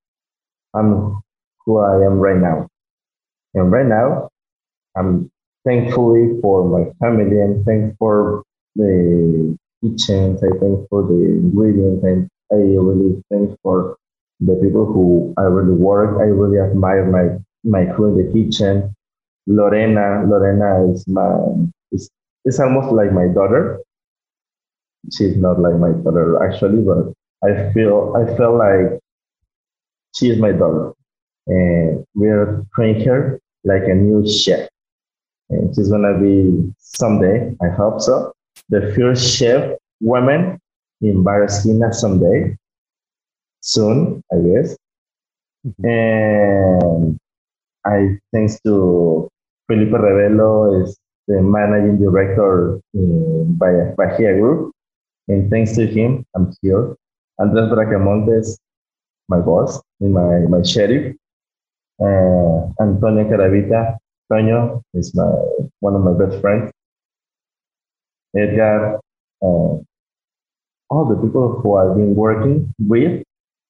I'm 0.74 1.22
who 1.64 1.78
I 1.78 2.04
am 2.04 2.18
right 2.18 2.36
now. 2.36 2.68
And 3.54 3.70
right 3.70 3.86
now, 3.86 4.28
I'm 4.96 5.30
thankfully 5.64 6.40
for 6.40 6.68
my 6.68 6.90
family 7.00 7.40
and 7.40 7.64
thank 7.64 7.96
for 7.98 8.42
the 8.76 9.56
kitchens. 9.82 10.42
I 10.42 10.50
thank 10.58 10.88
for 10.88 11.02
the 11.02 11.40
ingredients. 11.40 12.04
And 12.04 12.28
I 12.52 12.56
really 12.56 13.22
thank 13.30 13.58
for 13.62 13.96
the 14.40 14.54
people 14.62 14.86
who 14.86 15.34
I 15.38 15.42
really 15.42 15.76
work. 15.76 16.20
I 16.20 16.24
really 16.24 16.58
admire 16.58 17.06
my, 17.06 17.38
my 17.64 17.92
crew 17.92 18.18
in 18.18 18.26
the 18.26 18.32
kitchen. 18.32 18.94
Lorena, 19.46 20.24
Lorena 20.26 20.90
is 20.90 21.06
my 21.06 21.38
is, 21.92 22.10
is 22.44 22.60
almost 22.60 22.92
like 22.92 23.12
my 23.12 23.28
daughter. 23.28 23.80
She's 25.12 25.36
not 25.36 25.60
like 25.60 25.74
my 25.74 25.92
daughter 25.92 26.42
actually, 26.44 26.82
but 26.82 27.12
I 27.46 27.72
feel 27.72 28.14
I 28.16 28.36
feel 28.36 28.56
like 28.56 29.00
she 30.14 30.30
is 30.30 30.38
my 30.38 30.52
daughter, 30.52 30.92
and 31.46 32.04
we're 32.14 32.64
training 32.74 33.04
her 33.06 33.38
like 33.64 33.82
a 33.84 33.94
new 33.94 34.26
chef, 34.26 34.68
and 35.50 35.74
she's 35.74 35.90
gonna 35.90 36.18
be 36.18 36.72
someday. 36.78 37.54
I 37.62 37.68
hope 37.68 38.00
so. 38.00 38.32
The 38.70 38.94
first 38.96 39.36
chef 39.36 39.76
woman 40.00 40.58
in 41.02 41.22
Bar 41.22 41.44
Esquina 41.44 41.92
someday, 41.92 42.56
soon, 43.60 44.22
I 44.32 44.36
guess. 44.36 44.76
Mm-hmm. 45.66 45.88
And 45.88 47.18
I 47.84 48.18
thanks 48.32 48.58
to 48.64 49.28
Felipe 49.66 49.92
Revelo 49.92 50.82
is 50.82 50.98
the 51.26 51.40
managing 51.40 51.98
director 51.98 52.80
in 52.92 53.56
Bahia, 53.56 54.34
Group. 54.38 54.72
And 55.28 55.50
thanks 55.50 55.74
to 55.76 55.86
him, 55.86 56.26
I'm 56.36 56.52
here. 56.60 56.96
Andres 57.38 57.70
Bracamontes, 57.70 58.58
my 59.28 59.40
boss, 59.40 59.80
my, 60.00 60.40
my 60.48 60.62
sheriff. 60.62 61.16
Uh, 62.00 62.68
Antonio 62.80 63.24
Caravita, 63.24 63.96
Toño 64.30 64.82
is 64.94 65.14
my 65.14 65.30
one 65.80 65.94
of 65.94 66.02
my 66.02 66.12
best 66.12 66.40
friends. 66.40 66.70
Edgar, 68.36 68.98
uh, 69.42 69.78
all 70.90 71.04
the 71.08 71.16
people 71.22 71.60
who 71.60 71.76
I've 71.76 71.96
been 71.96 72.14
working 72.14 72.74
with. 72.78 73.22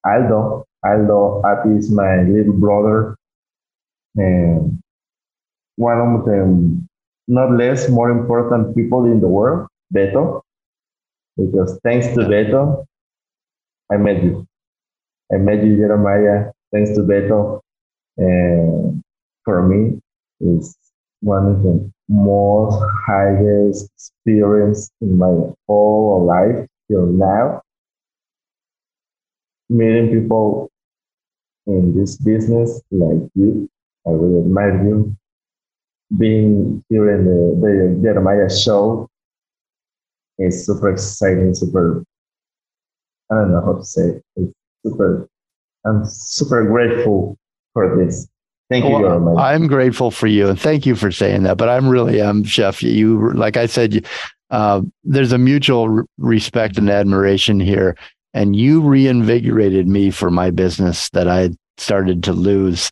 Aldo, 0.05 0.65
Aldo, 0.83 1.41
Ati 1.45 1.69
is 1.77 1.91
my 1.91 2.23
little 2.23 2.53
brother. 2.53 3.15
And 4.15 4.81
one 5.77 5.99
of 5.99 6.25
the 6.25 6.43
um, 6.43 6.87
not 7.27 7.51
less 7.51 7.89
more 7.89 8.09
important 8.09 8.75
people 8.75 9.05
in 9.05 9.19
the 9.19 9.27
world, 9.27 9.67
Beto, 9.93 10.41
because 11.37 11.79
thanks 11.83 12.07
to 12.07 12.21
Beto, 12.21 12.85
I 13.91 13.97
met 13.97 14.23
you. 14.23 14.47
I 15.33 15.37
met 15.37 15.63
you, 15.63 15.75
Jeremiah. 15.77 16.51
Thanks 16.71 16.91
to 16.95 17.01
Beto, 17.01 17.61
and 18.17 19.01
for 19.43 19.67
me, 19.67 19.99
it's 20.39 20.75
one 21.21 21.47
of 21.47 21.63
the 21.63 21.91
most 22.07 22.83
highest 23.07 23.89
experience 23.95 24.91
in 25.01 25.17
my 25.17 25.33
whole 25.67 26.25
life 26.25 26.67
till 26.89 27.07
now. 27.07 27.61
Meeting 29.69 30.11
people 30.11 30.69
in 31.65 31.95
this 31.97 32.17
business 32.17 32.81
like 32.91 33.29
you, 33.33 33.67
I 34.05 34.11
really 34.11 34.39
admire 34.39 34.85
you. 34.85 35.15
Being 36.17 36.83
here 36.89 37.09
in 37.11 37.25
the, 37.25 37.59
the 37.61 37.99
Jeremiah 38.03 38.49
show 38.49 39.07
is 40.37 40.65
super 40.65 40.89
exciting, 40.89 41.53
super, 41.55 42.03
I 43.31 43.35
don't 43.35 43.51
know 43.51 43.61
how 43.65 43.73
to 43.73 43.83
say 43.83 44.01
it. 44.01 44.23
It's 44.35 44.53
super, 44.85 45.27
I'm 45.85 46.05
super 46.05 46.63
grateful 46.65 47.37
for 47.73 47.97
this. 47.97 48.27
Thank 48.69 48.85
you, 48.85 48.91
Well, 48.91 49.37
I'm 49.37 49.67
grateful 49.67 50.09
for 50.11 50.27
you, 50.27 50.47
and 50.49 50.59
thank 50.59 50.85
you 50.85 50.95
for 50.95 51.11
saying 51.11 51.43
that. 51.43 51.57
But 51.57 51.69
I'm 51.69 51.87
really, 51.87 52.19
um, 52.19 52.43
Chef. 52.43 52.81
You, 52.81 53.31
like 53.33 53.57
I 53.57 53.65
said, 53.67 53.93
you- 53.95 54.01
uh, 54.51 54.81
there's 55.03 55.31
a 55.31 55.37
mutual 55.37 55.83
r- 55.99 56.05
respect 56.17 56.77
and 56.77 56.89
admiration 56.89 57.59
here, 57.59 57.95
and 58.33 58.55
you 58.55 58.81
reinvigorated 58.81 59.87
me 59.87 60.09
for 60.11 60.29
my 60.31 60.49
business 60.51 61.09
that 61.11 61.27
I 61.27 61.51
started 61.77 62.23
to 62.23 62.33
lose 62.33 62.91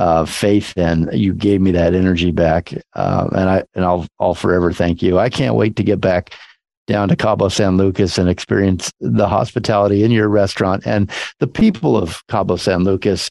uh, 0.00 0.24
faith 0.24 0.76
in. 0.78 1.10
You 1.12 1.34
gave 1.34 1.60
me 1.60 1.72
that 1.72 1.94
energy 1.94 2.30
back, 2.30 2.72
uh, 2.94 3.28
and 3.32 3.50
I 3.50 3.64
and 3.74 3.84
I'll 3.84 4.06
I'll 4.18 4.34
forever 4.34 4.72
thank 4.72 5.02
you. 5.02 5.18
I 5.18 5.28
can't 5.28 5.54
wait 5.54 5.76
to 5.76 5.82
get 5.82 6.00
back 6.00 6.34
down 6.86 7.08
to 7.08 7.16
Cabo 7.16 7.48
San 7.48 7.76
Lucas 7.76 8.16
and 8.16 8.28
experience 8.28 8.90
the 9.00 9.28
hospitality 9.28 10.02
in 10.02 10.10
your 10.10 10.28
restaurant 10.28 10.84
and 10.86 11.10
the 11.38 11.46
people 11.46 11.96
of 11.96 12.26
Cabo 12.28 12.56
San 12.56 12.82
Lucas 12.82 13.30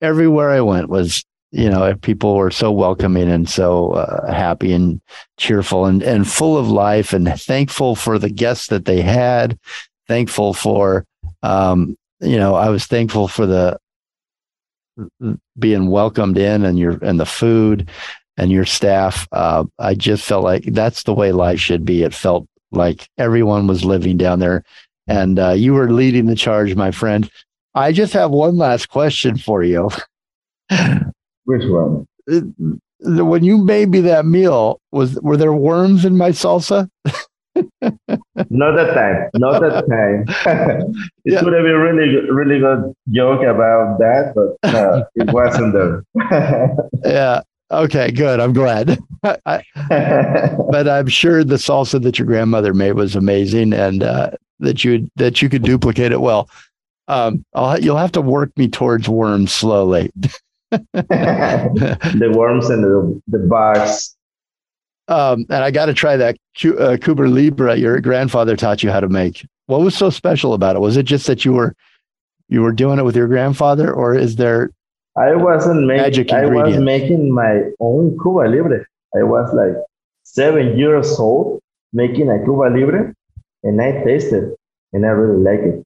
everywhere 0.00 0.50
I 0.50 0.62
went 0.62 0.88
was, 0.88 1.22
you 1.52 1.68
know, 1.68 1.94
people 1.96 2.34
were 2.34 2.50
so 2.50 2.72
welcoming 2.72 3.30
and 3.30 3.48
so 3.48 3.92
uh, 3.92 4.32
happy 4.32 4.72
and 4.72 5.00
cheerful 5.38 5.84
and, 5.84 6.02
and 6.02 6.26
full 6.26 6.56
of 6.56 6.68
life 6.68 7.12
and 7.12 7.28
thankful 7.40 7.94
for 7.94 8.18
the 8.18 8.30
guests 8.30 8.68
that 8.68 8.86
they 8.86 9.02
had. 9.02 9.58
Thankful 10.08 10.54
for, 10.54 11.04
um, 11.42 11.96
you 12.20 12.38
know, 12.38 12.54
I 12.54 12.70
was 12.70 12.86
thankful 12.86 13.28
for 13.28 13.46
the 13.46 13.78
being 15.58 15.90
welcomed 15.90 16.38
in 16.38 16.64
and 16.64 16.78
your 16.78 16.98
and 17.02 17.20
the 17.20 17.26
food 17.26 17.88
and 18.36 18.50
your 18.50 18.64
staff. 18.64 19.28
Uh, 19.32 19.64
I 19.78 19.94
just 19.94 20.24
felt 20.24 20.44
like 20.44 20.64
that's 20.64 21.02
the 21.02 21.14
way 21.14 21.32
life 21.32 21.60
should 21.60 21.84
be. 21.84 22.02
It 22.02 22.14
felt 22.14 22.46
like 22.72 23.08
everyone 23.18 23.66
was 23.66 23.84
living 23.84 24.16
down 24.16 24.38
there, 24.38 24.64
and 25.06 25.38
uh, 25.38 25.50
you 25.50 25.74
were 25.74 25.92
leading 25.92 26.26
the 26.26 26.36
charge, 26.36 26.74
my 26.74 26.90
friend. 26.90 27.30
I 27.74 27.92
just 27.92 28.12
have 28.14 28.30
one 28.30 28.56
last 28.56 28.88
question 28.88 29.36
for 29.36 29.62
you. 29.62 29.90
Which 31.44 31.62
one? 31.64 32.06
When 33.00 33.44
you 33.44 33.58
made 33.58 33.90
me 33.90 34.00
that 34.02 34.26
meal, 34.26 34.80
was 34.92 35.18
were 35.20 35.36
there 35.36 35.52
worms 35.52 36.04
in 36.04 36.16
my 36.16 36.30
salsa? 36.30 36.88
Not 37.82 38.76
that 38.76 38.94
time. 38.94 39.30
Not 39.34 39.60
that 39.60 39.84
time. 39.90 40.24
it 41.24 41.32
Yeah. 41.32 41.40
could 41.40 41.52
have 41.52 41.62
been 41.64 41.76
really, 41.76 42.30
really 42.30 42.58
good 42.60 42.92
joke 43.10 43.42
about 43.42 43.98
that, 43.98 44.32
but 44.34 44.72
no, 44.72 45.04
it 45.14 45.32
wasn't 45.32 45.72
there. 45.72 46.04
Yeah. 47.04 47.40
Okay. 47.72 48.10
Good. 48.10 48.40
I'm 48.40 48.52
glad. 48.52 48.98
I, 49.24 49.62
but 50.70 50.88
I'm 50.88 51.06
sure 51.06 51.44
the 51.44 51.54
salsa 51.56 52.02
that 52.02 52.18
your 52.18 52.26
grandmother 52.26 52.74
made 52.74 52.92
was 52.92 53.14
amazing, 53.16 53.72
and 53.72 54.02
uh, 54.02 54.30
that 54.58 54.84
you 54.84 55.08
that 55.16 55.40
you 55.40 55.48
could 55.48 55.62
duplicate 55.62 56.10
it 56.12 56.20
well. 56.20 56.50
Um, 57.08 57.44
I'll, 57.54 57.78
you'll 57.80 57.96
have 57.96 58.12
to 58.12 58.20
work 58.20 58.50
me 58.56 58.66
towards 58.68 59.08
worms 59.08 59.52
slowly. 59.52 60.10
the 60.70 62.32
worms 62.36 62.70
and 62.70 62.84
the, 62.84 63.20
the 63.28 63.38
bugs. 63.38 64.16
Um, 65.10 65.44
and 65.50 65.64
I 65.64 65.72
got 65.72 65.86
to 65.86 65.94
try 65.94 66.16
that 66.16 66.38
uh, 66.78 66.96
Cuba 67.00 67.22
Libre 67.22 67.76
your 67.76 68.00
grandfather 68.00 68.56
taught 68.56 68.82
you 68.82 68.90
how 68.90 69.00
to 69.00 69.08
make. 69.08 69.44
What 69.66 69.80
was 69.80 69.96
so 69.96 70.08
special 70.08 70.54
about 70.54 70.76
it? 70.76 70.78
Was 70.78 70.96
it 70.96 71.02
just 71.02 71.26
that 71.26 71.44
you 71.44 71.52
were 71.52 71.74
you 72.48 72.62
were 72.62 72.72
doing 72.72 72.98
it 72.98 73.04
with 73.04 73.16
your 73.16 73.28
grandfather, 73.28 73.92
or 73.92 74.14
is 74.14 74.36
there? 74.36 74.70
I 75.16 75.34
wasn't 75.34 75.86
Magic 75.86 76.30
making. 76.30 76.44
I 76.44 76.46
was 76.46 76.78
making 76.78 77.34
my 77.34 77.62
own 77.80 78.16
Cuba 78.22 78.48
Libre. 78.48 78.86
I 79.16 79.24
was 79.24 79.52
like 79.52 79.74
seven 80.22 80.78
years 80.78 81.18
old 81.18 81.60
making 81.92 82.30
a 82.30 82.38
Cuba 82.44 82.70
Libre, 82.72 83.12
and 83.64 83.82
I 83.82 84.04
tasted, 84.04 84.54
and 84.92 85.04
I 85.04 85.08
really 85.08 85.42
like 85.42 85.60
it. 85.60 85.84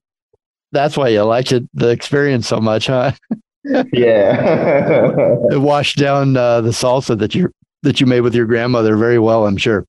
That's 0.71 0.97
why 0.97 1.09
you 1.09 1.23
liked 1.23 1.51
it, 1.51 1.67
the 1.73 1.89
experience 1.89 2.47
so 2.47 2.59
much, 2.59 2.87
huh? 2.87 3.11
Yeah. 3.91 5.09
It 5.49 5.59
washed 5.59 5.97
down 5.97 6.37
uh, 6.37 6.61
the 6.61 6.69
salsa 6.69 7.17
that 7.17 7.33
you 7.33 7.51
that 7.83 7.99
you 7.99 8.07
made 8.07 8.21
with 8.21 8.35
your 8.35 8.45
grandmother 8.45 8.95
very 8.97 9.19
well, 9.19 9.45
I'm 9.45 9.57
sure. 9.57 9.85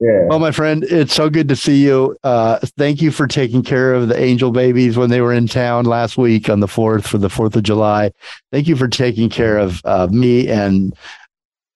yeah. 0.00 0.26
Well, 0.26 0.38
my 0.38 0.50
friend, 0.50 0.84
it's 0.84 1.14
so 1.14 1.28
good 1.28 1.48
to 1.48 1.56
see 1.56 1.84
you. 1.84 2.16
Uh, 2.22 2.58
thank 2.76 3.02
you 3.02 3.10
for 3.10 3.26
taking 3.26 3.62
care 3.62 3.92
of 3.94 4.08
the 4.08 4.20
angel 4.20 4.50
babies 4.52 4.96
when 4.96 5.10
they 5.10 5.20
were 5.20 5.32
in 5.32 5.46
town 5.46 5.84
last 5.84 6.16
week 6.16 6.48
on 6.48 6.60
the 6.60 6.66
4th 6.66 7.04
for 7.04 7.18
the 7.18 7.28
4th 7.28 7.56
of 7.56 7.62
July. 7.64 8.12
Thank 8.52 8.68
you 8.68 8.76
for 8.76 8.88
taking 8.88 9.28
care 9.28 9.58
of 9.58 9.80
uh, 9.84 10.06
me 10.10 10.48
and 10.48 10.94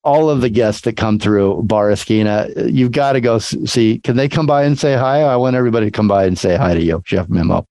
all 0.05 0.31
of 0.31 0.41
the 0.41 0.49
guests 0.51 0.83
that 0.83 0.97
come 0.97 1.19
through 1.19 1.63
Bar 1.63 1.91
Esquina. 1.91 2.49
You've 2.57 2.93
got 2.93 3.13
to 3.13 3.21
go 3.21 3.39
see. 3.39 3.99
Can 4.01 4.17
they 4.17 4.29
come 4.29 4.47
by 4.47 4.65
and 4.65 4.79
say 4.79 4.97
hi? 4.97 5.23
I 5.23 5.37
want 5.37 5.57
everybody 5.57 5.87
to 5.87 5.91
come 5.93 6.09
by 6.09 6.25
and 6.25 6.39
say 6.39 6.57
hi 6.57 6.75
to 6.75 6.83
you, 6.83 7.03
Chef 7.05 7.29
Memo. 7.29 7.67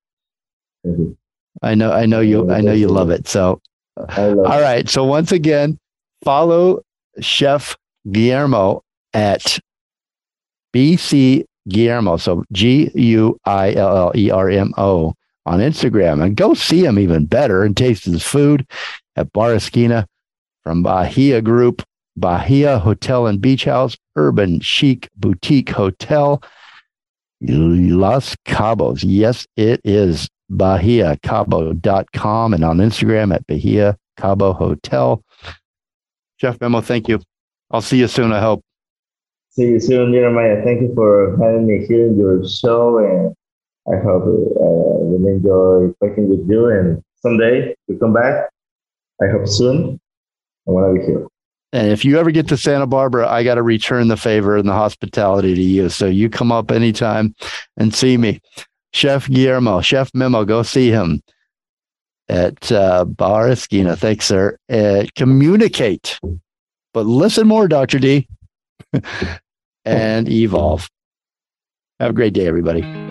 You. 0.84 1.18
I 1.62 1.76
know, 1.76 1.92
I 1.92 2.06
know 2.06 2.22
you, 2.22 2.50
I 2.52 2.62
know 2.62 2.72
you 2.72 2.88
love 2.88 3.12
it. 3.12 3.28
So, 3.28 3.62
love 3.98 4.18
all 4.18 4.62
right. 4.62 4.90
So 4.90 5.04
once 5.04 5.32
again, 5.32 5.78
follow 6.24 6.82
Chef 7.20 7.78
Guillermo 8.12 8.84
at 9.14 9.60
BC 10.74 11.46
Guillermo. 11.68 12.18
So 12.18 12.44
G 12.52 12.92
U 12.96 13.38
I 13.46 13.74
L 13.74 13.98
L 13.98 14.12
E 14.16 14.32
R 14.32 14.50
M 14.50 14.74
O 14.78 15.14
on 15.46 15.60
Instagram 15.60 16.24
and 16.24 16.36
go 16.36 16.54
see 16.54 16.86
him 16.86 17.00
even 17.00 17.26
better 17.26 17.64
and 17.64 17.76
taste 17.76 18.06
his 18.06 18.24
food 18.24 18.66
at 19.16 19.32
Bar 19.34 19.56
Esquina 19.56 20.06
from 20.64 20.84
Bahia 20.84 21.42
Group, 21.42 21.84
Bahia 22.16 22.80
Hotel 22.80 23.28
and 23.28 23.42
Beach 23.42 23.66
House, 23.66 23.98
Urban 24.16 24.60
Chic 24.60 25.10
Boutique 25.16 25.70
Hotel, 25.70 26.42
Los 27.42 28.36
Cabos. 28.46 29.04
Yes, 29.06 29.48
it 29.58 29.82
is 29.84 30.30
BahiaCabo.com 30.52 32.54
and 32.54 32.64
on 32.64 32.78
Instagram 32.78 33.34
at 33.34 33.48
Bahia 33.48 33.98
Cabo 34.18 34.54
Hotel. 34.54 35.24
Chef 36.42 36.60
Memo, 36.60 36.82
thank 36.82 37.08
you. 37.08 37.22
I'll 37.70 37.84
see 37.84 38.00
you 38.00 38.08
soon, 38.08 38.34
I 38.34 38.40
hope. 38.40 38.64
See 39.52 39.68
you 39.68 39.80
soon, 39.80 40.12
Jeremiah. 40.12 40.64
Thank 40.64 40.82
you 40.82 40.92
for 40.96 41.38
having 41.40 41.68
me 41.68 41.86
here 41.86 42.08
in 42.08 42.18
your 42.18 42.44
show, 42.48 42.98
and 42.98 43.36
I 43.88 44.02
hope 44.02 44.24
uh, 44.24 45.06
we'll 45.06 45.28
enjoy 45.28 45.94
talking 46.02 46.30
with 46.30 46.50
you. 46.50 46.66
And 46.70 47.04
someday 47.22 47.76
we 47.88 47.96
come 47.98 48.14
back. 48.14 48.50
I 49.22 49.28
hope 49.28 49.48
soon. 49.48 50.00
I 50.68 50.72
want 50.72 50.96
to 50.96 51.00
be 51.00 51.06
here. 51.06 51.28
And 51.74 51.92
if 51.92 52.04
you 52.04 52.18
ever 52.18 52.32
get 52.32 52.48
to 52.48 52.58
Santa 52.58 52.88
Barbara, 52.88 53.30
I 53.30 53.44
got 53.44 53.56
to 53.56 53.62
return 53.62 54.08
the 54.08 54.18
favor 54.18 54.58
and 54.58 54.68
the 54.68 54.74
hospitality 54.74 55.54
to 55.54 55.62
you. 55.62 55.90
So 55.90 56.08
you 56.08 56.28
come 56.28 56.52
up 56.52 56.72
anytime 56.72 57.36
and 57.78 57.94
see 57.94 58.18
me. 58.18 58.42
Chef 58.94 59.30
Guillermo, 59.30 59.82
Chef 59.82 60.10
Memo, 60.16 60.44
go 60.44 60.64
see 60.64 60.90
him 60.90 61.22
at 62.32 62.72
uh, 62.72 63.04
Bar 63.06 63.50
Esquina. 63.50 63.96
Thanks, 63.96 64.26
sir. 64.26 64.58
Uh, 64.72 65.04
communicate, 65.16 66.20
but 66.94 67.06
listen 67.06 67.48
more, 67.48 67.68
Dr. 67.68 68.00
D, 68.00 68.28
and 69.86 70.30
evolve. 70.30 70.90
Have 72.00 72.12
a 72.12 72.14
great 72.14 72.34
day, 72.34 72.48
everybody. 72.48 73.11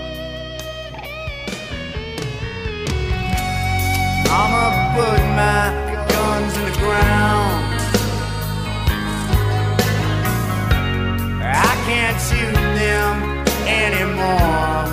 Anymore. 13.81 14.85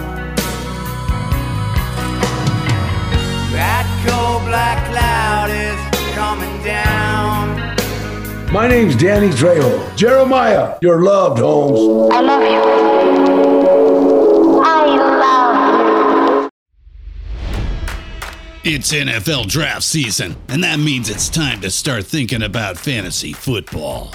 That 3.52 3.84
cold 4.06 4.42
black 4.48 4.78
cloud 4.90 5.50
is 5.50 5.78
coming 6.14 6.64
down. 6.64 7.76
My 8.52 8.66
name's 8.66 8.96
Danny 8.96 9.28
Trejo. 9.28 9.94
Jeremiah, 9.96 10.78
you're 10.80 11.02
loved, 11.02 11.38
Holmes. 11.38 12.12
I 12.14 12.20
love 12.22 12.42
you. 12.42 12.48
I 14.62 14.86
love 14.86 15.12
you. 16.42 16.48
It's 18.64 18.92
NFL 18.92 19.46
draft 19.48 19.82
season, 19.82 20.36
and 20.48 20.62
that 20.64 20.78
means 20.78 21.08
it's 21.10 21.28
time 21.28 21.60
to 21.62 21.70
start 21.70 22.04
thinking 22.06 22.42
about 22.42 22.76
fantasy 22.78 23.32
football. 23.32 24.14